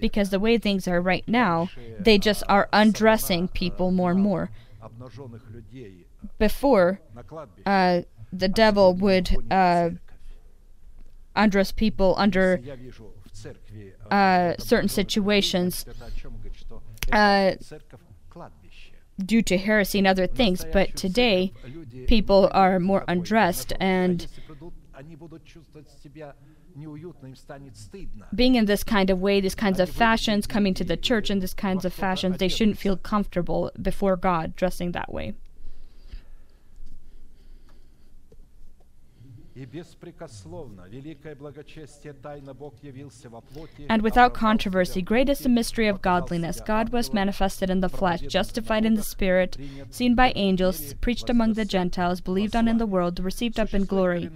because 0.00 0.30
the 0.30 0.40
way 0.40 0.58
things 0.58 0.88
are 0.88 1.00
right 1.00 1.26
now, 1.28 1.70
they 1.98 2.18
just 2.18 2.42
are 2.48 2.68
undressing 2.72 3.48
people 3.48 3.90
more 3.90 4.12
and 4.12 4.20
more. 4.20 4.50
Before, 6.38 7.00
uh, 7.66 8.02
the 8.32 8.48
devil 8.48 8.94
would 8.94 9.36
uh, 9.50 9.90
undress 11.36 11.72
people 11.72 12.14
under 12.16 12.60
uh, 14.10 14.54
certain 14.58 14.88
situations 14.88 15.84
due 19.24 19.42
to 19.42 19.56
heresy 19.58 19.98
and 19.98 20.06
other 20.06 20.26
things, 20.26 20.64
but 20.72 20.96
today 20.96 21.52
people 22.06 22.50
are 22.52 22.80
more 22.80 23.04
undressed 23.06 23.72
and 23.78 24.26
being 28.34 28.54
in 28.54 28.66
this 28.66 28.84
kind 28.84 29.10
of 29.10 29.20
way, 29.20 29.40
these 29.40 29.54
kinds 29.54 29.80
of 29.80 29.88
fashions, 29.88 30.46
coming 30.46 30.74
to 30.74 30.84
the 30.84 30.96
church 30.96 31.30
in 31.30 31.40
these 31.40 31.54
kinds 31.54 31.84
of 31.84 31.92
fashions, 31.92 32.38
they 32.38 32.48
shouldn't 32.48 32.78
feel 32.78 32.96
comfortable 32.96 33.70
before 33.80 34.16
God 34.16 34.56
dressing 34.56 34.92
that 34.92 35.12
way. 35.12 35.34
And 43.88 44.02
without 44.02 44.34
controversy, 44.34 45.00
great 45.00 45.28
is 45.28 45.38
the 45.38 45.48
mystery 45.48 45.86
of 45.86 46.02
godliness. 46.02 46.60
God 46.60 46.88
was 46.90 47.12
manifested 47.12 47.70
in 47.70 47.80
the 47.80 47.88
flesh, 47.88 48.20
justified 48.22 48.84
in 48.84 48.94
the 48.94 49.02
spirit, 49.02 49.56
seen 49.90 50.14
by 50.16 50.32
angels, 50.34 50.94
preached 50.94 51.30
among 51.30 51.52
the 51.52 51.64
Gentiles, 51.64 52.20
believed 52.20 52.56
on 52.56 52.66
in 52.66 52.78
the 52.78 52.86
world, 52.86 53.20
received 53.20 53.60
up 53.60 53.74
in 53.74 53.84
glory. 53.84 54.28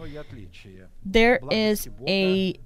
There 1.11 1.41
is 1.51 1.89
a 2.07 2.59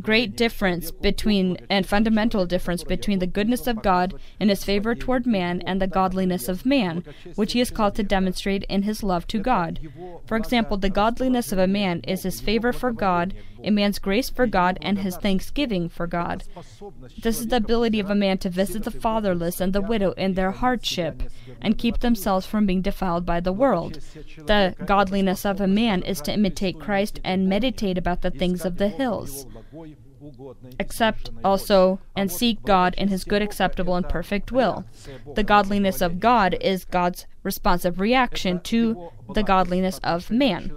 great 0.00 0.36
difference 0.36 0.90
between 0.90 1.58
and 1.68 1.86
fundamental 1.86 2.46
difference 2.46 2.84
between 2.84 3.18
the 3.18 3.26
goodness 3.26 3.66
of 3.66 3.82
God 3.82 4.14
and 4.40 4.50
his 4.50 4.64
favor 4.64 4.94
toward 4.94 5.26
man 5.26 5.62
and 5.66 5.82
the 5.82 5.86
godliness 5.86 6.48
of 6.48 6.64
man, 6.64 7.04
which 7.34 7.52
he 7.52 7.60
is 7.60 7.70
called 7.70 7.94
to 7.96 8.02
demonstrate 8.02 8.62
in 8.64 8.82
his 8.82 9.02
love 9.02 9.26
to 9.26 9.40
God. 9.40 9.80
For 10.26 10.36
example, 10.36 10.76
the 10.76 10.88
godliness 10.88 11.52
of 11.52 11.58
a 11.58 11.66
man 11.66 12.00
is 12.06 12.22
his 12.22 12.40
favor 12.40 12.72
for 12.72 12.92
God, 12.92 13.34
a 13.62 13.70
man's 13.70 13.98
grace 13.98 14.30
for 14.30 14.46
God, 14.46 14.78
and 14.82 14.98
his 14.98 15.16
thanksgiving 15.16 15.88
for 15.88 16.06
God. 16.06 16.44
This 17.22 17.40
is 17.40 17.48
the 17.48 17.56
ability 17.56 18.00
of 18.00 18.10
a 18.10 18.14
man 18.14 18.38
to 18.38 18.50
visit 18.50 18.84
the 18.84 18.90
fatherless 18.90 19.60
and 19.60 19.72
the 19.72 19.82
widow 19.82 20.12
in 20.12 20.34
their 20.34 20.52
hardship 20.52 21.22
and 21.60 21.78
keep 21.78 22.00
themselves 22.00 22.46
from 22.46 22.66
being 22.66 22.82
defiled 22.82 23.26
by 23.26 23.40
the 23.40 23.52
world. 23.52 24.00
The 24.46 24.74
godliness 24.84 25.44
of 25.44 25.60
a 25.60 25.66
man 25.66 26.02
is 26.02 26.20
to 26.22 26.32
imitate 26.32 26.80
Christ 26.80 27.20
and 27.24 27.48
meditate 27.48 27.98
about 27.98 28.22
the 28.22 28.30
things 28.30 28.64
of 28.64 28.78
the 28.78 28.88
hills 28.88 29.46
accept 30.80 31.30
also 31.44 32.00
and 32.16 32.30
seek 32.30 32.62
God 32.64 32.94
in 32.96 33.08
his 33.08 33.24
good, 33.24 33.42
acceptable, 33.42 33.94
and 33.94 34.08
perfect 34.08 34.52
will. 34.52 34.84
The 35.34 35.44
godliness 35.44 36.00
of 36.00 36.20
God 36.20 36.56
is 36.60 36.84
God's 36.84 37.26
responsive 37.42 38.00
reaction 38.00 38.60
to 38.60 39.10
the 39.34 39.42
godliness 39.42 39.98
of 40.02 40.30
man. 40.30 40.72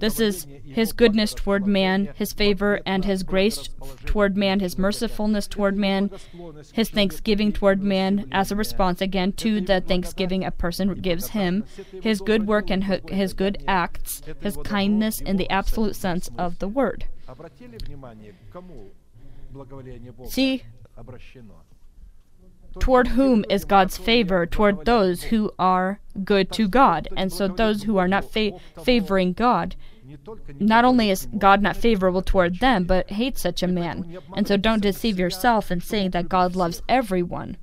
This 0.00 0.20
is 0.20 0.46
his 0.64 0.92
goodness 0.92 1.34
toward 1.34 1.66
man, 1.66 2.10
his 2.14 2.32
favor 2.32 2.80
and 2.86 3.04
his 3.04 3.22
grace 3.22 3.68
toward 4.06 4.36
man, 4.36 4.60
his 4.60 4.78
mercifulness 4.78 5.46
toward 5.46 5.76
man, 5.76 6.10
his 6.72 6.90
thanksgiving 6.90 7.52
toward 7.52 7.82
man, 7.82 8.28
as 8.32 8.50
a 8.50 8.56
response 8.56 9.00
again 9.00 9.32
to 9.32 9.60
the 9.60 9.80
thanksgiving 9.80 10.44
a 10.44 10.50
person 10.50 10.94
gives 10.94 11.28
him, 11.28 11.64
his 12.02 12.20
good 12.20 12.46
work 12.46 12.70
and 12.70 12.84
his 12.84 13.34
good 13.34 13.62
acts, 13.66 14.22
his 14.40 14.56
kindness 14.64 15.20
in 15.20 15.36
the 15.36 15.50
absolute 15.50 15.96
sense 15.96 16.30
of 16.38 16.58
the 16.58 16.68
word. 16.68 17.06
See 20.28 20.62
Toward 22.78 23.08
whom 23.08 23.44
is 23.48 23.64
God's 23.64 23.96
favor? 23.96 24.46
Toward 24.46 24.84
those 24.84 25.24
who 25.24 25.52
are 25.58 26.00
good 26.24 26.50
to 26.52 26.68
God. 26.68 27.08
And 27.16 27.32
so 27.32 27.48
those 27.48 27.82
who 27.84 27.96
are 27.96 28.08
not 28.08 28.24
fa- 28.30 28.58
favoring 28.82 29.32
God, 29.32 29.76
not 30.60 30.84
only 30.84 31.10
is 31.10 31.26
God 31.38 31.62
not 31.62 31.76
favorable 31.76 32.22
toward 32.22 32.60
them, 32.60 32.84
but 32.84 33.10
hates 33.10 33.40
such 33.40 33.62
a 33.62 33.66
man. 33.66 34.18
And 34.36 34.46
so 34.46 34.56
don't 34.56 34.82
deceive 34.82 35.18
yourself 35.18 35.70
in 35.70 35.80
saying 35.80 36.10
that 36.10 36.28
God 36.28 36.54
loves 36.56 36.82
everyone. 36.88 37.56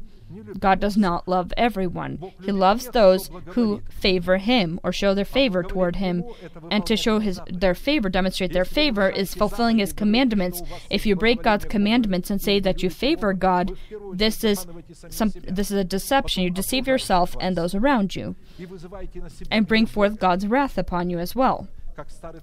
God 0.60 0.80
does 0.80 0.98
not 0.98 1.28
love 1.28 1.54
everyone. 1.58 2.34
He 2.44 2.52
loves 2.52 2.90
those 2.90 3.30
who 3.48 3.82
favor 3.90 4.38
him 4.38 4.80
or 4.84 4.92
show 4.92 5.14
their 5.14 5.26
favor 5.26 5.64
toward 5.64 5.98
him. 5.98 6.24
And 6.70 6.86
to 6.86 6.96
show 6.98 7.20
his 7.20 7.40
their 7.48 7.76
favor, 7.76 8.10
demonstrate 8.10 8.54
their 8.54 8.66
favor 8.66 9.10
is 9.10 9.34
fulfilling 9.34 9.80
his 9.80 9.94
commandments. 9.94 10.62
If 10.90 11.06
you 11.06 11.16
break 11.16 11.42
God's 11.42 11.66
commandments 11.66 12.30
and 12.30 12.42
say 12.42 12.60
that 12.60 12.84
you 12.84 12.90
favor 12.90 13.34
God, 13.34 13.78
this 14.14 14.44
is 14.44 14.66
some 15.10 15.34
this 15.36 15.72
is 15.72 15.78
a 15.78 15.84
deception. 15.84 16.44
You 16.44 16.50
deceive 16.50 16.88
yourself 16.88 17.36
and 17.40 17.56
those 17.56 17.76
around 17.76 18.16
you. 18.16 18.36
And 19.50 19.68
bring 19.68 19.86
forth 19.86 20.20
God's 20.20 20.48
wrath 20.48 20.78
upon 20.78 21.10
you 21.10 21.20
as 21.20 21.36
well 21.36 21.68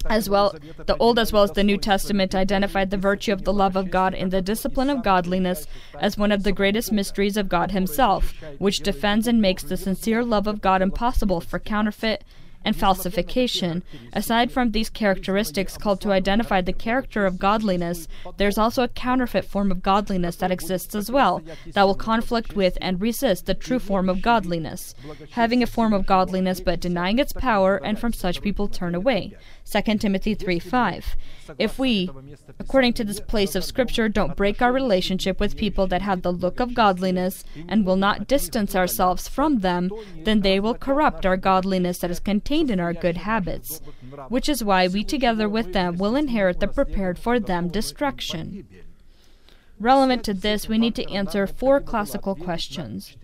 as 0.05 0.29
well 0.29 0.55
the 0.85 0.97
old 0.97 1.19
as 1.19 1.31
well 1.33 1.43
as 1.43 1.51
the 1.51 1.63
new 1.63 1.77
testament 1.77 2.35
identified 2.35 2.89
the 2.89 2.97
virtue 2.97 3.31
of 3.31 3.43
the 3.43 3.53
love 3.53 3.75
of 3.75 3.91
god 3.91 4.13
in 4.13 4.29
the 4.29 4.41
discipline 4.41 4.89
of 4.89 5.03
godliness 5.03 5.67
as 5.99 6.17
one 6.17 6.31
of 6.31 6.43
the 6.43 6.51
greatest 6.51 6.91
mysteries 6.91 7.37
of 7.37 7.49
god 7.49 7.71
himself 7.71 8.33
which 8.57 8.79
defends 8.79 9.27
and 9.27 9.41
makes 9.41 9.63
the 9.63 9.77
sincere 9.77 10.23
love 10.23 10.47
of 10.47 10.61
god 10.61 10.81
impossible 10.81 11.41
for 11.41 11.59
counterfeit 11.59 12.23
and 12.65 12.75
falsification. 12.75 13.83
Aside 14.13 14.51
from 14.51 14.71
these 14.71 14.89
characteristics 14.89 15.77
called 15.77 16.01
to 16.01 16.11
identify 16.11 16.61
the 16.61 16.73
character 16.73 17.25
of 17.25 17.39
godliness, 17.39 18.07
there's 18.37 18.57
also 18.57 18.83
a 18.83 18.87
counterfeit 18.89 19.45
form 19.45 19.71
of 19.71 19.81
godliness 19.81 20.35
that 20.37 20.51
exists 20.51 20.95
as 20.95 21.09
well, 21.11 21.41
that 21.73 21.83
will 21.83 21.95
conflict 21.95 22.55
with 22.55 22.77
and 22.81 23.01
resist 23.01 23.45
the 23.45 23.53
true 23.53 23.79
form 23.79 24.09
of 24.09 24.21
godliness. 24.21 24.95
Having 25.31 25.63
a 25.63 25.67
form 25.67 25.93
of 25.93 26.05
godliness 26.05 26.59
but 26.59 26.79
denying 26.79 27.19
its 27.19 27.33
power, 27.33 27.77
and 27.77 27.97
from 27.97 28.13
such 28.13 28.41
people 28.41 28.67
turn 28.67 28.95
away. 28.95 29.35
2 29.69 29.97
Timothy 29.99 30.33
3 30.33 30.57
5. 30.57 31.15
If 31.59 31.77
we, 31.77 32.09
according 32.57 32.93
to 32.93 33.03
this 33.03 33.19
place 33.19 33.55
of 33.55 33.63
Scripture, 33.63 34.09
don't 34.09 34.35
break 34.35 34.61
our 34.61 34.71
relationship 34.71 35.39
with 35.39 35.57
people 35.57 35.85
that 35.87 36.01
have 36.01 36.23
the 36.23 36.33
look 36.33 36.59
of 36.59 36.73
godliness 36.73 37.43
and 37.67 37.85
will 37.85 37.95
not 37.95 38.27
distance 38.27 38.75
ourselves 38.75 39.27
from 39.27 39.59
them, 39.59 39.91
then 40.23 40.41
they 40.41 40.59
will 40.59 40.73
corrupt 40.73 41.25
our 41.25 41.37
godliness 41.37 41.99
that 41.99 42.11
is 42.11 42.19
contained 42.19 42.71
in 42.71 42.79
our 42.79 42.93
good 42.93 43.17
habits, 43.17 43.81
which 44.29 44.49
is 44.49 44.63
why 44.63 44.87
we 44.87 45.03
together 45.03 45.47
with 45.47 45.73
them 45.73 45.97
will 45.97 46.15
inherit 46.15 46.59
the 46.59 46.67
prepared 46.67 47.19
for 47.19 47.39
them 47.39 47.67
destruction. 47.67 48.65
Relevant 49.79 50.23
to 50.25 50.33
this, 50.33 50.67
we 50.67 50.77
need 50.77 50.95
to 50.95 51.09
answer 51.09 51.47
four 51.47 51.79
classical 51.79 52.35
questions. 52.35 53.15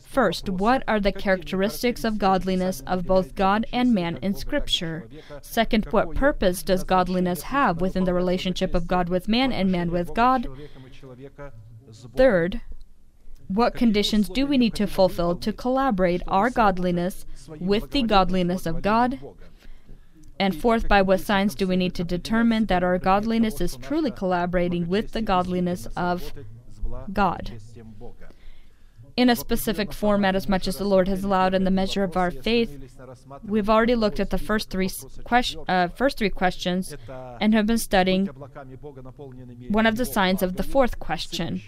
First, 0.00 0.48
what 0.48 0.82
are 0.88 0.98
the 0.98 1.12
characteristics 1.12 2.02
of 2.02 2.18
godliness 2.18 2.82
of 2.86 3.06
both 3.06 3.36
God 3.36 3.66
and 3.72 3.94
man 3.94 4.18
in 4.20 4.34
Scripture? 4.34 5.08
Second, 5.42 5.86
what 5.90 6.14
purpose 6.14 6.62
does 6.64 6.82
godliness 6.82 7.42
have 7.42 7.80
within 7.80 8.04
the 8.04 8.14
relationship 8.14 8.74
of 8.74 8.88
God 8.88 9.08
with 9.08 9.28
man 9.28 9.52
and 9.52 9.70
man 9.70 9.92
with 9.92 10.12
God? 10.12 10.48
Third, 12.16 12.60
what 13.46 13.74
conditions 13.74 14.28
do 14.28 14.46
we 14.46 14.58
need 14.58 14.74
to 14.74 14.86
fulfill 14.86 15.36
to 15.36 15.52
collaborate 15.52 16.22
our 16.26 16.50
godliness 16.50 17.26
with 17.60 17.90
the 17.90 18.02
godliness 18.02 18.66
of 18.66 18.82
God? 18.82 19.20
And 20.42 20.56
fourth, 20.56 20.88
by 20.88 21.02
what 21.02 21.20
signs 21.20 21.54
do 21.54 21.68
we 21.68 21.76
need 21.76 21.94
to 21.94 22.02
determine 22.02 22.66
that 22.66 22.82
our 22.82 22.98
godliness 22.98 23.60
is 23.60 23.76
truly 23.76 24.10
collaborating 24.10 24.88
with 24.88 25.12
the 25.12 25.22
godliness 25.22 25.86
of 25.96 26.32
God? 27.12 27.52
In 29.16 29.30
a 29.30 29.36
specific 29.36 29.92
format, 29.92 30.34
as 30.34 30.48
much 30.48 30.66
as 30.66 30.78
the 30.78 30.84
Lord 30.84 31.06
has 31.06 31.22
allowed 31.22 31.54
in 31.54 31.62
the 31.62 31.70
measure 31.70 32.02
of 32.02 32.16
our 32.16 32.32
faith, 32.32 32.70
we've 33.44 33.70
already 33.70 33.94
looked 33.94 34.18
at 34.18 34.30
the 34.30 34.38
first 34.38 34.68
three 34.68 34.90
uh, 35.68 35.86
first 35.88 36.18
three 36.18 36.30
questions 36.30 36.96
and 37.40 37.54
have 37.54 37.66
been 37.66 37.78
studying 37.78 38.26
one 39.68 39.86
of 39.86 39.96
the 39.96 40.06
signs 40.06 40.42
of 40.42 40.56
the 40.56 40.64
fourth 40.64 40.98
question. 40.98 41.62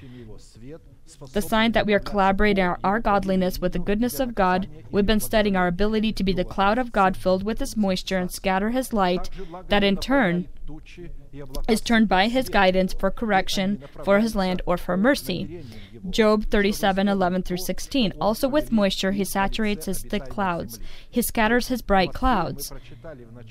The 1.32 1.42
sign 1.42 1.72
that 1.72 1.86
we 1.86 1.94
are 1.94 2.00
collaborating 2.00 2.64
our, 2.64 2.78
our 2.84 3.00
godliness 3.00 3.60
with 3.60 3.72
the 3.72 3.78
goodness 3.78 4.20
of 4.20 4.34
God. 4.34 4.68
We've 4.90 5.06
been 5.06 5.20
studying 5.20 5.56
our 5.56 5.66
ability 5.66 6.12
to 6.12 6.24
be 6.24 6.32
the 6.32 6.44
cloud 6.44 6.78
of 6.78 6.92
God 6.92 7.16
filled 7.16 7.42
with 7.42 7.58
His 7.60 7.76
moisture 7.76 8.18
and 8.18 8.30
scatter 8.30 8.70
His 8.70 8.92
light, 8.92 9.30
that 9.68 9.84
in 9.84 9.96
turn 9.96 10.48
is 11.68 11.80
turned 11.80 12.08
by 12.08 12.28
His 12.28 12.48
guidance 12.48 12.92
for 12.92 13.10
correction, 13.10 13.82
for 14.04 14.20
His 14.20 14.34
land, 14.34 14.62
or 14.66 14.76
for 14.76 14.96
mercy. 14.96 15.64
Job 16.10 16.46
37 16.50 17.08
11 17.08 17.42
through 17.42 17.56
16. 17.58 18.12
Also 18.20 18.48
with 18.48 18.72
moisture, 18.72 19.12
He 19.12 19.24
saturates 19.24 19.86
His 19.86 20.02
thick 20.02 20.28
clouds, 20.28 20.78
He 21.08 21.22
scatters 21.22 21.68
His 21.68 21.82
bright 21.82 22.12
clouds. 22.12 22.72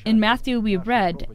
In 0.06 0.20
Matthew, 0.20 0.60
we 0.60 0.78
read 0.78 1.28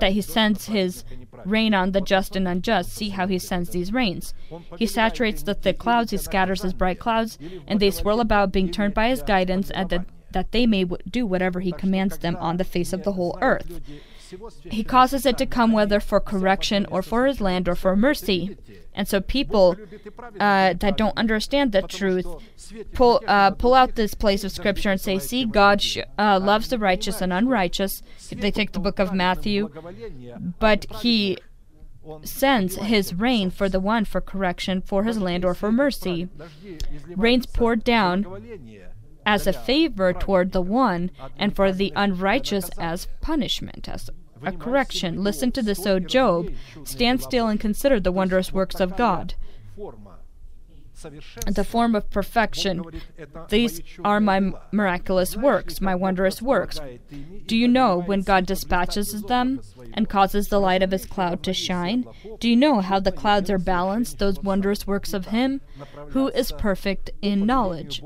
that 0.00 0.12
He 0.12 0.20
sends 0.20 0.66
His 0.66 1.04
rain 1.44 1.74
on 1.74 1.92
the 1.92 2.00
just 2.00 2.36
and 2.36 2.48
unjust. 2.48 2.92
See 2.92 3.10
how 3.10 3.26
He 3.26 3.38
sends 3.38 3.70
these 3.70 3.92
rains. 3.92 4.34
He 4.76 4.86
saturates 4.86 5.42
the 5.42 5.54
thick 5.54 5.78
clouds, 5.78 6.10
He 6.10 6.16
scatters 6.16 6.62
His 6.62 6.74
bright 6.74 6.98
clouds, 6.98 7.38
and 7.66 7.80
they 7.80 7.90
swirl 7.90 8.20
about, 8.20 8.52
being 8.52 8.70
turned 8.70 8.94
by 8.94 9.08
His 9.08 9.22
guidance, 9.22 9.70
and 9.70 9.88
that, 9.90 10.06
that 10.32 10.52
they 10.52 10.66
may 10.66 10.84
do 11.08 11.26
whatever 11.26 11.60
He 11.60 11.72
commands 11.72 12.18
them 12.18 12.36
on 12.36 12.56
the 12.56 12.64
face 12.64 12.92
of 12.92 13.04
the 13.04 13.12
whole 13.12 13.38
earth. 13.40 13.80
He 14.64 14.84
causes 14.84 15.26
it 15.26 15.38
to 15.38 15.46
come 15.46 15.72
whether 15.72 16.00
for 16.00 16.20
correction 16.20 16.86
or 16.90 17.02
for 17.02 17.26
his 17.26 17.40
land 17.40 17.68
or 17.68 17.74
for 17.74 17.96
mercy. 17.96 18.56
And 18.94 19.06
so 19.08 19.20
people 19.20 19.76
uh, 20.38 20.74
that 20.74 20.96
don't 20.96 21.16
understand 21.16 21.72
the 21.72 21.82
truth 21.82 22.26
pull 22.92 23.22
uh, 23.26 23.52
pull 23.52 23.74
out 23.74 23.94
this 23.94 24.14
place 24.14 24.44
of 24.44 24.52
scripture 24.52 24.90
and 24.90 25.00
say, 25.00 25.18
"See, 25.18 25.44
God 25.44 25.80
sh- 25.80 25.98
uh, 26.18 26.40
loves 26.40 26.68
the 26.68 26.78
righteous 26.78 27.20
and 27.20 27.32
unrighteous." 27.32 28.02
If 28.30 28.40
they 28.40 28.50
take 28.50 28.72
the 28.72 28.80
book 28.80 28.98
of 28.98 29.14
Matthew, 29.14 29.70
but 30.58 30.86
He 31.00 31.38
sends 32.24 32.76
His 32.76 33.14
rain 33.14 33.50
for 33.50 33.68
the 33.68 33.80
one 33.80 34.04
for 34.04 34.20
correction, 34.20 34.82
for 34.82 35.04
His 35.04 35.18
land, 35.18 35.44
or 35.44 35.54
for 35.54 35.70
mercy. 35.70 36.28
Rains 37.16 37.46
poured 37.46 37.84
down 37.84 38.26
as 39.30 39.46
a 39.46 39.52
favor 39.52 40.12
toward 40.12 40.50
the 40.50 40.60
one, 40.60 41.08
and 41.38 41.54
for 41.54 41.70
the 41.70 41.92
unrighteous 41.94 42.68
as 42.78 43.06
punishment, 43.20 43.88
as 43.88 44.10
a 44.42 44.50
correction. 44.50 45.22
Listen 45.22 45.52
to 45.52 45.62
this, 45.62 45.86
O 45.86 46.00
Job. 46.00 46.50
Stand 46.82 47.22
still 47.22 47.46
and 47.46 47.60
consider 47.60 48.00
the 48.00 48.10
wondrous 48.10 48.52
works 48.52 48.80
of 48.80 48.96
God. 48.96 49.34
The 51.46 51.64
form 51.64 51.94
of 51.94 52.10
perfection. 52.10 52.84
These 53.48 53.82
are 54.04 54.20
my 54.20 54.52
miraculous 54.72 55.36
works, 55.36 55.80
my 55.80 55.94
wondrous 55.94 56.42
works. 56.42 56.80
Do 57.46 57.56
you 57.56 57.68
know 57.68 58.00
when 58.00 58.22
God 58.22 58.46
dispatches 58.46 59.22
them 59.22 59.60
and 59.94 60.08
causes 60.08 60.48
the 60.48 60.60
light 60.60 60.82
of 60.82 60.90
his 60.90 61.06
cloud 61.06 61.42
to 61.44 61.52
shine? 61.52 62.06
Do 62.38 62.48
you 62.48 62.56
know 62.56 62.80
how 62.80 63.00
the 63.00 63.12
clouds 63.12 63.50
are 63.50 63.58
balanced, 63.58 64.18
those 64.18 64.40
wondrous 64.40 64.86
works 64.86 65.12
of 65.12 65.26
him 65.26 65.60
who 66.10 66.28
is 66.28 66.52
perfect 66.52 67.10
in 67.22 67.46
knowledge? 67.46 68.02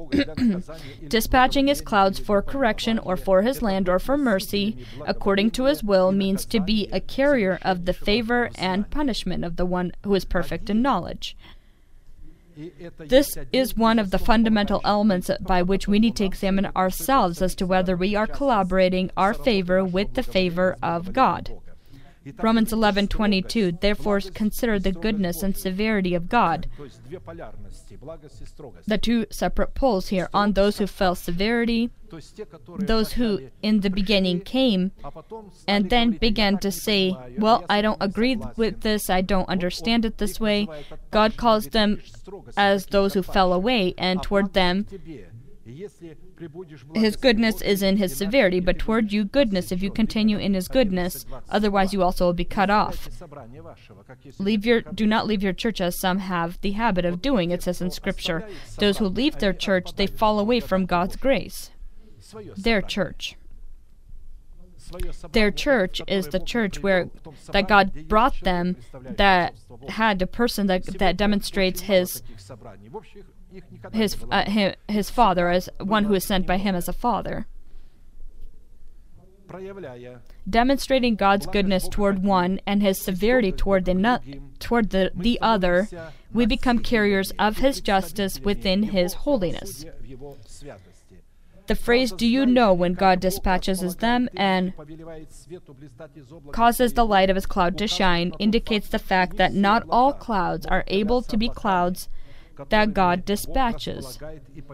Dispatching 1.09 1.67
his 1.67 1.81
clouds 1.81 2.19
for 2.19 2.43
correction 2.43 2.99
or 2.99 3.17
for 3.17 3.43
his 3.43 3.63
land 3.63 3.89
or 3.89 3.99
for 3.99 4.17
mercy, 4.17 4.77
according 5.07 5.51
to 5.53 5.65
his 5.65 5.83
will, 5.83 6.13
means 6.13 6.45
to 6.47 6.61
be 6.61 6.89
a 6.93 7.01
carrier 7.01 7.59
of 7.63 7.85
the 7.85 7.93
favor 7.93 8.51
and 8.55 8.91
punishment 8.91 9.45
of 9.45 9.57
the 9.57 9.67
one 9.67 9.93
who 10.05 10.15
is 10.15 10.25
perfect 10.25 10.71
in 10.71 10.83
knowledge. 10.83 11.37
This 12.99 13.37
is 13.53 13.77
one 13.77 13.99
of 13.99 14.11
the 14.11 14.19
fundamental 14.19 14.81
elements 14.85 15.31
by 15.41 15.63
which 15.63 15.89
we 15.89 15.99
need 15.99 16.17
to 16.17 16.25
examine 16.25 16.67
ourselves 16.77 17.43
as 17.43 17.55
to 17.57 17.67
whether 17.67 17.97
we 17.97 18.15
are 18.15 18.27
collaborating 18.27 19.11
our 19.17 19.35
favor 19.35 19.85
with 19.85 20.15
the 20.15 20.23
favor 20.23 20.77
of 20.83 21.13
God. 21.13 21.57
Romans 22.41 22.73
11:22 22.73 23.81
Therefore 23.81 24.21
consider 24.21 24.79
the 24.79 24.93
goodness 24.93 25.43
and 25.43 25.57
severity 25.57 26.15
of 26.15 26.29
God. 26.29 26.69
The 28.87 28.99
two 29.01 29.27
separate 29.31 29.75
poles 29.75 30.09
here 30.09 30.29
on 30.33 30.53
those 30.53 30.79
who 30.79 30.87
fell 30.87 31.15
severity, 31.15 31.91
those 32.79 33.13
who 33.13 33.41
in 33.63 33.81
the 33.81 33.91
beginning 33.91 34.41
came 34.41 34.93
and 35.67 35.91
then 35.91 36.13
began 36.13 36.59
to 36.59 36.71
say, 36.71 37.17
Well, 37.39 37.65
I 37.69 37.83
don't 37.83 38.03
agree 38.03 38.37
with 38.57 38.81
this, 38.81 39.11
I 39.11 39.21
don't 39.21 39.49
understand 39.49 40.05
it 40.05 40.19
this 40.19 40.41
way. 40.41 40.69
God 41.11 41.37
calls 41.37 41.69
them 41.69 42.01
as 42.57 42.87
those 42.87 43.15
who 43.15 43.23
fell 43.23 43.53
away, 43.53 43.95
and 43.99 44.23
toward 44.23 44.55
them 44.55 44.87
his 46.95 47.17
goodness 47.17 47.63
is 47.63 47.83
in 47.83 47.97
his 47.97 48.17
severity, 48.17 48.61
but 48.61 48.79
toward 48.79 49.13
you 49.13 49.25
goodness 49.25 49.73
if 49.73 49.83
you 49.83 49.91
continue 49.91 50.37
in 50.37 50.53
his 50.55 50.69
goodness, 50.69 51.25
otherwise 51.49 51.93
you 51.95 52.03
also 52.03 52.27
will 52.27 52.35
be 52.35 52.45
cut 52.45 52.69
off. 52.69 53.09
Leave 54.39 54.67
your 54.67 54.83
do 54.83 55.07
not 55.07 55.27
leave 55.27 55.43
your 55.43 55.53
church 55.55 55.81
as 55.81 55.99
some 55.99 56.19
have 56.19 56.61
the 56.61 56.73
habit 56.73 57.05
of 57.05 57.23
doing, 57.23 57.51
it 57.51 57.63
says 57.63 57.81
in 57.81 57.91
scripture. 57.91 58.47
Those 58.79 58.99
who 58.99 59.07
leave 59.07 59.39
their 59.39 59.55
church, 59.55 59.95
they 59.97 60.07
fall 60.07 60.39
away 60.39 60.61
from 60.61 60.87
God's 60.87 61.17
grace. 61.17 61.71
Their 62.57 62.83
church. 62.83 63.37
Their 65.33 65.51
church 65.51 66.03
is 66.07 66.29
the 66.29 66.41
church 66.41 66.83
where 66.83 67.09
that 67.53 67.69
God 67.69 68.07
brought 68.07 68.39
them 68.41 68.77
that 69.03 69.55
had 69.89 70.21
a 70.21 70.27
person 70.27 70.67
that, 70.67 70.85
that 70.99 71.17
demonstrates 71.17 71.83
his 71.83 72.23
his 73.93 74.17
uh, 74.31 74.51
him, 74.51 74.75
his 74.89 75.11
father 75.11 75.49
as 75.49 75.69
one 75.79 76.05
who 76.05 76.15
is 76.15 76.25
sent 76.25 76.47
by 76.47 76.59
him 76.59 76.75
as 76.75 76.89
a 76.89 76.93
father. 76.93 77.47
Demonstrating 80.49 81.17
God's 81.17 81.47
goodness 81.47 81.89
toward 81.89 82.25
one 82.25 82.61
and 82.67 82.83
his 82.83 83.01
severity 83.01 83.53
toward 83.53 83.85
the 83.85 84.21
toward 84.59 84.91
the, 84.91 85.13
the 85.15 85.39
other, 85.41 85.89
we 86.33 86.47
become 86.47 86.79
carriers 86.81 87.33
of 87.39 87.59
his 87.59 87.81
justice 87.81 88.41
within 88.41 88.85
his 88.85 89.15
holiness. 89.15 89.85
The 91.67 91.75
phrase, 91.75 92.13
do 92.13 92.27
you 92.27 92.45
know 92.45 92.75
when 92.75 92.93
God 92.93 93.21
dispatches 93.21 93.81
them? 93.97 94.29
and 94.37 94.75
causes 96.53 96.93
the 96.93 97.07
light 97.07 97.31
of 97.31 97.37
his 97.37 97.47
cloud 97.47 97.79
to 97.79 97.87
shine, 97.87 98.35
indicates 98.39 98.89
the 98.89 98.99
fact 98.99 99.37
that 99.37 99.55
not 99.55 99.85
all 99.89 100.13
clouds 100.13 100.67
are 100.67 100.85
able 100.89 101.23
to 101.23 101.37
be 101.37 101.49
clouds 101.49 102.09
that 102.69 102.95
God 102.95 103.25
dispatches 103.25 104.19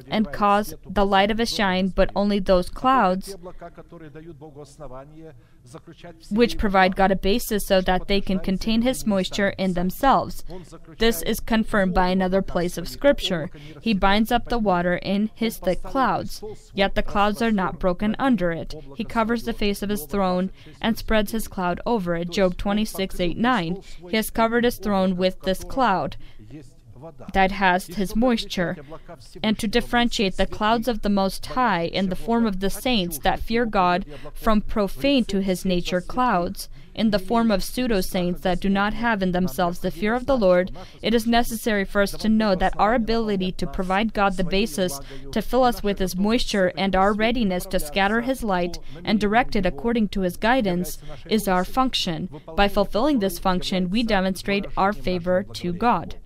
and 0.08 0.32
cause 0.32 0.74
the 0.88 1.06
light 1.06 1.30
of 1.30 1.38
his 1.38 1.50
shine, 1.50 1.88
but 1.88 2.10
only 2.14 2.38
those 2.38 2.68
clouds 2.68 3.36
which 6.30 6.58
provide 6.58 6.96
God 6.96 7.10
a 7.10 7.16
basis 7.16 7.66
so 7.66 7.80
that 7.82 8.08
they 8.08 8.20
can 8.20 8.38
contain 8.38 8.82
his 8.82 9.06
moisture 9.06 9.50
in 9.58 9.74
themselves. 9.74 10.42
This 10.98 11.22
is 11.22 11.40
confirmed 11.40 11.94
by 11.94 12.08
another 12.08 12.42
place 12.42 12.78
of 12.78 12.88
Scripture. 12.88 13.50
He 13.80 13.92
binds 13.92 14.32
up 14.32 14.48
the 14.48 14.58
water 14.58 14.96
in 14.96 15.30
his 15.34 15.58
thick 15.58 15.82
clouds, 15.82 16.42
yet 16.74 16.94
the 16.94 17.02
clouds 17.02 17.42
are 17.42 17.52
not 17.52 17.78
broken 17.78 18.16
under 18.18 18.52
it. 18.52 18.74
He 18.96 19.04
covers 19.04 19.44
the 19.44 19.52
face 19.52 19.82
of 19.82 19.90
his 19.90 20.06
throne 20.06 20.50
and 20.80 20.96
spreads 20.96 21.32
his 21.32 21.48
cloud 21.48 21.80
over 21.84 22.14
it. 22.16 22.30
Job 22.30 22.56
26 22.56 23.20
8 23.20 23.36
9. 23.36 23.82
He 24.08 24.16
has 24.16 24.30
covered 24.30 24.64
his 24.64 24.78
throne 24.78 25.16
with 25.16 25.40
this 25.42 25.64
cloud 25.64 26.16
that 27.32 27.52
has 27.52 27.86
his 27.86 28.14
moisture, 28.16 28.76
and 29.42 29.58
to 29.58 29.68
differentiate 29.68 30.36
the 30.36 30.46
clouds 30.46 30.88
of 30.88 31.02
the 31.02 31.08
Most 31.08 31.44
High 31.46 31.84
in 31.84 32.08
the 32.08 32.16
form 32.16 32.46
of 32.46 32.60
the 32.60 32.70
saints 32.70 33.18
that 33.18 33.40
fear 33.40 33.66
God 33.66 34.04
from 34.34 34.60
profane 34.60 35.24
to 35.26 35.40
his 35.40 35.64
nature 35.64 36.00
clouds, 36.00 36.68
in 36.94 37.10
the 37.10 37.18
form 37.18 37.50
of 37.50 37.64
pseudo 37.64 38.00
saints 38.00 38.40
that 38.42 38.60
do 38.60 38.68
not 38.68 38.92
have 38.92 39.22
in 39.22 39.32
themselves 39.32 39.78
the 39.78 39.90
fear 39.90 40.14
of 40.14 40.26
the 40.26 40.36
Lord, 40.36 40.70
it 41.00 41.14
is 41.14 41.26
necessary 41.26 41.84
for 41.84 42.02
us 42.02 42.10
to 42.12 42.28
know 42.28 42.54
that 42.54 42.74
our 42.78 42.94
ability 42.94 43.52
to 43.52 43.66
provide 43.66 44.12
God 44.12 44.36
the 44.36 44.44
basis 44.44 45.00
to 45.32 45.40
fill 45.40 45.64
us 45.64 45.82
with 45.82 45.98
his 45.98 46.16
moisture 46.16 46.72
and 46.76 46.96
our 46.96 47.12
readiness 47.12 47.64
to 47.66 47.80
scatter 47.80 48.20
his 48.22 48.42
light 48.42 48.78
and 49.04 49.20
direct 49.20 49.56
it 49.56 49.66
according 49.66 50.08
to 50.08 50.22
his 50.22 50.36
guidance 50.36 50.98
is 51.28 51.48
our 51.48 51.64
function. 51.64 52.28
By 52.56 52.68
fulfilling 52.68 53.20
this 53.20 53.38
function, 53.38 53.90
we 53.90 54.02
demonstrate 54.02 54.66
our 54.76 54.92
favor 54.92 55.44
to 55.54 55.72
God 55.72 56.16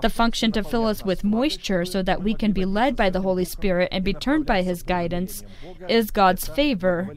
the 0.00 0.10
function 0.10 0.52
to 0.52 0.64
fill 0.64 0.86
us 0.86 1.04
with 1.04 1.24
moisture 1.24 1.84
so 1.84 2.02
that 2.02 2.22
we 2.22 2.34
can 2.34 2.52
be 2.52 2.64
led 2.64 2.96
by 2.96 3.10
the 3.10 3.20
Holy 3.20 3.44
Spirit 3.44 3.88
and 3.92 4.04
be 4.04 4.14
turned 4.14 4.46
by 4.46 4.62
His 4.62 4.82
guidance 4.82 5.44
is 5.88 6.10
God's 6.10 6.48
favor, 6.48 7.14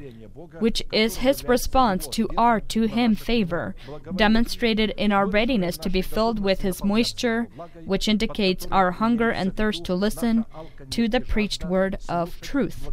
which 0.60 0.84
is 0.92 1.18
His 1.18 1.44
response 1.46 2.08
to 2.10 2.30
our 2.38 2.60
to 2.60 2.84
Him 2.84 3.16
favor, 3.16 3.76
demonstrated 4.16 4.92
in 4.92 5.12
our 5.12 5.26
readiness 5.26 5.78
to 5.78 5.90
be 5.90 6.02
filled 6.02 6.40
with 6.40 6.62
His 6.62 6.84
moisture, 6.84 7.48
which 7.86 8.08
indicates 8.08 8.68
our 8.72 8.92
hunger 8.92 9.30
and 9.30 9.56
thirst 9.56 9.84
to 9.86 9.96
listen 9.96 10.46
to 10.90 11.08
the 11.08 11.22
preached 11.22 11.66
word 11.66 11.98
of 12.10 12.40
truth. 12.42 12.90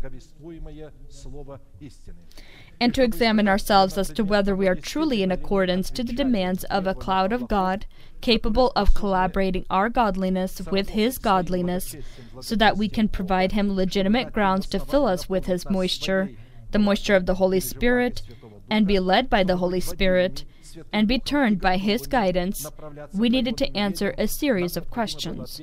And 2.81 2.95
to 2.95 3.03
examine 3.03 3.49
ourselves 3.49 3.97
as 3.97 4.09
to 4.15 4.25
whether 4.25 4.57
we 4.57 4.67
are 4.67 4.75
truly 4.75 5.23
in 5.23 5.31
accordance 5.31 5.91
to 5.91 6.03
the 6.03 6.13
demands 6.13 6.65
of 6.65 6.87
a 6.87 6.95
cloud 6.95 7.33
of 7.33 7.47
God, 7.47 7.87
capable 8.23 8.73
of 8.75 8.95
collaborating 8.95 9.67
our 9.69 9.91
godliness 9.91 10.63
with 10.71 10.91
His 10.91 11.19
godliness, 11.19 11.95
so 12.41 12.57
that 12.57 12.79
we 12.79 12.89
can 12.89 13.09
provide 13.09 13.53
Him 13.53 13.77
legitimate 13.77 14.33
grounds 14.33 14.67
to 14.69 14.79
fill 14.81 15.07
us 15.07 15.29
with 15.29 15.45
His 15.47 15.69
moisture, 15.69 16.31
the 16.71 16.79
moisture 16.79 17.17
of 17.17 17.27
the 17.27 17.35
Holy 17.35 17.61
Spirit, 17.61 18.23
and 18.71 18.87
be 18.87 18.99
led 18.99 19.29
by 19.29 19.45
the 19.45 19.59
Holy 19.59 19.81
Spirit, 19.81 20.45
and 20.93 21.09
be 21.09 21.19
turned 21.19 21.61
by 21.61 21.77
His 21.77 22.07
guidance, 22.07 22.67
we 23.13 23.29
needed 23.29 23.57
to 23.59 23.77
answer 23.77 24.15
a 24.19 24.27
series 24.27 24.77
of 24.77 24.91
questions. 24.91 25.61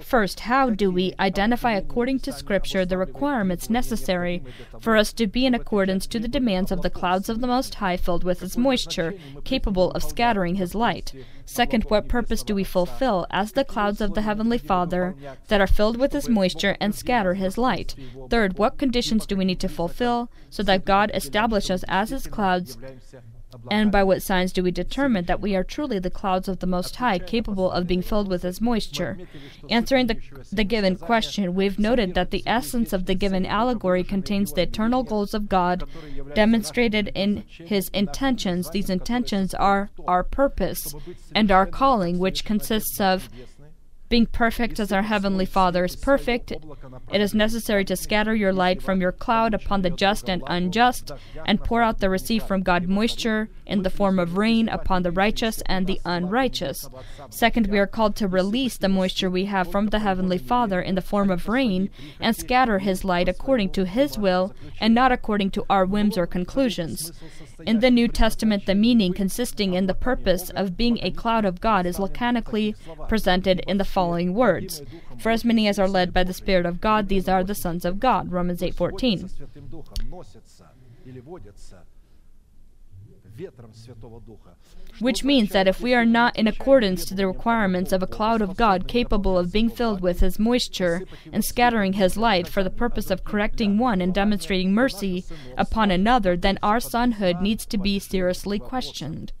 First, 0.00 0.40
how 0.40 0.70
do 0.70 0.90
we 0.90 1.14
identify 1.18 1.72
according 1.72 2.20
to 2.20 2.32
Scripture 2.32 2.84
the 2.84 2.98
requirements 2.98 3.70
necessary 3.70 4.42
for 4.80 4.96
us 4.96 5.12
to 5.14 5.26
be 5.26 5.46
in 5.46 5.54
accordance 5.54 6.06
to 6.08 6.18
the 6.18 6.28
demands 6.28 6.70
of 6.70 6.82
the 6.82 6.90
clouds 6.90 7.28
of 7.28 7.40
the 7.40 7.46
Most 7.46 7.76
High 7.76 7.96
filled 7.96 8.24
with 8.24 8.40
His 8.40 8.56
moisture, 8.56 9.14
capable 9.44 9.90
of 9.92 10.02
scattering 10.02 10.56
His 10.56 10.74
light? 10.74 11.12
Second, 11.44 11.84
what 11.84 12.08
purpose 12.08 12.42
do 12.42 12.54
we 12.54 12.62
fulfill 12.62 13.26
as 13.30 13.52
the 13.52 13.64
clouds 13.64 14.00
of 14.00 14.14
the 14.14 14.22
Heavenly 14.22 14.58
Father 14.58 15.16
that 15.48 15.60
are 15.60 15.66
filled 15.66 15.96
with 15.96 16.12
His 16.12 16.28
moisture 16.28 16.76
and 16.80 16.94
scatter 16.94 17.34
His 17.34 17.58
light? 17.58 17.94
Third, 18.28 18.58
what 18.58 18.78
conditions 18.78 19.26
do 19.26 19.36
we 19.36 19.44
need 19.44 19.60
to 19.60 19.68
fulfill 19.68 20.30
so 20.48 20.62
that 20.62 20.84
God 20.84 21.10
establish 21.12 21.70
us 21.70 21.84
as 21.88 22.10
His 22.10 22.26
clouds 22.26 22.78
and 23.70 23.90
by 23.90 24.02
what 24.02 24.22
signs 24.22 24.52
do 24.52 24.62
we 24.62 24.70
determine 24.70 25.24
that 25.26 25.40
we 25.40 25.54
are 25.56 25.64
truly 25.64 25.98
the 25.98 26.10
clouds 26.10 26.48
of 26.48 26.60
the 26.60 26.66
Most 26.66 26.96
High, 26.96 27.18
capable 27.18 27.70
of 27.70 27.86
being 27.86 28.02
filled 28.02 28.28
with 28.28 28.42
His 28.42 28.60
moisture? 28.60 29.18
Answering 29.68 30.06
the, 30.06 30.16
the 30.52 30.64
given 30.64 30.96
question, 30.96 31.54
we've 31.54 31.78
noted 31.78 32.14
that 32.14 32.30
the 32.30 32.42
essence 32.46 32.92
of 32.92 33.06
the 33.06 33.14
given 33.14 33.44
allegory 33.46 34.04
contains 34.04 34.52
the 34.52 34.62
eternal 34.62 35.02
goals 35.02 35.34
of 35.34 35.48
God 35.48 35.84
demonstrated 36.34 37.10
in 37.14 37.44
His 37.48 37.88
intentions. 37.90 38.70
These 38.70 38.90
intentions 38.90 39.54
are 39.54 39.90
our 40.06 40.24
purpose 40.24 40.94
and 41.34 41.50
our 41.50 41.66
calling, 41.66 42.18
which 42.18 42.44
consists 42.44 43.00
of 43.00 43.28
being 44.10 44.26
perfect 44.26 44.80
as 44.80 44.90
our 44.90 45.02
Heavenly 45.02 45.46
Father 45.46 45.84
is 45.84 45.94
perfect, 45.94 46.50
it 47.12 47.20
is 47.20 47.32
necessary 47.32 47.84
to 47.84 47.94
scatter 47.94 48.34
your 48.34 48.52
light 48.52 48.82
from 48.82 49.00
your 49.00 49.12
cloud 49.12 49.54
upon 49.54 49.82
the 49.82 49.88
just 49.88 50.28
and 50.28 50.42
unjust, 50.48 51.12
and 51.46 51.62
pour 51.62 51.80
out 51.80 52.00
the 52.00 52.10
received 52.10 52.46
from 52.46 52.62
God 52.62 52.88
moisture 52.88 53.48
in 53.66 53.82
the 53.82 53.88
form 53.88 54.18
of 54.18 54.36
rain 54.36 54.68
upon 54.68 55.04
the 55.04 55.12
righteous 55.12 55.62
and 55.66 55.86
the 55.86 56.00
unrighteous. 56.04 56.88
Second, 57.30 57.68
we 57.68 57.78
are 57.78 57.86
called 57.86 58.16
to 58.16 58.26
release 58.26 58.76
the 58.76 58.88
moisture 58.88 59.30
we 59.30 59.44
have 59.44 59.70
from 59.70 59.86
the 59.86 60.00
Heavenly 60.00 60.38
Father 60.38 60.80
in 60.80 60.96
the 60.96 61.00
form 61.00 61.30
of 61.30 61.48
rain, 61.48 61.88
and 62.18 62.34
scatter 62.34 62.80
His 62.80 63.04
light 63.04 63.28
according 63.28 63.70
to 63.70 63.86
His 63.86 64.18
will, 64.18 64.52
and 64.80 64.92
not 64.92 65.12
according 65.12 65.52
to 65.52 65.64
our 65.70 65.86
whims 65.86 66.18
or 66.18 66.26
conclusions. 66.26 67.12
In 67.64 67.78
the 67.78 67.92
New 67.92 68.08
Testament, 68.08 68.66
the 68.66 68.74
meaning 68.74 69.12
consisting 69.12 69.74
in 69.74 69.86
the 69.86 69.94
purpose 69.94 70.50
of 70.50 70.76
being 70.76 70.98
a 71.00 71.12
cloud 71.12 71.44
of 71.44 71.60
God 71.60 71.86
is 71.86 71.98
laconically 71.98 72.74
presented 73.08 73.60
in 73.68 73.78
the 73.78 73.84
following 74.00 74.32
words: 74.32 74.82
For 75.18 75.30
as 75.30 75.44
many 75.44 75.68
as 75.68 75.78
are 75.78 75.86
led 75.98 76.14
by 76.14 76.24
the 76.24 76.32
Spirit 76.32 76.64
of 76.64 76.80
God, 76.80 77.08
these 77.08 77.28
are 77.28 77.44
the 77.44 77.54
sons 77.54 77.84
of 77.84 78.00
God. 78.00 78.32
Romans 78.32 78.62
8:14. 78.62 79.28
Which 85.00 85.24
means 85.24 85.50
that 85.50 85.68
if 85.68 85.80
we 85.80 85.92
are 85.94 86.06
not 86.06 86.36
in 86.36 86.46
accordance 86.46 87.04
to 87.04 87.14
the 87.14 87.26
requirements 87.26 87.92
of 87.92 88.02
a 88.02 88.12
cloud 88.16 88.40
of 88.42 88.56
God 88.56 88.88
capable 88.88 89.36
of 89.38 89.52
being 89.52 89.70
filled 89.70 90.00
with 90.00 90.20
His 90.20 90.38
moisture 90.38 91.02
and 91.32 91.44
scattering 91.44 91.94
His 91.94 92.16
light 92.16 92.48
for 92.48 92.62
the 92.64 92.76
purpose 92.82 93.10
of 93.10 93.24
correcting 93.24 93.78
one 93.78 94.00
and 94.00 94.14
demonstrating 94.14 94.72
mercy 94.72 95.24
upon 95.56 95.90
another, 95.90 96.36
then 96.36 96.58
our 96.62 96.80
sonhood 96.80 97.40
needs 97.40 97.66
to 97.66 97.78
be 97.78 97.98
seriously 97.98 98.58
questioned. 98.58 99.32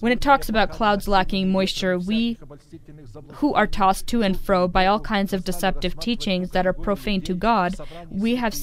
When 0.00 0.12
it 0.12 0.20
talks 0.20 0.48
about 0.48 0.70
clouds 0.70 1.08
lacking 1.08 1.50
moisture, 1.50 1.98
we 1.98 2.38
who 3.34 3.54
are 3.54 3.66
tossed 3.66 4.06
to 4.08 4.22
and 4.22 4.38
fro 4.38 4.68
by 4.68 4.86
all 4.86 5.00
kinds 5.00 5.32
of 5.32 5.44
deceptive 5.44 5.98
teachings 5.98 6.50
that 6.50 6.66
are 6.66 6.72
profane 6.72 7.22
to 7.22 7.34
God, 7.34 7.74
we 8.10 8.36
have 8.36 8.54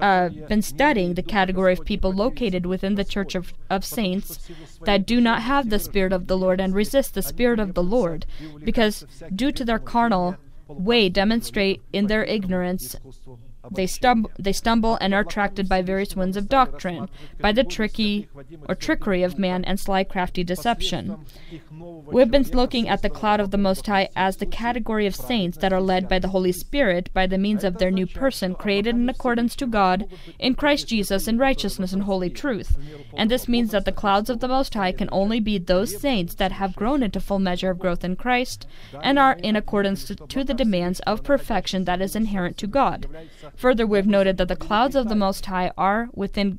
uh, 0.00 0.28
been 0.48 0.62
studying 0.62 1.14
the 1.14 1.22
category 1.22 1.72
of 1.72 1.84
people 1.84 2.12
located 2.12 2.66
within 2.66 2.96
the 2.96 3.04
Church 3.04 3.34
of, 3.34 3.52
of 3.70 3.84
Saints 3.84 4.50
that 4.82 5.06
do 5.06 5.20
not 5.20 5.42
have 5.42 5.70
the 5.70 5.78
Spirit 5.78 6.12
of 6.12 6.26
the 6.26 6.36
Lord 6.36 6.60
and 6.60 6.74
resist 6.74 7.14
the 7.14 7.22
Spirit 7.22 7.60
of 7.60 7.74
the 7.74 7.82
Lord, 7.82 8.26
because 8.64 9.06
due 9.34 9.52
to 9.52 9.64
their 9.64 9.78
carnal 9.78 10.36
way 10.68 11.08
demonstrate 11.08 11.82
in 11.92 12.06
their 12.06 12.24
ignorance 12.24 12.96
They, 13.70 13.86
stum- 13.86 14.26
they 14.38 14.52
stumble 14.52 14.98
and 15.00 15.14
are 15.14 15.20
attracted 15.20 15.68
by 15.68 15.82
various 15.82 16.14
winds 16.14 16.36
of 16.36 16.48
doctrine, 16.48 17.08
by 17.40 17.52
the 17.52 17.64
tricky 17.64 18.28
or 18.68 18.74
trickery 18.74 19.22
of 19.22 19.38
man 19.38 19.64
and 19.64 19.80
sly 19.80 20.04
crafty 20.04 20.44
deception. 20.44 21.24
We've 21.70 22.30
been 22.30 22.44
looking 22.52 22.88
at 22.88 23.02
the 23.02 23.10
cloud 23.10 23.40
of 23.40 23.50
the 23.50 23.58
Most 23.58 23.86
High 23.86 24.08
as 24.14 24.36
the 24.36 24.46
category 24.46 25.06
of 25.06 25.16
saints 25.16 25.58
that 25.58 25.72
are 25.72 25.80
led 25.80 26.08
by 26.08 26.18
the 26.18 26.28
Holy 26.28 26.52
Spirit 26.52 27.10
by 27.14 27.26
the 27.26 27.38
means 27.38 27.64
of 27.64 27.78
their 27.78 27.90
new 27.90 28.06
person, 28.06 28.54
created 28.54 28.94
in 28.94 29.08
accordance 29.08 29.56
to 29.56 29.66
God, 29.66 30.06
in 30.38 30.54
Christ 30.54 30.88
Jesus, 30.88 31.26
in 31.26 31.38
righteousness 31.38 31.92
and 31.92 32.02
holy 32.02 32.30
truth. 32.30 32.76
And 33.16 33.30
this 33.30 33.48
means 33.48 33.70
that 33.70 33.84
the 33.84 33.92
clouds 33.92 34.28
of 34.30 34.40
the 34.40 34.48
Most 34.48 34.74
High 34.74 34.92
can 34.92 35.08
only 35.12 35.40
be 35.40 35.58
those 35.58 36.00
saints 36.00 36.34
that 36.34 36.52
have 36.52 36.76
grown 36.76 37.02
into 37.02 37.20
full 37.20 37.38
measure 37.38 37.70
of 37.70 37.78
growth 37.78 38.04
in 38.04 38.16
Christ 38.16 38.66
and 39.02 39.18
are 39.18 39.34
in 39.42 39.56
accordance 39.56 40.04
to 40.04 40.44
the 40.44 40.54
demands 40.54 41.00
of 41.00 41.24
perfection 41.24 41.84
that 41.84 42.00
is 42.00 42.14
inherent 42.14 42.56
to 42.58 42.66
God. 42.66 43.06
Further, 43.56 43.86
we've 43.86 44.06
noted 44.06 44.36
that 44.38 44.48
the 44.48 44.56
clouds 44.56 44.96
of 44.96 45.08
the 45.08 45.14
Most 45.14 45.46
High 45.46 45.72
are 45.76 46.08
within 46.14 46.58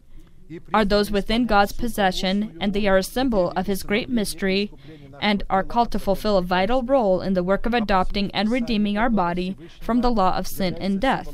are 0.73 0.85
those 0.85 1.09
within 1.09 1.47
God's 1.47 1.71
possession, 1.71 2.55
and 2.61 2.73
they 2.73 2.85
are 2.87 2.97
a 2.97 3.03
symbol 3.03 3.51
of 3.55 3.65
His 3.65 3.81
great 3.81 4.09
mystery 4.09 4.71
and 5.19 5.43
are 5.49 5.63
called 5.63 5.91
to 5.91 5.99
fulfill 5.99 6.37
a 6.37 6.41
vital 6.43 6.83
role 6.83 7.21
in 7.21 7.33
the 7.33 7.43
work 7.43 7.65
of 7.65 7.73
adopting 7.73 8.29
and 8.31 8.51
redeeming 8.51 8.97
our 8.97 9.09
body 9.09 9.57
from 9.81 10.01
the 10.01 10.11
law 10.11 10.37
of 10.37 10.45
sin 10.45 10.75
and 10.75 11.01
death. 11.01 11.27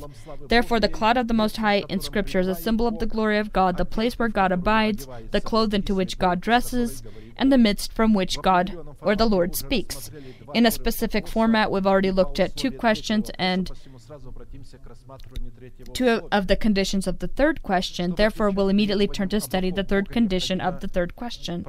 Therefore, 0.48 0.80
the 0.80 0.88
cloud 0.88 1.18
of 1.18 1.28
the 1.28 1.34
Most 1.34 1.58
High 1.58 1.84
in 1.90 2.00
Scripture 2.00 2.40
is 2.40 2.48
a 2.48 2.56
symbol 2.56 2.88
of 2.88 3.00
the 3.00 3.06
glory 3.06 3.38
of 3.38 3.52
God, 3.52 3.78
the 3.78 3.86
place 3.86 4.18
where 4.18 4.30
God 4.30 4.52
abides, 4.52 5.08
the 5.32 5.42
clothes 5.42 5.74
into 5.74 5.96
which 5.96 6.20
God 6.20 6.40
dresses, 6.40 7.04
and 7.36 7.52
the 7.52 7.58
midst 7.58 7.92
from 7.92 8.14
which 8.14 8.42
God 8.42 8.78
or 9.02 9.16
the 9.16 9.26
Lord 9.26 9.56
speaks. 9.56 10.12
In 10.54 10.66
a 10.66 10.72
specific 10.72 11.28
format, 11.28 11.72
we've 11.72 11.88
already 11.88 12.12
looked 12.12 12.40
at 12.40 12.56
two 12.56 12.72
questions 12.72 13.32
and 13.36 13.72
two 15.94 16.28
of 16.32 16.48
the 16.48 16.56
conditions 16.56 17.08
of 17.08 17.20
the 17.20 17.28
third 17.28 17.64
question. 17.64 18.16
Therefore, 18.16 18.50
we'll 18.50 18.70
immediately 18.70 19.08
turn 19.08 19.30
to 19.30 19.42
study 19.42 19.72
the 19.72 19.84
third 19.84 20.10
condition 20.10 20.62
of 20.62 20.82
the 20.82 20.88
third 20.88 21.16
question. 21.16 21.66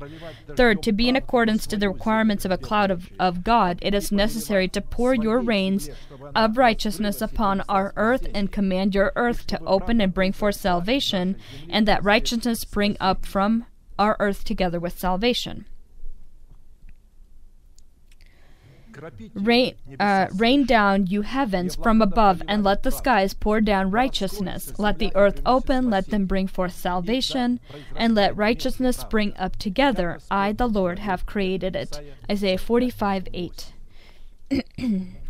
Third, 0.57 0.83
to 0.83 0.93
be 0.93 1.09
in 1.09 1.17
accordance 1.17 1.67
to 1.69 1.77
the 1.77 1.89
requirements 1.89 2.45
of 2.45 2.51
a 2.51 2.59
cloud 2.59 2.91
of, 2.91 3.11
of 3.19 3.45
God, 3.45 3.79
it 3.83 3.95
is 3.95 4.13
necessary 4.13 4.69
to 4.69 4.81
pour 4.81 5.15
your 5.15 5.41
rains 5.41 5.89
of 6.35 6.59
righteousness 6.59 7.21
upon 7.21 7.63
our 7.69 7.93
earth 7.97 8.27
and 8.35 8.53
command 8.53 8.95
your 8.95 9.13
earth 9.17 9.47
to 9.49 9.63
open 9.65 10.01
and 10.01 10.15
bring 10.15 10.33
forth 10.33 10.57
salvation, 10.57 11.37
and 11.69 11.87
that 11.87 12.05
righteousness 12.05 12.61
spring 12.61 12.97
up 13.01 13.25
from 13.27 13.67
our 13.99 14.17
earth 14.19 14.45
together 14.45 14.81
with 14.81 14.99
salvation. 14.99 15.67
Rain, 19.35 19.75
uh, 19.99 20.27
rain 20.37 20.65
down, 20.65 21.07
you 21.07 21.23
heavens, 21.23 21.75
from 21.77 22.03
above, 22.03 22.43
and 22.49 22.63
let 22.63 22.83
the 22.83 22.91
skies 22.91 23.35
pour 23.35 23.61
down 23.61 23.91
righteousness. 23.91 24.73
Let 24.79 24.99
the 24.99 25.13
earth 25.15 25.41
open, 25.47 25.91
let 25.91 26.09
them 26.11 26.27
bring 26.27 26.47
forth 26.47 26.75
salvation, 26.75 27.61
and 27.97 28.15
let 28.15 28.37
righteousness 28.37 28.97
spring 28.97 29.35
up 29.39 29.57
together. 29.57 30.19
I, 30.31 30.53
the 30.53 30.69
Lord, 30.69 30.99
have 30.99 31.27
created 31.27 31.77
it. 31.77 32.01
Isaiah 32.31 32.59
45 32.59 33.29
8. 33.33 33.73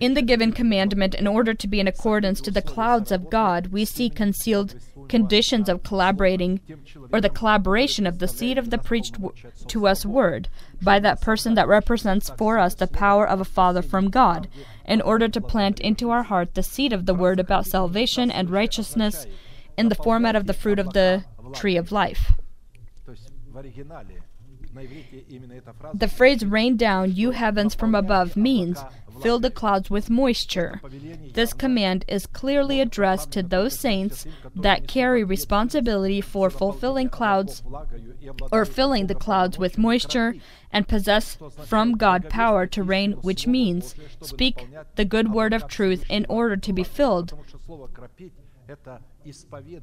In 0.00 0.14
the 0.14 0.22
given 0.22 0.50
commandment, 0.50 1.14
in 1.14 1.28
order 1.28 1.54
to 1.54 1.68
be 1.68 1.78
in 1.78 1.86
accordance 1.86 2.40
to 2.40 2.50
the 2.50 2.62
clouds 2.62 3.12
of 3.12 3.30
God, 3.30 3.68
we 3.68 3.84
see 3.84 4.10
concealed 4.10 4.74
conditions 5.08 5.68
of 5.68 5.84
collaborating 5.84 6.60
or 7.12 7.20
the 7.20 7.30
collaboration 7.30 8.06
of 8.06 8.18
the 8.18 8.26
seed 8.26 8.58
of 8.58 8.70
the 8.70 8.78
preached 8.78 9.18
to 9.68 9.86
us 9.86 10.04
word 10.04 10.48
by 10.82 10.98
that 11.00 11.20
person 11.20 11.54
that 11.54 11.68
represents 11.68 12.30
for 12.30 12.58
us 12.58 12.74
the 12.74 12.86
power 12.86 13.26
of 13.26 13.40
a 13.40 13.44
father 13.44 13.82
from 13.82 14.10
God, 14.10 14.48
in 14.84 15.00
order 15.00 15.28
to 15.28 15.40
plant 15.40 15.80
into 15.80 16.10
our 16.10 16.24
heart 16.24 16.54
the 16.54 16.62
seed 16.62 16.92
of 16.92 17.06
the 17.06 17.14
word 17.14 17.38
about 17.38 17.66
salvation 17.66 18.30
and 18.30 18.50
righteousness 18.50 19.26
in 19.76 19.88
the 19.88 19.94
format 19.94 20.36
of 20.36 20.46
the 20.46 20.54
fruit 20.54 20.78
of 20.78 20.92
the 20.92 21.24
tree 21.54 21.76
of 21.76 21.92
life. 21.92 22.32
The 25.94 26.08
phrase 26.08 26.44
rain 26.44 26.76
down, 26.76 27.14
you 27.14 27.32
heavens 27.32 27.74
from 27.74 27.94
above, 27.94 28.36
means 28.36 28.82
fill 29.20 29.38
the 29.38 29.50
clouds 29.50 29.90
with 29.90 30.08
moisture. 30.08 30.80
This 31.34 31.52
command 31.52 32.04
is 32.08 32.26
clearly 32.26 32.80
addressed 32.80 33.30
to 33.32 33.42
those 33.42 33.78
saints 33.78 34.26
that 34.56 34.88
carry 34.88 35.22
responsibility 35.24 36.20
for 36.20 36.50
fulfilling 36.50 37.08
clouds 37.10 37.62
or 38.50 38.64
filling 38.64 39.06
the 39.06 39.14
clouds 39.14 39.58
with 39.58 39.78
moisture 39.78 40.34
and 40.72 40.88
possess 40.88 41.36
from 41.66 41.96
God 41.96 42.28
power 42.28 42.66
to 42.68 42.82
rain, 42.82 43.12
which 43.22 43.46
means 43.46 43.94
speak 44.22 44.66
the 44.96 45.04
good 45.04 45.32
word 45.32 45.52
of 45.52 45.68
truth 45.68 46.04
in 46.08 46.24
order 46.28 46.56
to 46.56 46.72
be 46.72 46.84
filled 46.84 47.34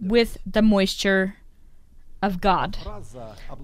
with 0.02 0.38
the 0.46 0.62
moisture 0.62 1.36
of 2.22 2.42
God. 2.42 2.78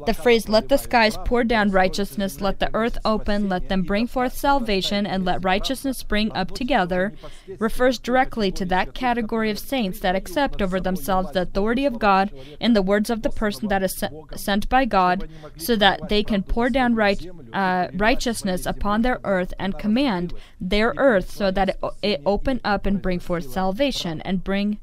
The 0.06 0.14
phrase, 0.14 0.48
let 0.48 0.70
the 0.70 0.78
skies 0.78 1.18
pour 1.26 1.44
down 1.44 1.72
righteousness, 1.72 2.42
let 2.42 2.60
the 2.60 2.70
earth 2.74 2.98
open, 3.04 3.50
let 3.50 3.70
them 3.70 3.84
bring 3.84 4.08
forth 4.08 4.34
salvation, 4.34 5.06
and 5.06 5.26
let 5.26 5.44
righteousness 5.44 5.98
spring 5.98 6.32
up 6.34 6.52
together, 6.52 7.14
refers 7.60 8.00
directly 8.00 8.52
to 8.52 8.66
that 8.66 8.94
category 8.94 9.50
of 9.50 9.60
saints 9.60 10.00
that 10.00 10.16
accept 10.16 10.62
over 10.62 10.80
themselves 10.80 11.32
the 11.32 11.42
authority 11.42 11.86
of 11.86 12.00
God 12.00 12.32
in 12.60 12.74
the 12.74 12.82
words 12.82 13.10
of 13.10 13.22
the 13.24 13.30
person 13.30 13.68
that 13.68 13.84
is 13.84 14.04
sent 14.36 14.70
by 14.70 14.86
God, 14.86 15.30
so 15.58 15.76
that 15.76 16.10
they 16.10 16.24
can 16.24 16.44
pour 16.44 16.70
down 16.70 16.96
right, 16.96 17.26
uh, 17.54 17.88
righteousness 17.94 18.66
upon 18.66 19.02
their 19.02 19.20
earth 19.24 19.54
and 19.60 19.78
command 19.78 20.34
their 20.60 20.94
earth 20.98 21.30
so 21.30 21.52
that 21.52 21.70
it, 21.70 21.80
it 22.02 22.22
open 22.26 22.62
up 22.64 22.86
and 22.86 23.02
bring 23.02 23.20
forth 23.20 23.52
salvation 23.52 24.22
and 24.22 24.44
bring 24.44 24.80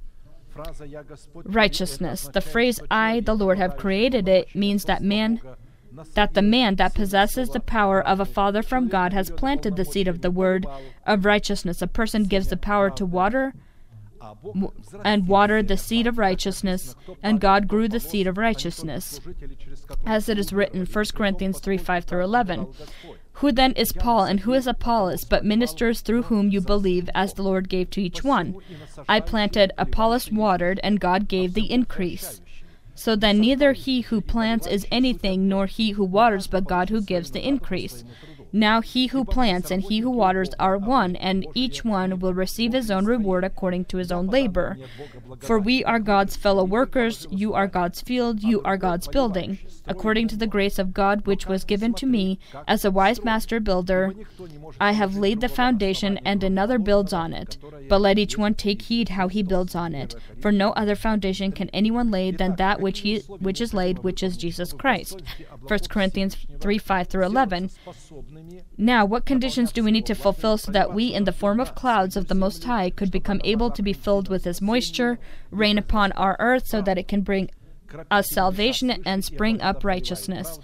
righteousness. 1.44 2.28
The 2.32 2.40
phrase 2.40 2.80
I, 2.90 3.20
the 3.20 3.34
Lord, 3.34 3.58
have 3.58 3.76
created 3.76 4.28
it 4.28 4.54
means 4.54 4.84
that 4.84 5.02
man 5.02 5.40
that 6.14 6.32
the 6.32 6.42
man 6.42 6.76
that 6.76 6.94
possesses 6.94 7.50
the 7.50 7.60
power 7.60 8.00
of 8.00 8.18
a 8.18 8.24
father 8.24 8.62
from 8.62 8.88
God 8.88 9.12
has 9.12 9.30
planted 9.30 9.76
the 9.76 9.84
seed 9.84 10.08
of 10.08 10.22
the 10.22 10.30
word 10.30 10.66
of 11.06 11.26
righteousness. 11.26 11.82
A 11.82 11.86
person 11.86 12.24
gives 12.24 12.48
the 12.48 12.56
power 12.56 12.88
to 12.90 13.04
water 13.04 13.52
and 15.04 15.28
water 15.28 15.62
the 15.62 15.76
seed 15.76 16.06
of 16.06 16.16
righteousness, 16.16 16.94
and 17.22 17.40
God 17.40 17.68
grew 17.68 17.88
the 17.88 18.00
seed 18.00 18.26
of 18.26 18.38
righteousness. 18.38 19.20
As 20.06 20.28
it 20.28 20.38
is 20.38 20.52
written, 20.52 20.86
1 20.86 21.04
Corinthians 21.14 21.58
3 21.58 21.76
5 21.76 22.04
through 22.04 22.24
11. 22.24 22.68
Who 23.34 23.50
then 23.50 23.72
is 23.72 23.92
Paul 23.92 24.24
and 24.24 24.40
who 24.40 24.52
is 24.52 24.66
Apollos, 24.66 25.24
but 25.24 25.44
ministers 25.44 26.00
through 26.00 26.24
whom 26.24 26.50
you 26.50 26.60
believe, 26.60 27.08
as 27.14 27.34
the 27.34 27.42
Lord 27.42 27.68
gave 27.68 27.90
to 27.90 28.02
each 28.02 28.22
one? 28.22 28.56
I 29.08 29.20
planted, 29.20 29.72
Apollos 29.78 30.30
watered, 30.30 30.78
and 30.82 31.00
God 31.00 31.28
gave 31.28 31.54
the 31.54 31.70
increase. 31.70 32.40
So 32.94 33.16
then 33.16 33.40
neither 33.40 33.72
he 33.72 34.02
who 34.02 34.20
plants 34.20 34.66
is 34.66 34.86
anything, 34.90 35.48
nor 35.48 35.66
he 35.66 35.92
who 35.92 36.04
waters, 36.04 36.46
but 36.46 36.66
God 36.66 36.90
who 36.90 37.00
gives 37.00 37.30
the 37.30 37.46
increase. 37.46 38.04
Now 38.52 38.80
he 38.80 39.06
who 39.06 39.24
plants 39.24 39.70
and 39.70 39.82
he 39.82 40.00
who 40.00 40.10
waters 40.10 40.50
are 40.58 40.76
one, 40.76 41.16
and 41.16 41.46
each 41.54 41.84
one 41.84 42.18
will 42.18 42.34
receive 42.34 42.72
his 42.72 42.90
own 42.90 43.06
reward 43.06 43.44
according 43.44 43.86
to 43.86 43.96
his 43.96 44.12
own 44.12 44.26
labor. 44.26 44.76
For 45.40 45.58
we 45.58 45.82
are 45.84 45.98
God's 45.98 46.36
fellow 46.36 46.64
workers, 46.64 47.26
you 47.30 47.54
are 47.54 47.66
God's 47.66 48.00
field, 48.02 48.42
you 48.42 48.62
are 48.62 48.76
God's 48.76 49.08
building. 49.08 49.58
According 49.86 50.28
to 50.28 50.36
the 50.36 50.46
grace 50.46 50.78
of 50.78 50.92
God 50.92 51.26
which 51.26 51.46
was 51.46 51.64
given 51.64 51.94
to 51.94 52.06
me, 52.06 52.38
as 52.68 52.84
a 52.84 52.90
wise 52.90 53.24
master 53.24 53.58
builder, 53.58 54.12
I 54.80 54.92
have 54.92 55.16
laid 55.16 55.40
the 55.40 55.48
foundation, 55.48 56.18
and 56.24 56.44
another 56.44 56.78
builds 56.78 57.12
on 57.12 57.32
it. 57.32 57.56
But 57.88 58.00
let 58.00 58.18
each 58.18 58.38
one 58.38 58.54
take 58.54 58.82
heed 58.82 59.10
how 59.10 59.28
he 59.28 59.42
builds 59.42 59.74
on 59.74 59.94
it. 59.94 60.14
For 60.40 60.52
no 60.52 60.70
other 60.72 60.94
foundation 60.94 61.52
can 61.52 61.68
anyone 61.70 62.10
lay 62.10 62.30
than 62.30 62.56
that 62.56 62.80
which 62.80 63.00
he 63.00 63.20
which 63.20 63.60
is 63.60 63.74
laid, 63.74 64.00
which 64.00 64.22
is 64.22 64.36
Jesus 64.36 64.72
Christ. 64.72 65.22
1 65.66 65.78
Corinthians 65.88 66.36
3 66.60 66.78
5 66.78 67.08
through 67.08 67.24
11. 67.24 67.70
Now, 68.76 69.04
what 69.04 69.24
conditions 69.24 69.72
do 69.72 69.84
we 69.84 69.90
need 69.90 70.06
to 70.06 70.14
fulfill 70.14 70.58
so 70.58 70.72
that 70.72 70.92
we, 70.92 71.14
in 71.14 71.24
the 71.24 71.32
form 71.32 71.60
of 71.60 71.74
clouds 71.74 72.16
of 72.16 72.28
the 72.28 72.34
Most 72.34 72.64
High, 72.64 72.90
could 72.90 73.10
become 73.10 73.40
able 73.44 73.70
to 73.70 73.82
be 73.82 73.92
filled 73.92 74.28
with 74.28 74.44
His 74.44 74.60
moisture, 74.60 75.18
rain 75.50 75.78
upon 75.78 76.12
our 76.12 76.36
earth 76.38 76.66
so 76.66 76.82
that 76.82 76.98
it 76.98 77.08
can 77.08 77.20
bring 77.20 77.50
us 78.10 78.30
salvation 78.30 79.02
and 79.04 79.24
spring 79.24 79.60
up 79.60 79.84
righteousness? 79.84 80.58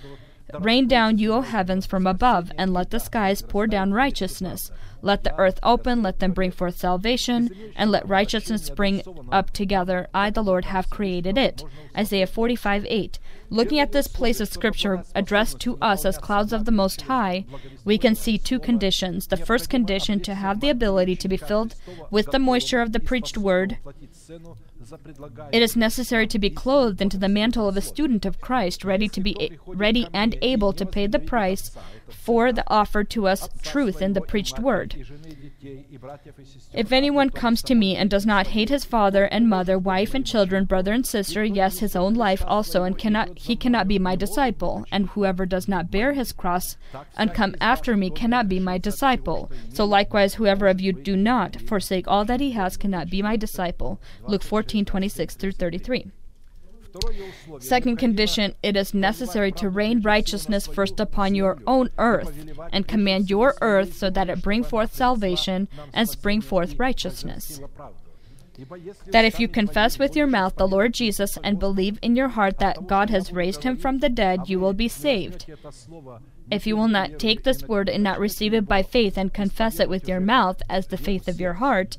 Rain 0.59 0.89
down, 0.89 1.19
you, 1.19 1.35
O 1.35 1.43
heavens, 1.43 1.85
from 1.85 2.07
above, 2.07 2.51
and 2.57 2.73
let 2.73 2.91
the 2.91 2.99
skies 2.99 3.43
pour 3.43 3.67
down 3.67 3.93
righteousness. 3.93 4.71
Let 5.03 5.23
the 5.23 5.39
earth 5.39 5.61
open, 5.63 6.03
let 6.03 6.21
them 6.21 6.33
bring 6.33 6.51
forth 6.51 6.79
salvation, 6.79 7.51
and 7.77 7.91
let 7.91 8.09
righteousness 8.09 8.65
spring 8.65 9.03
up 9.31 9.51
together. 9.51 10.09
I, 10.15 10.31
the 10.31 10.43
Lord, 10.43 10.65
have 10.65 10.89
created 10.89 11.37
it. 11.37 11.63
Isaiah 11.97 12.27
45 12.27 12.87
8. 12.89 13.19
Looking 13.51 13.79
at 13.79 13.93
this 13.93 14.09
place 14.09 14.41
of 14.41 14.49
Scripture 14.49 15.05
addressed 15.15 15.59
to 15.61 15.79
us 15.81 16.05
as 16.05 16.19
clouds 16.19 16.53
of 16.53 16.65
the 16.65 16.73
Most 16.73 17.03
High, 17.03 17.47
we 17.85 17.97
can 17.99 18.15
see 18.15 18.37
two 18.37 18.59
conditions. 18.59 19.27
The 19.27 19.37
first 19.37 19.71
condition, 19.71 20.21
to 20.21 20.35
have 20.35 20.61
the 20.61 20.69
ability 20.69 21.17
to 21.17 21.29
be 21.29 21.37
filled 21.37 21.75
with 22.11 22.31
the 22.31 22.39
moisture 22.39 22.81
of 22.81 22.93
the 22.93 23.01
preached 23.01 23.39
word. 23.39 23.79
It 25.53 25.63
is 25.63 25.77
necessary 25.77 26.27
to 26.27 26.39
be 26.39 26.51
clothed 26.51 27.01
into 27.01 27.19
the 27.19 27.29
mantle 27.29 27.69
of 27.69 27.77
a 27.77 27.81
student 27.81 28.25
of 28.25 28.41
Christ, 28.41 28.85
ready 28.85 29.09
to 29.09 29.21
be 29.21 29.37
a- 29.41 29.59
ready 29.67 30.07
and 30.13 30.37
able 30.43 30.73
to 30.73 30.87
pay 30.87 31.07
the 31.07 31.19
price 31.19 31.71
for 32.09 32.53
the 32.53 32.65
offered 32.67 33.11
to 33.11 33.27
us 33.27 33.49
truth 33.63 34.01
in 34.01 34.13
the 34.15 34.21
preached 34.21 34.59
word. 34.59 34.95
If 36.73 36.93
anyone 36.93 37.31
comes 37.31 37.63
to 37.63 37.75
me 37.75 37.97
and 37.97 38.09
does 38.09 38.25
not 38.25 38.49
hate 38.49 38.69
his 38.69 38.85
father 38.85 39.25
and 39.25 39.49
mother, 39.49 39.79
wife 39.79 40.15
and 40.15 40.25
children, 40.27 40.65
brother 40.65 40.93
and 40.93 41.07
sister, 41.07 41.45
yes, 41.45 41.79
his 41.79 41.97
own 41.97 42.15
life 42.15 42.43
also, 42.47 42.85
and 42.85 42.97
cannot 42.97 43.39
he 43.39 43.57
cannot 43.57 43.89
be 43.89 43.99
my 43.99 44.17
disciple. 44.17 44.85
And 44.91 45.09
whoever 45.11 45.45
does 45.45 45.69
not 45.69 45.91
bear 45.91 46.13
his 46.13 46.33
cross 46.33 46.77
and 47.17 47.35
come 47.35 47.55
after 47.61 47.97
me 47.97 48.11
cannot 48.11 48.49
be 48.49 48.61
my 48.61 48.79
disciple. 48.79 49.51
So 49.73 49.85
likewise, 49.85 50.35
whoever 50.35 50.69
of 50.69 50.81
you 50.81 50.93
do 50.93 51.17
not 51.17 51.61
forsake 51.61 52.07
all 52.09 52.25
that 52.27 52.41
he 52.41 52.53
has 52.53 52.77
cannot 52.77 53.11
be 53.11 53.23
my 53.23 53.37
disciple. 53.37 54.01
Luke 54.27 54.43
fourteen 54.43 54.78
twenty 54.85 55.09
six 55.09 55.35
through 55.35 55.53
thirty 55.53 55.79
three. 55.79 56.11
Second 57.61 57.97
condition, 57.97 58.55
it 58.63 58.77
is 58.77 58.95
necessary 58.95 59.53
to 59.53 59.69
rain 59.69 60.01
righteousness 60.01 60.67
first 60.67 60.99
upon 60.99 61.35
your 61.35 61.59
own 61.67 61.91
earth, 61.99 62.33
and 62.73 62.89
command 62.89 63.31
your 63.31 63.55
earth 63.61 63.95
so 63.95 64.11
that 64.11 64.31
it 64.31 64.43
bring 64.43 64.65
forth 64.65 64.95
salvation 64.95 65.69
and 65.93 66.09
spring 66.09 66.41
forth 66.41 66.79
righteousness. 66.79 67.61
That 69.07 69.25
if 69.25 69.39
you 69.39 69.47
confess 69.47 69.99
with 69.99 70.17
your 70.17 70.27
mouth 70.27 70.57
the 70.57 70.67
Lord 70.67 70.93
Jesus 70.95 71.39
and 71.45 71.61
believe 71.61 71.99
in 72.03 72.17
your 72.17 72.29
heart 72.29 72.59
that 72.59 72.89
God 72.89 73.11
has 73.11 73.33
raised 73.33 73.63
him 73.63 73.77
from 73.77 73.99
the 73.99 74.09
dead, 74.09 74.49
you 74.49 74.59
will 74.59 74.73
be 74.73 74.89
saved. 74.89 75.47
If 76.51 76.67
you 76.67 76.77
will 76.77 76.89
not 76.89 77.19
take 77.19 77.43
this 77.43 77.63
word 77.63 77.89
and 77.89 78.03
not 78.03 78.19
receive 78.19 78.55
it 78.55 78.67
by 78.67 78.83
faith 78.83 79.17
and 79.17 79.33
confess 79.33 79.81
it 79.81 79.89
with 79.89 80.09
your 80.09 80.21
mouth 80.21 80.63
as 80.69 80.87
the 80.87 80.97
faith 80.97 81.29
of 81.29 81.41
your 81.41 81.55
heart, 81.55 81.99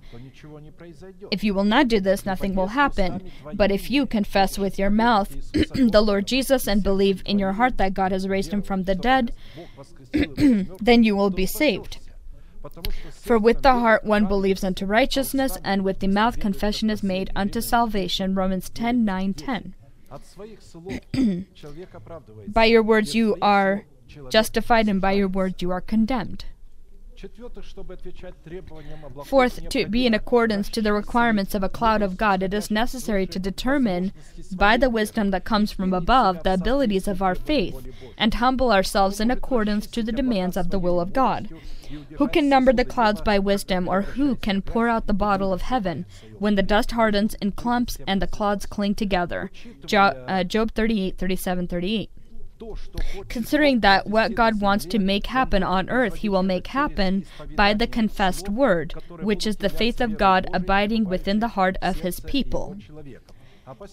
if 1.31 1.43
you 1.43 1.53
will 1.53 1.63
not 1.63 1.87
do 1.87 1.99
this, 1.99 2.25
nothing 2.25 2.55
will 2.55 2.67
happen. 2.67 3.31
But 3.53 3.71
if 3.71 3.91
you 3.91 4.05
confess 4.05 4.57
with 4.57 4.79
your 4.79 4.89
mouth 4.89 5.51
the 5.53 6.01
Lord 6.01 6.27
Jesus 6.27 6.67
and 6.67 6.81
believe 6.83 7.21
in 7.25 7.37
your 7.39 7.53
heart 7.53 7.77
that 7.77 7.93
God 7.93 8.11
has 8.11 8.27
raised 8.27 8.51
him 8.51 8.61
from 8.61 8.83
the 8.83 8.95
dead, 8.95 9.33
then 10.13 11.03
you 11.03 11.15
will 11.15 11.29
be 11.29 11.45
saved. 11.45 11.99
For 13.13 13.37
with 13.37 13.61
the 13.61 13.73
heart 13.73 14.03
one 14.03 14.25
believes 14.25 14.63
unto 14.63 14.85
righteousness, 14.85 15.57
and 15.63 15.83
with 15.83 15.99
the 15.99 16.07
mouth 16.07 16.39
confession 16.39 16.89
is 16.89 17.01
made 17.01 17.31
unto 17.35 17.61
salvation. 17.61 18.35
Romans 18.35 18.69
10 18.69 19.05
9 19.05 19.33
10. 19.33 19.75
By 22.47 22.65
your 22.65 22.83
words 22.83 23.15
you 23.15 23.37
are 23.41 23.85
justified, 24.29 24.87
and 24.87 25.01
by 25.01 25.13
your 25.13 25.27
words 25.27 25.61
you 25.61 25.71
are 25.71 25.81
condemned. 25.81 26.45
Fourth, 29.25 29.67
to 29.69 29.85
be 29.87 30.05
in 30.05 30.13
accordance 30.13 30.69
to 30.69 30.81
the 30.81 30.93
requirements 30.93 31.53
of 31.53 31.63
a 31.63 31.69
cloud 31.69 32.01
of 32.01 32.15
God, 32.15 32.41
it 32.41 32.53
is 32.53 32.71
necessary 32.71 33.27
to 33.27 33.39
determine, 33.39 34.13
by 34.53 34.77
the 34.77 34.89
wisdom 34.89 35.31
that 35.31 35.43
comes 35.43 35.73
from 35.73 35.93
above, 35.93 36.43
the 36.43 36.53
abilities 36.53 37.09
of 37.09 37.21
our 37.21 37.35
faith, 37.35 37.87
and 38.17 38.35
humble 38.35 38.71
ourselves 38.71 39.19
in 39.19 39.29
accordance 39.29 39.85
to 39.87 40.01
the 40.01 40.13
demands 40.13 40.55
of 40.55 40.69
the 40.69 40.79
will 40.79 41.01
of 41.01 41.11
God. 41.11 41.49
Who 42.17 42.29
can 42.29 42.47
number 42.47 42.71
the 42.71 42.85
clouds 42.85 43.19
by 43.21 43.37
wisdom, 43.37 43.89
or 43.89 44.03
who 44.03 44.37
can 44.37 44.61
pour 44.61 44.87
out 44.87 45.07
the 45.07 45.13
bottle 45.13 45.51
of 45.51 45.63
heaven 45.63 46.05
when 46.37 46.55
the 46.55 46.63
dust 46.63 46.91
hardens 46.91 47.33
in 47.41 47.51
clumps 47.51 47.97
and 48.07 48.21
the 48.21 48.27
clouds 48.27 48.65
cling 48.65 48.95
together? 48.95 49.51
Jo- 49.85 50.23
uh, 50.27 50.45
Job 50.45 50.71
38, 50.71 51.17
37, 51.17 51.67
38. 51.67 52.09
Considering 53.29 53.79
that 53.81 54.07
what 54.07 54.35
God 54.35 54.59
wants 54.59 54.85
to 54.85 54.99
make 54.99 55.27
happen 55.27 55.63
on 55.63 55.89
earth, 55.89 56.15
He 56.15 56.29
will 56.29 56.43
make 56.43 56.67
happen 56.67 57.25
by 57.55 57.73
the 57.73 57.87
confessed 57.87 58.49
word, 58.49 58.93
which 59.21 59.47
is 59.47 59.57
the 59.57 59.69
faith 59.69 60.01
of 60.01 60.17
God 60.17 60.49
abiding 60.53 61.05
within 61.05 61.39
the 61.39 61.49
heart 61.49 61.77
of 61.81 62.01
His 62.01 62.19
people. 62.19 62.77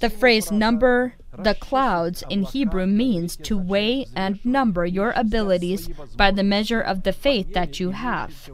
The 0.01 0.11
phrase 0.11 0.51
number 0.51 1.15
the 1.39 1.55
clouds 1.55 2.25
in 2.31 2.45
Hebrew 2.45 2.87
means 2.87 3.37
to 3.37 3.59
weigh 3.59 4.07
and 4.15 4.45
number 4.45 4.87
your 4.87 5.11
abilities 5.11 5.89
by 6.17 6.31
the 6.31 6.43
measure 6.43 6.81
of 6.81 7.03
the 7.03 7.13
faith 7.13 7.53
that 7.53 7.79
you 7.79 7.91
have. 7.91 8.51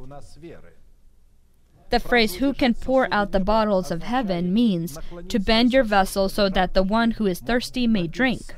The 1.91 2.01
phrase 2.01 2.37
who 2.37 2.55
can 2.55 2.75
pour 2.75 3.07
out 3.13 3.33
the 3.33 3.39
bottles 3.39 3.91
of 3.91 4.03
heaven 4.03 4.53
means 4.53 4.99
to 5.29 5.39
bend 5.39 5.73
your 5.73 5.85
vessel 5.85 6.29
so 6.29 6.49
that 6.49 6.75
the 6.75 6.83
one 6.83 7.13
who 7.13 7.27
is 7.27 7.39
thirsty 7.39 7.87
may 7.87 8.07
drink. 8.07 8.55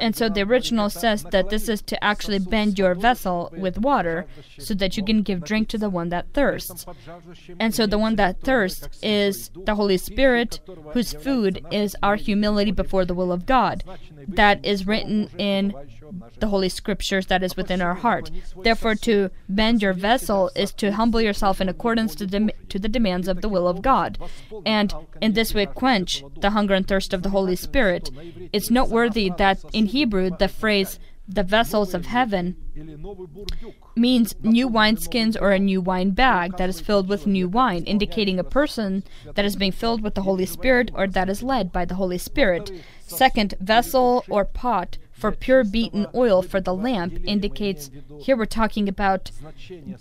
And 0.00 0.16
so 0.16 0.28
the 0.28 0.42
original 0.42 0.90
says 0.90 1.22
that 1.30 1.50
this 1.50 1.68
is 1.68 1.80
to 1.82 2.02
actually 2.02 2.40
bend 2.40 2.78
your 2.78 2.94
vessel 2.94 3.52
with 3.56 3.78
water 3.78 4.26
so 4.58 4.74
that 4.74 4.96
you 4.96 5.04
can 5.04 5.22
give 5.22 5.44
drink 5.44 5.68
to 5.68 5.78
the 5.78 5.88
one 5.88 6.08
that 6.08 6.32
thirsts. 6.32 6.84
And 7.60 7.72
so 7.72 7.86
the 7.86 7.98
one 7.98 8.16
that 8.16 8.40
thirsts 8.40 8.98
is 9.02 9.50
the 9.54 9.76
Holy 9.76 9.96
Spirit, 9.96 10.58
whose 10.92 11.12
food 11.12 11.64
is 11.70 11.96
our 12.02 12.16
humility 12.16 12.72
before 12.72 13.04
the 13.04 13.14
will 13.14 13.30
of 13.30 13.46
God. 13.46 13.84
That 14.26 14.64
is 14.64 14.86
written 14.86 15.30
in 15.38 15.74
the 16.38 16.48
Holy 16.48 16.68
Scriptures 16.68 17.26
that 17.26 17.42
is 17.42 17.56
within 17.56 17.80
our 17.80 17.94
heart. 17.94 18.30
Therefore, 18.62 18.94
to 18.96 19.30
bend 19.48 19.82
your 19.82 19.92
vessel 19.92 20.50
is 20.54 20.72
to 20.74 20.92
humble 20.92 21.20
yourself 21.20 21.60
in 21.60 21.68
accordance 21.68 22.14
to, 22.16 22.26
dem- 22.26 22.50
to 22.68 22.78
the 22.78 22.88
demands 22.88 23.28
of 23.28 23.40
the 23.40 23.48
will 23.48 23.68
of 23.68 23.82
God. 23.82 24.18
And 24.66 24.94
in 25.20 25.32
this 25.32 25.54
way, 25.54 25.66
quench 25.66 26.24
the 26.40 26.50
hunger 26.50 26.74
and 26.74 26.86
thirst 26.86 27.12
of 27.12 27.22
the 27.22 27.30
Holy 27.30 27.56
Spirit. 27.56 28.10
It's 28.52 28.70
noteworthy 28.70 29.30
that 29.38 29.64
in 29.72 29.86
Hebrew, 29.86 30.30
the 30.38 30.48
phrase 30.48 30.98
the 31.26 31.42
vessels 31.42 31.94
of 31.94 32.06
heaven 32.06 32.56
means 33.96 34.34
new 34.42 34.68
wineskins 34.68 35.40
or 35.40 35.52
a 35.52 35.58
new 35.58 35.80
wine 35.80 36.10
bag 36.10 36.56
that 36.58 36.68
is 36.68 36.80
filled 36.80 37.08
with 37.08 37.26
new 37.26 37.48
wine, 37.48 37.84
indicating 37.84 38.38
a 38.38 38.44
person 38.44 39.04
that 39.34 39.44
is 39.44 39.56
being 39.56 39.72
filled 39.72 40.02
with 40.02 40.14
the 40.14 40.22
Holy 40.22 40.44
Spirit 40.44 40.90
or 40.94 41.06
that 41.06 41.30
is 41.30 41.42
led 41.42 41.72
by 41.72 41.84
the 41.84 41.94
Holy 41.94 42.18
Spirit. 42.18 42.70
Second, 43.06 43.54
vessel 43.60 44.24
or 44.28 44.44
pot 44.44 44.98
for 45.14 45.32
pure 45.32 45.64
beaten 45.64 46.06
oil 46.14 46.42
for 46.42 46.60
the 46.60 46.74
lamp 46.74 47.18
indicates 47.24 47.90
here 48.20 48.36
we're 48.36 48.44
talking 48.44 48.88
about 48.88 49.30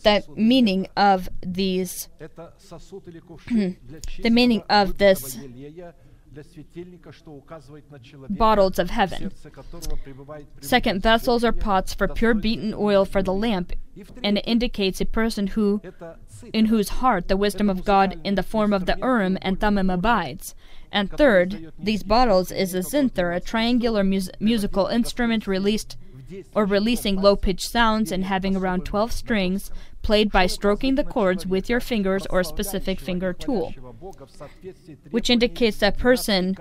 the 0.04 0.24
meaning 0.36 0.88
of 0.98 1.30
these 1.42 2.10
the 2.20 4.30
meaning 4.30 4.64
of 4.70 4.98
this 4.98 5.40
bottles 8.30 8.80
of 8.80 8.90
heaven. 8.90 9.32
Second, 10.62 11.02
vessels 11.02 11.44
or 11.44 11.52
pots 11.52 11.94
for 11.94 12.08
pure 12.08 12.34
beaten 12.34 12.74
oil 12.74 13.06
for 13.06 13.22
the 13.22 13.34
lamp, 13.34 13.74
and 14.24 14.38
it 14.38 14.48
indicates 14.48 15.00
a 15.00 15.06
person 15.06 15.48
who, 15.48 15.82
in 16.52 16.68
whose 16.68 16.90
heart 16.90 17.28
the 17.28 17.38
wisdom 17.38 17.70
of 17.70 17.86
God 17.86 18.20
in 18.24 18.36
the 18.36 18.44
form 18.44 18.74
of 18.74 18.86
the 18.86 18.98
Urim 19.02 19.38
and 19.42 19.60
Thummim 19.60 19.90
abides. 19.90 20.56
And 20.94 21.10
third, 21.10 21.74
these 21.78 22.04
bottles 22.04 22.52
is 22.52 22.76
a 22.76 22.84
zither, 22.84 23.32
a 23.32 23.42
triangular 23.42 24.04
mus- 24.04 24.30
musical 24.40 24.86
instrument 24.86 25.48
released 25.48 25.98
or 26.56 26.66
releasing 26.66 27.16
low 27.16 27.36
pitched 27.36 27.70
sounds 27.70 28.12
and 28.12 28.26
having 28.26 28.56
around 28.56 28.86
12 28.86 29.12
strings 29.12 29.72
played 30.04 30.32
by 30.32 30.46
stroking 30.46 30.96
the 30.96 31.04
chords 31.04 31.48
with 31.48 31.70
your 31.70 31.80
fingers 31.80 32.28
or 32.28 32.42
a 32.42 32.46
specific 32.46 33.00
finger 33.00 33.34
tool, 33.34 33.74
which 35.10 35.30
indicates 35.30 35.78
that 35.78 35.98
person 35.98 36.56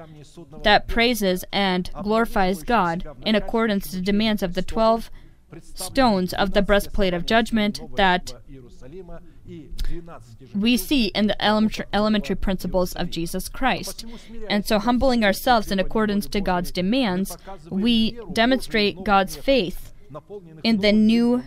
that 0.62 0.88
praises 0.88 1.44
and 1.52 1.90
glorifies 2.02 2.62
God 2.62 3.06
in 3.26 3.34
accordance 3.34 3.90
to 3.90 3.96
the 3.96 4.02
demands 4.02 4.42
of 4.42 4.54
the 4.54 4.62
12 4.62 5.10
stones 5.60 6.32
of 6.32 6.52
the 6.52 6.62
breastplate 6.62 7.12
of 7.12 7.26
judgment 7.26 7.80
that 7.96 8.32
we 10.54 10.76
see 10.76 11.06
in 11.06 11.26
the 11.26 11.44
elementary, 11.44 11.86
elementary 11.92 12.36
principles 12.36 12.92
of 12.94 13.10
Jesus 13.10 13.48
Christ. 13.48 14.04
And 14.48 14.66
so, 14.66 14.78
humbling 14.78 15.24
ourselves 15.24 15.70
in 15.70 15.78
accordance 15.78 16.26
to 16.28 16.40
God's 16.40 16.70
demands, 16.70 17.36
we 17.68 18.18
demonstrate 18.32 19.04
God's 19.04 19.36
faith 19.36 19.92
in 20.62 20.78
the 20.78 20.92
new 20.92 21.42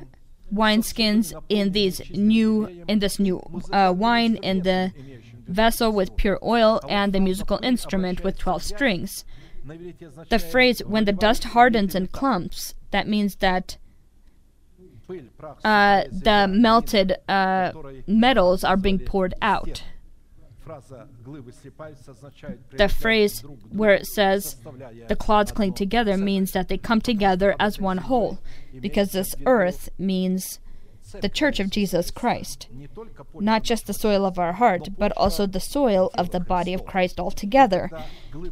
wineskins, 0.54 1.34
in 1.50 1.72
these 1.72 2.02
new, 2.12 2.84
in 2.88 3.00
this 3.00 3.20
new 3.20 3.42
uh, 3.72 3.94
wine, 3.96 4.36
in 4.38 4.62
the 4.64 4.94
vessel 5.48 5.92
with 5.92 6.16
pure 6.16 6.40
oil, 6.44 6.82
and 6.90 7.14
the 7.14 7.20
musical 7.20 7.60
instrument 7.64 8.24
with 8.24 8.38
twelve 8.38 8.64
strings. 8.64 9.26
The 10.30 10.40
phrase 10.40 10.80
"when 10.86 11.06
the 11.06 11.12
dust 11.12 11.46
hardens 11.46 11.96
in 11.96 12.08
clumps" 12.08 12.76
that 12.92 13.08
means 13.08 13.38
that 13.38 13.78
uh, 15.64 16.03
the 16.11 16.48
melted 16.49 17.15
uh, 17.27 17.72
metals 18.07 18.64
are 18.64 18.77
being 18.77 18.99
poured 18.99 19.34
out. 19.41 19.84
The 22.77 22.90
phrase 22.90 23.44
where 23.69 23.94
it 23.94 24.07
says 24.07 24.56
the 25.07 25.15
clods 25.15 25.52
cling 25.52 25.73
together 25.73 26.18
means 26.18 26.53
that 26.53 26.69
they 26.69 26.77
come 26.77 27.02
together 27.02 27.56
as 27.60 27.80
one 27.80 27.99
whole, 27.99 28.40
because 28.80 29.11
this 29.11 29.36
earth 29.45 29.90
means 29.99 30.60
the 31.22 31.30
church 31.30 31.60
of 31.60 31.69
Jesus 31.69 32.11
Christ. 32.11 32.68
Not 33.34 33.64
just 33.64 33.88
the 33.88 33.94
soil 33.94 34.26
of 34.26 34.40
our 34.40 34.53
heart, 34.53 34.90
but 34.98 35.11
also 35.18 35.45
the 35.45 35.60
soil 35.60 36.11
of 36.15 36.32
the 36.32 36.40
body 36.40 36.73
of 36.73 36.86
Christ 36.86 37.19
altogether. 37.19 37.91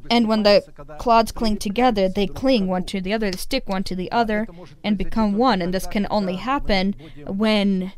And 0.10 0.28
when 0.28 0.44
the 0.44 0.64
clods 1.00 1.32
cling 1.32 1.58
together, 1.58 2.08
they 2.10 2.28
cling 2.28 2.68
one 2.68 2.86
to 2.86 3.02
the 3.02 3.14
other, 3.14 3.32
they 3.32 3.38
stick 3.38 3.68
one 3.68 3.84
to 3.86 3.96
the 3.96 4.12
other, 4.12 4.48
and 4.84 4.98
become 4.98 5.38
one. 5.38 5.62
And 5.62 5.74
this 5.74 5.88
can 5.88 6.08
only 6.10 6.36
happen 6.36 6.96
when 7.26 7.94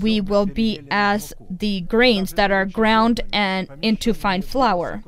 we 0.00 0.20
will 0.20 0.46
be 0.46 0.80
as 0.90 1.32
the 1.48 1.82
grains 1.82 2.32
that 2.34 2.50
are 2.50 2.66
ground 2.66 3.20
and 3.32 3.68
into 3.82 4.12
fine 4.12 4.42
flour. 4.42 5.02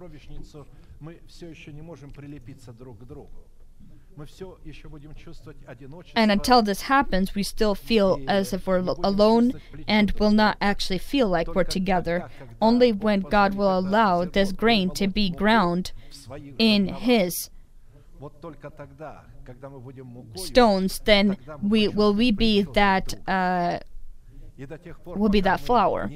And 6.14 6.30
until 6.30 6.62
this 6.62 6.82
happens, 6.82 7.34
we 7.34 7.42
still 7.42 7.74
feel 7.74 8.20
as 8.28 8.52
if 8.52 8.66
we're 8.66 8.78
alone 8.78 9.60
and 9.88 10.10
will 10.12 10.30
not 10.30 10.56
actually 10.60 10.98
feel 10.98 11.28
like 11.28 11.54
we're 11.54 11.64
together, 11.64 12.28
only 12.60 12.92
when 12.92 13.20
God 13.20 13.54
will 13.54 13.78
allow 13.78 14.24
this 14.24 14.52
grain 14.52 14.90
to 14.90 15.08
be 15.08 15.30
ground 15.30 15.92
in 16.58 16.88
His 16.88 17.50
stones, 20.36 21.00
uh, 21.00 21.02
then 21.04 21.36
we 21.62 21.88
will 21.88 22.14
we 22.14 22.30
be 22.30 22.62
that 22.62 23.14
uh, 23.26 23.80
will 25.04 25.28
be 25.28 25.40
that 25.40 25.60
flour. 25.60 26.10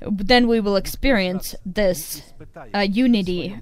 Then 0.00 0.46
we 0.46 0.60
will 0.60 0.76
experience 0.76 1.54
this 1.64 2.22
uh, 2.74 2.80
unity 2.80 3.60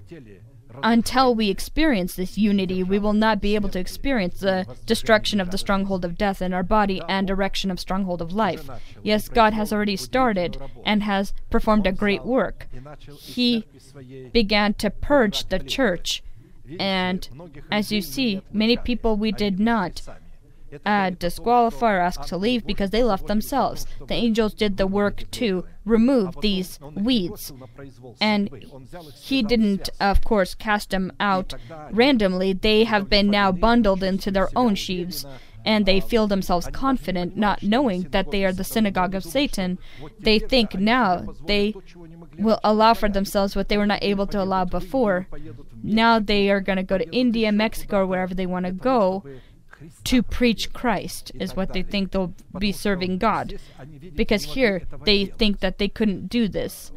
until 0.83 1.35
we 1.35 1.51
experience 1.51 2.15
this 2.15 2.39
unity, 2.39 2.83
we 2.83 2.99
will 2.99 3.13
not 3.13 3.41
be 3.41 3.55
able 3.55 3.69
to 3.71 3.79
experience 3.79 4.41
the 4.41 4.67
destruction 4.87 5.41
of 5.41 5.51
the 5.51 5.59
stronghold 5.59 6.05
of 6.05 6.19
death 6.19 6.43
in 6.43 6.53
our 6.53 6.63
body 6.63 7.01
and 7.09 7.31
erection 7.31 7.71
of 7.71 7.81
stronghold 7.81 8.21
of 8.21 8.33
life. 8.33 8.69
Yes, 9.03 9.29
God 9.29 9.53
has 9.53 9.73
already 9.73 9.97
started 9.97 10.59
and 10.85 11.03
has 11.03 11.33
performed 11.51 11.87
a 11.87 11.93
great 11.93 12.25
work. 12.25 12.69
He 13.19 13.67
began 14.33 14.75
to 14.75 14.91
purge 14.91 15.49
the 15.49 15.59
church. 15.59 16.23
And 16.79 17.29
as 17.71 17.93
you 17.93 18.01
see, 18.01 18.43
many 18.53 18.77
people 18.77 19.17
we 19.17 19.33
did 19.33 19.61
not 19.61 20.03
uh, 20.85 21.11
disqualify 21.11 21.95
or 21.95 22.01
ask 22.01 22.23
to 22.27 22.37
leave 22.37 22.67
because 22.67 22.91
they 22.91 23.03
left 23.03 23.27
themselves. 23.27 23.87
The 24.07 24.15
angels 24.15 24.55
did 24.55 24.77
the 24.77 24.87
work 24.87 25.31
to 25.33 25.67
remove 25.85 26.41
these 26.41 26.79
weeds, 26.95 27.53
and 28.21 28.51
he 29.15 29.43
didn't, 29.43 29.91
of 30.01 30.23
course, 30.25 30.55
cast 30.55 30.91
them 30.91 31.13
out 31.21 31.55
randomly. 31.91 32.53
They 32.53 32.85
have 32.85 33.11
been 33.11 33.31
now 33.31 33.53
bundled 33.53 34.03
into 34.03 34.31
their 34.31 34.49
own 34.57 34.75
sheaves, 34.75 35.27
and 35.65 35.87
they 35.87 36.01
feel 36.01 36.27
themselves 36.27 36.69
confident, 36.73 37.37
not 37.37 37.63
knowing 37.63 38.03
that 38.11 38.31
they 38.31 38.45
are 38.45 38.53
the 38.53 38.65
synagogue 38.65 39.15
of 39.15 39.25
Satan. 39.25 39.79
They 40.19 40.39
think 40.39 40.75
now 40.75 41.35
they 41.47 41.75
will 42.39 42.61
allow 42.65 42.95
for 42.95 43.09
themselves 43.09 43.57
what 43.57 43.69
they 43.69 43.79
were 43.79 43.87
not 43.87 44.03
able 44.03 44.27
to 44.29 44.43
allow 44.43 44.65
before. 44.65 45.27
Now 45.83 46.19
they 46.19 46.51
are 46.51 46.61
going 46.61 46.77
to 46.77 46.83
go 46.83 46.99
to 46.99 47.11
India, 47.11 47.53
Mexico, 47.53 48.01
or 48.01 48.07
wherever 48.07 48.35
they 48.35 48.47
want 48.47 48.67
to 48.67 48.73
go 48.73 49.23
to 50.05 50.23
preach 50.23 50.73
Christ, 50.73 51.33
is 51.39 51.55
what 51.57 51.73
they 51.73 51.83
think 51.83 52.11
they'll 52.13 52.35
be 52.59 52.73
serving 52.73 53.19
God. 53.19 53.59
Because 54.15 54.45
here 54.55 54.83
they 55.05 55.27
think 55.27 55.61
that 55.61 55.79
they 55.79 55.89
couldn't 55.89 56.29
do 56.29 56.49
this. 56.49 56.93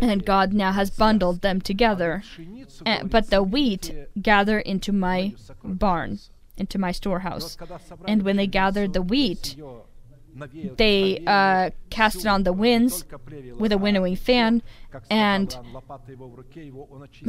And 0.00 0.24
God 0.24 0.52
now 0.52 0.72
has 0.72 0.90
bundled 0.90 1.40
them 1.42 1.60
together. 1.60 2.22
And, 2.86 3.10
but 3.10 3.30
the 3.30 3.42
wheat 3.42 3.92
gather 4.20 4.58
into 4.58 4.92
my 4.92 5.34
barn, 5.62 6.18
into 6.56 6.78
my 6.78 6.92
storehouse. 6.92 7.56
And 8.06 8.22
when 8.22 8.36
they 8.36 8.46
gathered 8.46 8.92
the 8.92 9.02
wheat, 9.02 9.56
they 10.76 11.22
uh, 11.26 11.70
cast 11.90 12.16
it 12.16 12.26
on 12.26 12.42
the 12.42 12.52
winds 12.52 13.04
with 13.58 13.70
a 13.72 13.78
winnowing 13.78 14.16
fan, 14.16 14.62
and 15.08 15.56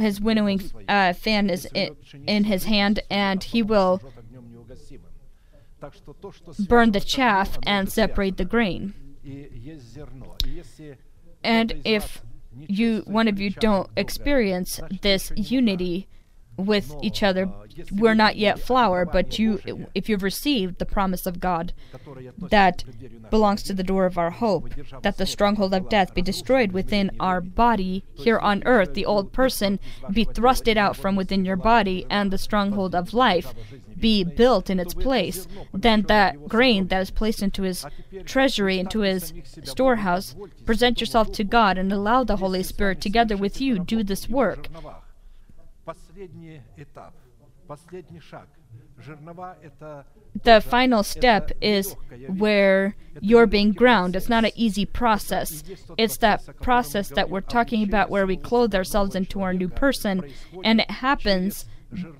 his 0.00 0.20
winnowing 0.20 0.60
uh, 0.88 1.12
fan 1.12 1.48
is 1.50 1.68
i- 1.76 1.90
in 2.26 2.44
his 2.44 2.64
hand, 2.64 3.00
and 3.08 3.44
he 3.44 3.62
will 3.62 4.00
burn 6.68 6.92
the 6.92 7.00
chaff 7.00 7.58
and 7.62 7.90
separate 7.90 8.36
the 8.36 8.44
grain. 8.44 8.94
And 11.42 11.72
if 11.84 12.22
you 12.56 13.02
one 13.06 13.28
of 13.28 13.38
you 13.38 13.50
don't 13.50 13.90
experience 13.96 14.80
this 15.02 15.32
unity 15.36 16.08
with 16.56 16.94
each 17.02 17.22
other, 17.22 17.50
we're 17.92 18.14
not 18.14 18.36
yet 18.36 18.58
flour, 18.58 19.04
but 19.04 19.38
you 19.38 19.60
if 19.94 20.08
you've 20.08 20.22
received 20.22 20.78
the 20.78 20.86
promise 20.86 21.26
of 21.26 21.40
God 21.40 21.72
that 22.38 22.84
belongs 23.30 23.62
to 23.64 23.74
the 23.74 23.82
door 23.82 24.06
of 24.06 24.16
our 24.16 24.30
hope, 24.30 24.70
that 25.02 25.18
the 25.18 25.26
stronghold 25.26 25.74
of 25.74 25.88
death 25.88 26.14
be 26.14 26.22
destroyed 26.22 26.72
within 26.72 27.10
our 27.20 27.40
body 27.40 28.04
here 28.14 28.38
on 28.38 28.62
earth, 28.64 28.94
the 28.94 29.04
old 29.04 29.32
person 29.32 29.78
be 30.10 30.24
thrusted 30.24 30.76
out 30.76 30.96
from 30.96 31.16
within 31.16 31.44
your 31.44 31.56
body, 31.56 32.06
and 32.08 32.30
the 32.30 32.38
stronghold 32.38 32.94
of 32.94 33.12
life 33.12 33.54
be 33.98 34.24
built 34.24 34.70
in 34.70 34.80
its 34.80 34.94
place, 34.94 35.46
then 35.72 36.02
that 36.02 36.48
grain 36.48 36.88
that 36.88 37.00
is 37.00 37.10
placed 37.10 37.42
into 37.42 37.62
his 37.62 37.84
treasury, 38.24 38.78
into 38.78 39.00
his 39.00 39.32
storehouse, 39.62 40.34
present 40.64 41.00
yourself 41.00 41.32
to 41.32 41.44
God 41.44 41.78
and 41.78 41.92
allow 41.92 42.24
the 42.24 42.36
Holy 42.36 42.62
Spirit 42.62 43.00
together 43.00 43.36
with 43.36 43.60
you 43.60 43.78
do 43.78 44.02
this 44.02 44.28
work 44.28 44.68
Последний 46.15 46.61
этап, 46.77 47.13
последний 47.67 48.21
шаг. 48.21 48.47
Жернова 48.97 49.57
это 49.61 50.05
The 50.41 50.61
final 50.61 51.03
step 51.03 51.51
is 51.59 51.97
where 52.29 52.95
you're 53.19 53.45
being 53.45 53.73
ground. 53.73 54.15
It's 54.15 54.29
not 54.29 54.45
an 54.45 54.53
easy 54.55 54.85
process. 54.85 55.65
It's 55.97 56.15
that 56.19 56.39
process 56.61 57.09
that 57.09 57.29
we're 57.29 57.41
talking 57.41 57.83
about 57.83 58.09
where 58.09 58.25
we 58.25 58.37
clothe 58.37 58.73
ourselves 58.73 59.15
into 59.15 59.41
our 59.41 59.53
new 59.53 59.67
person, 59.67 60.23
and 60.63 60.79
it 60.79 60.89
happens 60.89 61.65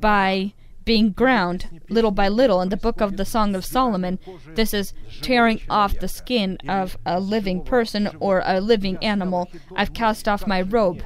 by 0.02 0.54
being 0.84 1.12
ground 1.12 1.80
little 1.88 2.12
by 2.12 2.28
little. 2.28 2.60
In 2.60 2.68
the 2.68 2.76
book 2.76 3.00
of 3.00 3.16
the 3.16 3.24
Song 3.24 3.56
of 3.56 3.64
Solomon, 3.64 4.20
this 4.56 4.74
is 4.74 4.94
tearing 5.22 5.62
off 5.70 5.98
the 5.98 6.10
skin 6.10 6.58
of 6.68 6.98
a 7.06 7.22
living 7.22 7.64
person 7.64 8.10
or 8.20 8.44
a 8.46 8.60
living 8.60 8.98
animal. 8.98 9.50
I've 9.78 9.94
cast 9.94 10.28
off 10.28 10.46
my 10.46 10.62
robe. 10.62 11.04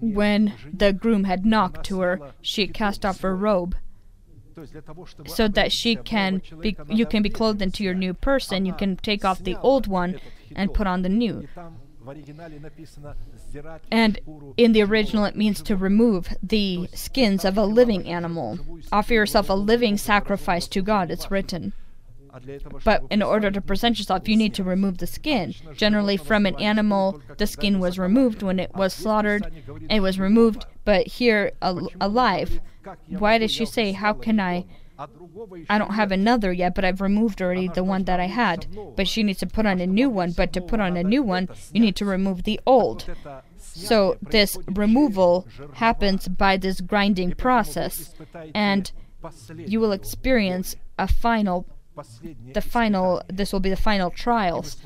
When 0.00 0.52
the 0.72 0.92
groom 0.92 1.24
had 1.24 1.46
knocked 1.46 1.86
to 1.86 2.00
her, 2.00 2.32
she 2.40 2.66
cast 2.66 3.06
off 3.06 3.20
her 3.20 3.36
robe 3.36 3.76
so 5.26 5.48
that 5.48 5.70
she 5.72 5.96
can 5.96 6.42
be, 6.60 6.76
you 6.88 7.06
can 7.06 7.22
be 7.22 7.28
clothed 7.28 7.62
into 7.62 7.84
your 7.84 7.94
new 7.94 8.14
person. 8.14 8.64
You 8.66 8.72
can 8.72 8.96
take 8.96 9.24
off 9.24 9.44
the 9.44 9.56
old 9.56 9.86
one 9.86 10.18
and 10.54 10.72
put 10.72 10.86
on 10.86 11.02
the 11.02 11.08
new. 11.08 11.46
And 13.90 14.20
in 14.56 14.72
the 14.72 14.82
original, 14.82 15.24
it 15.24 15.36
means 15.36 15.60
to 15.62 15.76
remove 15.76 16.28
the 16.42 16.88
skins 16.94 17.44
of 17.44 17.58
a 17.58 17.64
living 17.64 18.08
animal. 18.08 18.58
Offer 18.92 19.14
yourself 19.14 19.50
a 19.50 19.54
living 19.54 19.96
sacrifice 19.96 20.68
to 20.68 20.82
God, 20.82 21.10
it's 21.10 21.30
written. 21.30 21.72
But 22.84 23.04
in 23.10 23.22
order 23.22 23.50
to 23.50 23.60
present 23.60 23.98
yourself, 23.98 24.28
you 24.28 24.36
need 24.36 24.54
to 24.54 24.64
remove 24.64 24.98
the 24.98 25.06
skin. 25.06 25.54
Generally, 25.74 26.18
from 26.18 26.46
an 26.46 26.56
animal, 26.56 27.20
the 27.38 27.46
skin 27.46 27.78
was 27.80 27.98
removed 27.98 28.42
when 28.42 28.58
it 28.58 28.74
was 28.74 28.92
slaughtered. 28.92 29.50
It 29.88 30.00
was 30.00 30.18
removed, 30.18 30.66
but 30.84 31.06
here 31.06 31.52
al- 31.62 31.88
alive. 32.00 32.60
Why 33.08 33.38
did 33.38 33.50
she 33.50 33.64
say, 33.66 33.92
How 33.92 34.12
can 34.12 34.40
I? 34.40 34.64
I 35.68 35.76
don't 35.76 35.92
have 35.92 36.10
another 36.10 36.52
yet, 36.52 36.74
but 36.74 36.84
I've 36.84 37.02
removed 37.02 37.42
already 37.42 37.68
the 37.68 37.84
one 37.84 38.04
that 38.04 38.18
I 38.18 38.26
had. 38.26 38.66
But 38.96 39.06
she 39.06 39.22
needs 39.22 39.40
to 39.40 39.46
put 39.46 39.66
on 39.66 39.80
a 39.80 39.86
new 39.86 40.08
one. 40.08 40.32
But 40.32 40.54
to 40.54 40.60
put 40.62 40.80
on 40.80 40.96
a 40.96 41.04
new 41.04 41.22
one, 41.22 41.48
you 41.72 41.80
need 41.80 41.96
to 41.96 42.06
remove 42.06 42.44
the 42.44 42.60
old. 42.66 43.04
So 43.58 44.16
this 44.22 44.56
removal 44.68 45.46
happens 45.74 46.28
by 46.28 46.56
this 46.56 46.80
grinding 46.80 47.32
process, 47.32 48.14
and 48.54 48.90
you 49.58 49.80
will 49.80 49.92
experience 49.92 50.76
a 50.98 51.06
final 51.08 51.66
the 52.52 52.60
final 52.60 53.22
this 53.28 53.52
will 53.52 53.60
be 53.60 53.70
the 53.70 53.76
final 53.76 54.10
trials 54.10 54.76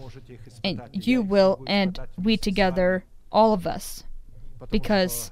and 0.62 0.80
you 0.92 1.22
will 1.22 1.62
and 1.66 1.98
we 2.22 2.36
together 2.36 3.04
all 3.32 3.52
of 3.52 3.66
us. 3.66 4.04
Because 4.70 5.30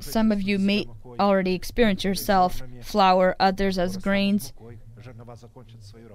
some 0.00 0.30
of 0.30 0.42
you 0.42 0.58
may 0.58 0.86
already 1.18 1.54
experience 1.54 2.04
yourself 2.04 2.62
flour 2.82 3.34
others 3.40 3.78
as 3.78 3.96
grains. 3.96 4.52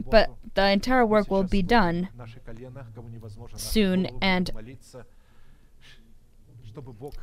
but 0.10 0.30
the 0.54 0.70
entire 0.70 1.06
work 1.06 1.30
will 1.30 1.44
be 1.44 1.62
done 1.62 2.08
soon 3.56 4.08
and 4.22 4.52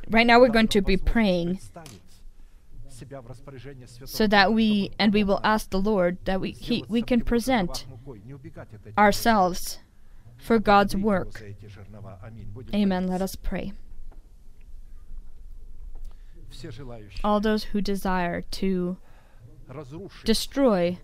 right 0.09 0.27
now 0.27 0.39
we're 0.39 0.49
going 0.49 0.67
to 0.67 0.81
be 0.81 0.97
praying 0.97 1.59
so 4.05 4.27
that 4.27 4.53
we 4.53 4.91
and 4.99 5.13
we 5.13 5.23
will 5.23 5.41
ask 5.43 5.69
the 5.69 5.79
Lord 5.79 6.17
that 6.25 6.39
we 6.39 6.51
he, 6.51 6.83
we 6.87 7.01
can 7.01 7.21
present 7.21 7.85
ourselves 8.97 9.79
for 10.37 10.59
God's 10.59 10.95
work. 10.95 11.43
Amen. 12.73 13.07
Let 13.07 13.21
us 13.21 13.35
pray. 13.35 13.73
All 17.23 17.39
those 17.39 17.65
who 17.65 17.81
desire 17.81 18.41
to 18.41 18.97
destroy 20.23 20.99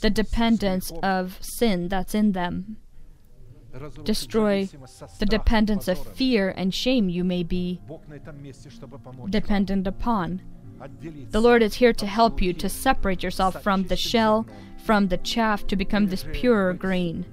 the 0.00 0.10
dependence 0.10 0.92
of 1.02 1.38
sin 1.40 1.88
that's 1.88 2.14
in 2.14 2.32
them, 2.32 2.78
destroy 4.04 4.68
the 5.18 5.26
dependence 5.26 5.88
of 5.88 6.14
fear 6.14 6.54
and 6.56 6.72
shame 6.72 7.08
you 7.08 7.24
may 7.24 7.42
be 7.42 7.80
dependent 9.28 9.86
upon. 9.86 10.42
The 11.30 11.40
Lord 11.40 11.62
is 11.62 11.74
here 11.74 11.92
to 11.92 12.06
help 12.06 12.42
you 12.42 12.52
to 12.54 12.68
separate 12.68 13.22
yourself 13.22 13.62
from 13.62 13.84
the 13.84 13.96
shell, 13.96 14.46
from 14.84 15.08
the 15.08 15.18
chaff, 15.18 15.66
to 15.68 15.76
become 15.76 16.06
this 16.06 16.26
pure 16.32 16.74
grain, 16.74 17.24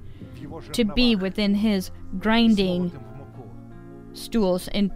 to 0.72 0.86
be 0.86 1.16
within 1.16 1.56
His 1.56 1.92
grinding 2.20 2.92
stools. 4.14 4.68
And 4.70 4.92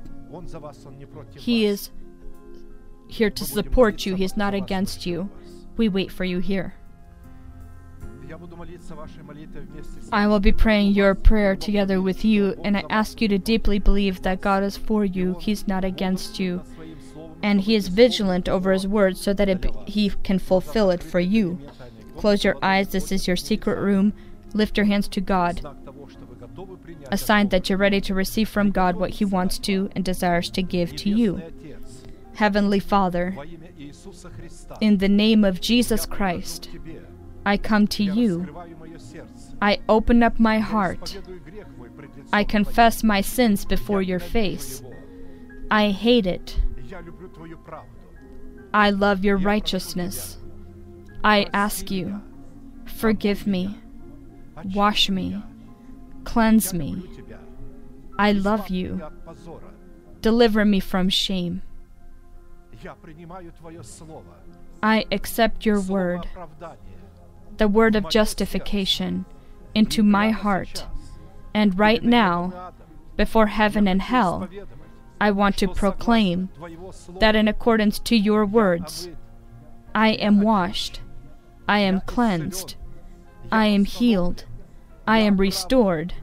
He 1.36 1.66
is 1.66 1.90
here 3.08 3.30
to 3.30 3.46
support 3.46 4.06
you, 4.06 4.16
He 4.16 4.24
is 4.24 4.38
not 4.38 4.54
against 4.54 5.06
you. 5.06 5.30
We 5.78 5.90
wait 5.90 6.12
for 6.12 6.24
you 6.24 6.40
here. 6.40 6.76
I 10.12 10.28
will 10.28 10.40
be 10.40 10.52
praying 10.52 10.94
your 10.94 11.14
prayer 11.14 11.56
together 11.56 12.02
with 12.02 12.26
you, 12.26 12.56
and 12.64 12.76
I 12.76 12.84
ask 12.90 13.22
you 13.22 13.28
to 13.28 13.38
deeply 13.38 13.80
believe 13.80 14.22
that 14.24 14.42
God 14.42 14.64
is 14.64 14.78
for 14.78 15.06
you, 15.06 15.38
He's 15.40 15.68
not 15.68 15.84
against 15.84 16.40
you 16.40 16.64
and 17.42 17.62
he 17.62 17.76
is 17.76 17.88
vigilant 17.88 18.50
over 18.50 18.72
his 18.72 18.88
word 18.88 19.18
so 19.18 19.34
that 19.34 19.50
it, 19.50 19.66
he 19.88 20.10
can 20.24 20.40
fulfill 20.40 20.90
it 20.90 21.04
for 21.04 21.20
you. 21.20 21.60
Close 22.18 22.44
your 22.44 22.58
eyes, 22.62 22.90
this 22.90 23.12
is 23.12 23.28
your 23.28 23.36
secret 23.36 23.80
room. 23.80 24.14
Lift 24.54 24.78
your 24.78 24.86
hands 24.86 25.08
to 25.10 25.22
God, 25.22 25.62
a 27.12 27.18
sign 27.18 27.50
that 27.50 27.70
you're 27.70 27.78
ready 27.78 28.00
to 28.02 28.14
receive 28.14 28.48
from 28.48 28.72
God 28.72 28.96
what 28.96 29.12
He 29.12 29.26
wants 29.26 29.60
to 29.60 29.90
and 29.96 30.06
desires 30.06 30.50
to 30.52 30.64
give 30.64 30.96
to 30.96 31.10
you. 31.10 31.42
Heavenly 32.36 32.80
Father, 32.80 33.36
in 34.80 35.00
the 35.00 35.10
name 35.10 35.44
of 35.44 35.60
Jesus 35.60 36.06
Christ, 36.06 36.70
I 37.46 37.58
come 37.58 37.86
to 37.88 38.04
you. 38.04 38.48
I 39.62 39.80
open 39.88 40.24
up 40.24 40.40
my 40.40 40.60
heart. 40.60 41.18
I 42.32 42.44
confess 42.44 43.04
my 43.04 43.22
sins 43.22 43.66
before 43.66 44.02
your 44.02 44.20
face. 44.20 44.82
I 45.70 45.92
hate 45.92 46.26
it. 46.26 46.60
I 48.74 48.90
love 48.90 49.24
your 49.24 49.38
righteousness. 49.38 50.38
I 51.24 51.48
ask 51.54 51.90
you, 51.90 52.22
forgive 52.86 53.48
me, 53.48 53.78
wash 54.74 55.10
me, 55.10 55.42
cleanse 56.24 56.74
me. 56.74 57.04
I 58.18 58.32
love 58.32 58.70
you. 58.70 59.02
Deliver 60.22 60.66
me 60.66 60.80
from 60.80 61.10
shame. 61.10 61.62
I 64.84 65.06
accept 65.12 65.66
your 65.66 65.82
word, 65.82 66.28
the 67.58 67.68
word 67.68 67.96
of 67.96 68.10
justification, 68.10 69.26
into 69.74 70.04
my 70.04 70.30
heart. 70.32 70.86
And 71.54 71.80
right 71.80 72.04
now, 72.04 72.74
before 73.16 73.48
heaven 73.48 73.88
and 73.88 74.02
hell, 74.02 74.50
I 75.20 75.32
want 75.32 75.58
to 75.58 75.68
proclaim 75.68 76.50
that 77.20 77.36
in 77.36 77.48
accordance 77.48 78.00
to 78.00 78.16
your 78.16 78.46
words, 78.46 79.10
I 79.94 80.10
am 80.10 80.42
washed, 80.42 81.02
I 81.68 81.80
am 81.80 82.02
cleansed, 82.02 82.76
I 83.52 83.68
am 83.68 83.86
healed, 83.86 84.46
I 85.08 85.20
am 85.20 85.38
restored, 85.38 86.14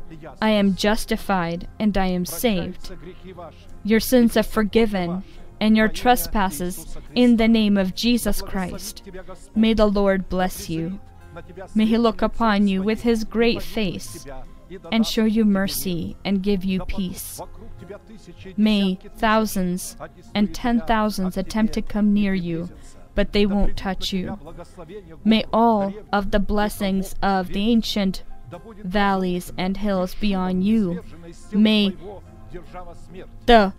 I 0.40 0.50
am 0.50 0.74
justified, 0.74 1.68
and 1.78 1.96
I 1.96 2.06
am 2.06 2.26
saved. 2.26 2.92
Your 3.84 4.00
sins 4.00 4.36
are 4.36 4.42
forgiven, 4.42 5.24
and 5.60 5.76
your 5.76 5.88
trespasses 5.88 6.96
in 7.14 7.36
the 7.36 7.48
name 7.48 7.76
of 7.76 7.94
Jesus 7.94 8.42
Christ. 8.42 9.02
May 9.54 9.74
the 9.74 9.86
Lord 9.86 10.28
bless 10.28 10.68
you. 10.68 10.98
May 11.74 11.86
He 11.86 11.96
look 11.96 12.20
upon 12.20 12.66
you 12.66 12.82
with 12.82 13.02
His 13.02 13.24
great 13.24 13.62
face 13.62 14.26
and 14.90 15.06
show 15.06 15.24
you 15.24 15.44
mercy 15.44 16.16
and 16.24 16.42
give 16.42 16.64
you 16.64 16.84
peace. 16.86 17.40
May 18.56 18.98
thousands 19.16 19.96
and 20.34 20.54
ten 20.54 20.80
thousands 20.80 21.36
attempt 21.36 21.74
to 21.74 21.82
come 21.82 22.12
near 22.12 22.34
you, 22.34 22.70
but 23.14 23.32
they 23.32 23.46
won't 23.46 23.76
touch 23.76 24.12
you. 24.12 24.38
May 25.24 25.44
all 25.52 25.92
of 26.12 26.30
the 26.30 26.40
blessings 26.40 27.14
of 27.22 27.48
the 27.48 27.70
ancient 27.70 28.22
valleys 28.84 29.52
and 29.56 29.76
hills 29.76 30.14
beyond 30.14 30.64
you. 30.64 31.02
May 31.52 31.96
the 33.46 33.72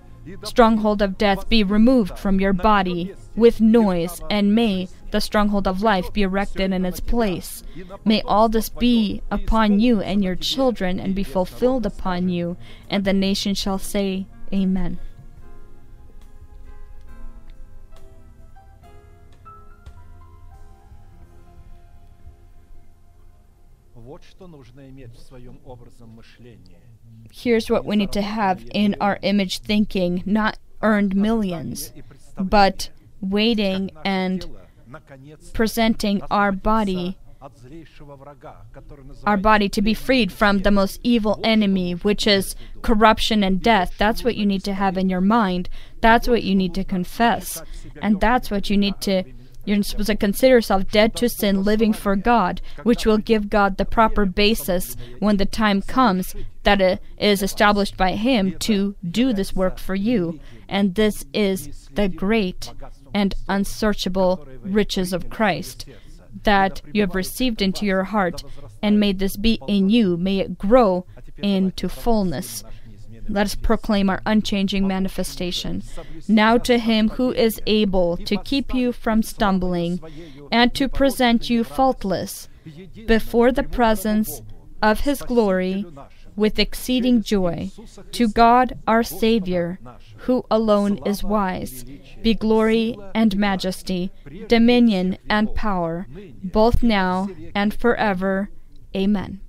stronghold 0.43 1.01
of 1.01 1.17
death 1.17 1.49
be 1.49 1.63
removed 1.63 2.17
from 2.17 2.39
your 2.39 2.53
body 2.53 3.13
with 3.35 3.59
noise, 3.61 4.21
and 4.29 4.55
may 4.55 4.87
the 5.13 5.21
stronghold 5.21 5.67
of 5.67 5.83
life 5.83 6.11
be 6.11 6.23
erected 6.23 6.73
in 6.73 6.85
its 6.85 6.99
place. 6.99 7.63
May 8.03 8.23
all 8.23 8.49
this 8.49 8.67
be 8.67 9.21
upon 9.29 9.79
you 9.79 10.01
and 10.01 10.23
your 10.23 10.35
children 10.35 10.99
and 10.99 11.13
be 11.13 11.23
fulfilled 11.23 11.85
upon 11.85 12.29
you, 12.29 12.57
and 12.89 13.05
the 13.05 13.13
nation 13.13 13.53
shall 13.53 13.77
say, 13.77 14.25
Amen. 14.51 14.97
Here's 27.31 27.69
what 27.69 27.85
we 27.85 27.95
need 27.95 28.11
to 28.13 28.21
have 28.23 28.65
in 28.71 28.95
our 28.99 29.19
image 29.21 29.59
thinking 29.59 30.23
not 30.25 30.57
earned 30.81 31.15
millions, 31.15 31.93
but 32.35 32.89
waiting 33.21 33.91
and 34.03 34.47
presenting 35.53 36.21
our 36.29 36.51
body 36.51 37.17
our 39.25 39.37
body 39.37 39.67
to 39.67 39.81
be 39.81 39.93
freed 39.93 40.31
from 40.31 40.59
the 40.59 40.71
most 40.71 40.99
evil 41.03 41.41
enemy, 41.43 41.91
which 41.91 42.25
is 42.25 42.55
corruption 42.81 43.43
and 43.43 43.61
death. 43.61 43.95
That's 43.97 44.23
what 44.23 44.37
you 44.37 44.45
need 44.45 44.63
to 44.63 44.73
have 44.73 44.97
in 44.97 45.09
your 45.09 45.21
mind. 45.21 45.67
That's 45.99 46.27
what 46.27 46.43
you 46.43 46.55
need 46.55 46.73
to 46.75 46.85
confess. 46.85 47.61
And 48.01 48.21
that's 48.21 48.49
what 48.49 48.69
you 48.69 48.77
need 48.77 49.01
to. 49.01 49.23
You're 49.65 49.83
supposed 49.83 50.07
to 50.07 50.15
consider 50.15 50.55
yourself 50.55 50.89
dead 50.89 51.15
to 51.17 51.29
sin, 51.29 51.63
living 51.63 51.93
for 51.93 52.15
God, 52.15 52.61
which 52.83 53.05
will 53.05 53.17
give 53.17 53.49
God 53.49 53.77
the 53.77 53.85
proper 53.85 54.25
basis 54.25 54.97
when 55.19 55.37
the 55.37 55.45
time 55.45 55.81
comes 55.81 56.35
that 56.63 56.81
it 56.81 57.01
is 57.17 57.41
established 57.41 57.95
by 57.95 58.13
Him 58.13 58.57
to 58.59 58.95
do 59.09 59.33
this 59.33 59.53
work 59.53 59.79
for 59.79 59.95
you. 59.95 60.39
And 60.67 60.95
this 60.95 61.25
is 61.33 61.89
the 61.93 62.09
great 62.09 62.71
and 63.13 63.35
unsearchable 63.47 64.47
riches 64.61 65.13
of 65.13 65.29
Christ 65.29 65.85
that 66.43 66.81
you 66.91 67.01
have 67.01 67.15
received 67.15 67.61
into 67.61 67.85
your 67.85 68.05
heart, 68.05 68.43
and 68.81 68.99
may 68.99 69.13
this 69.13 69.37
be 69.37 69.59
in 69.67 69.89
you, 69.89 70.17
may 70.17 70.39
it 70.39 70.57
grow 70.57 71.05
into 71.37 71.87
fullness. 71.87 72.63
Let 73.29 73.45
us 73.45 73.55
proclaim 73.55 74.09
our 74.09 74.21
unchanging 74.25 74.87
manifestation. 74.87 75.83
Now 76.27 76.57
to 76.57 76.77
him 76.77 77.09
who 77.09 77.31
is 77.31 77.61
able 77.65 78.17
to 78.17 78.37
keep 78.37 78.73
you 78.73 78.91
from 78.91 79.23
stumbling 79.23 80.01
and 80.51 80.73
to 80.75 80.89
present 80.89 81.49
you 81.49 81.63
faultless 81.63 82.49
before 83.05 83.51
the 83.51 83.63
presence 83.63 84.41
of 84.81 85.01
his 85.01 85.21
glory 85.21 85.85
with 86.35 86.59
exceeding 86.59 87.21
joy, 87.21 87.71
to 88.11 88.27
God 88.27 88.77
our 88.87 89.03
Savior, 89.03 89.79
who 90.23 90.45
alone 90.49 90.99
is 91.05 91.23
wise, 91.23 91.85
be 92.21 92.33
glory 92.33 92.97
and 93.13 93.37
majesty, 93.37 94.11
dominion 94.47 95.17
and 95.29 95.53
power, 95.53 96.07
both 96.43 96.81
now 96.81 97.29
and 97.53 97.73
forever. 97.73 98.49
Amen. 98.95 99.42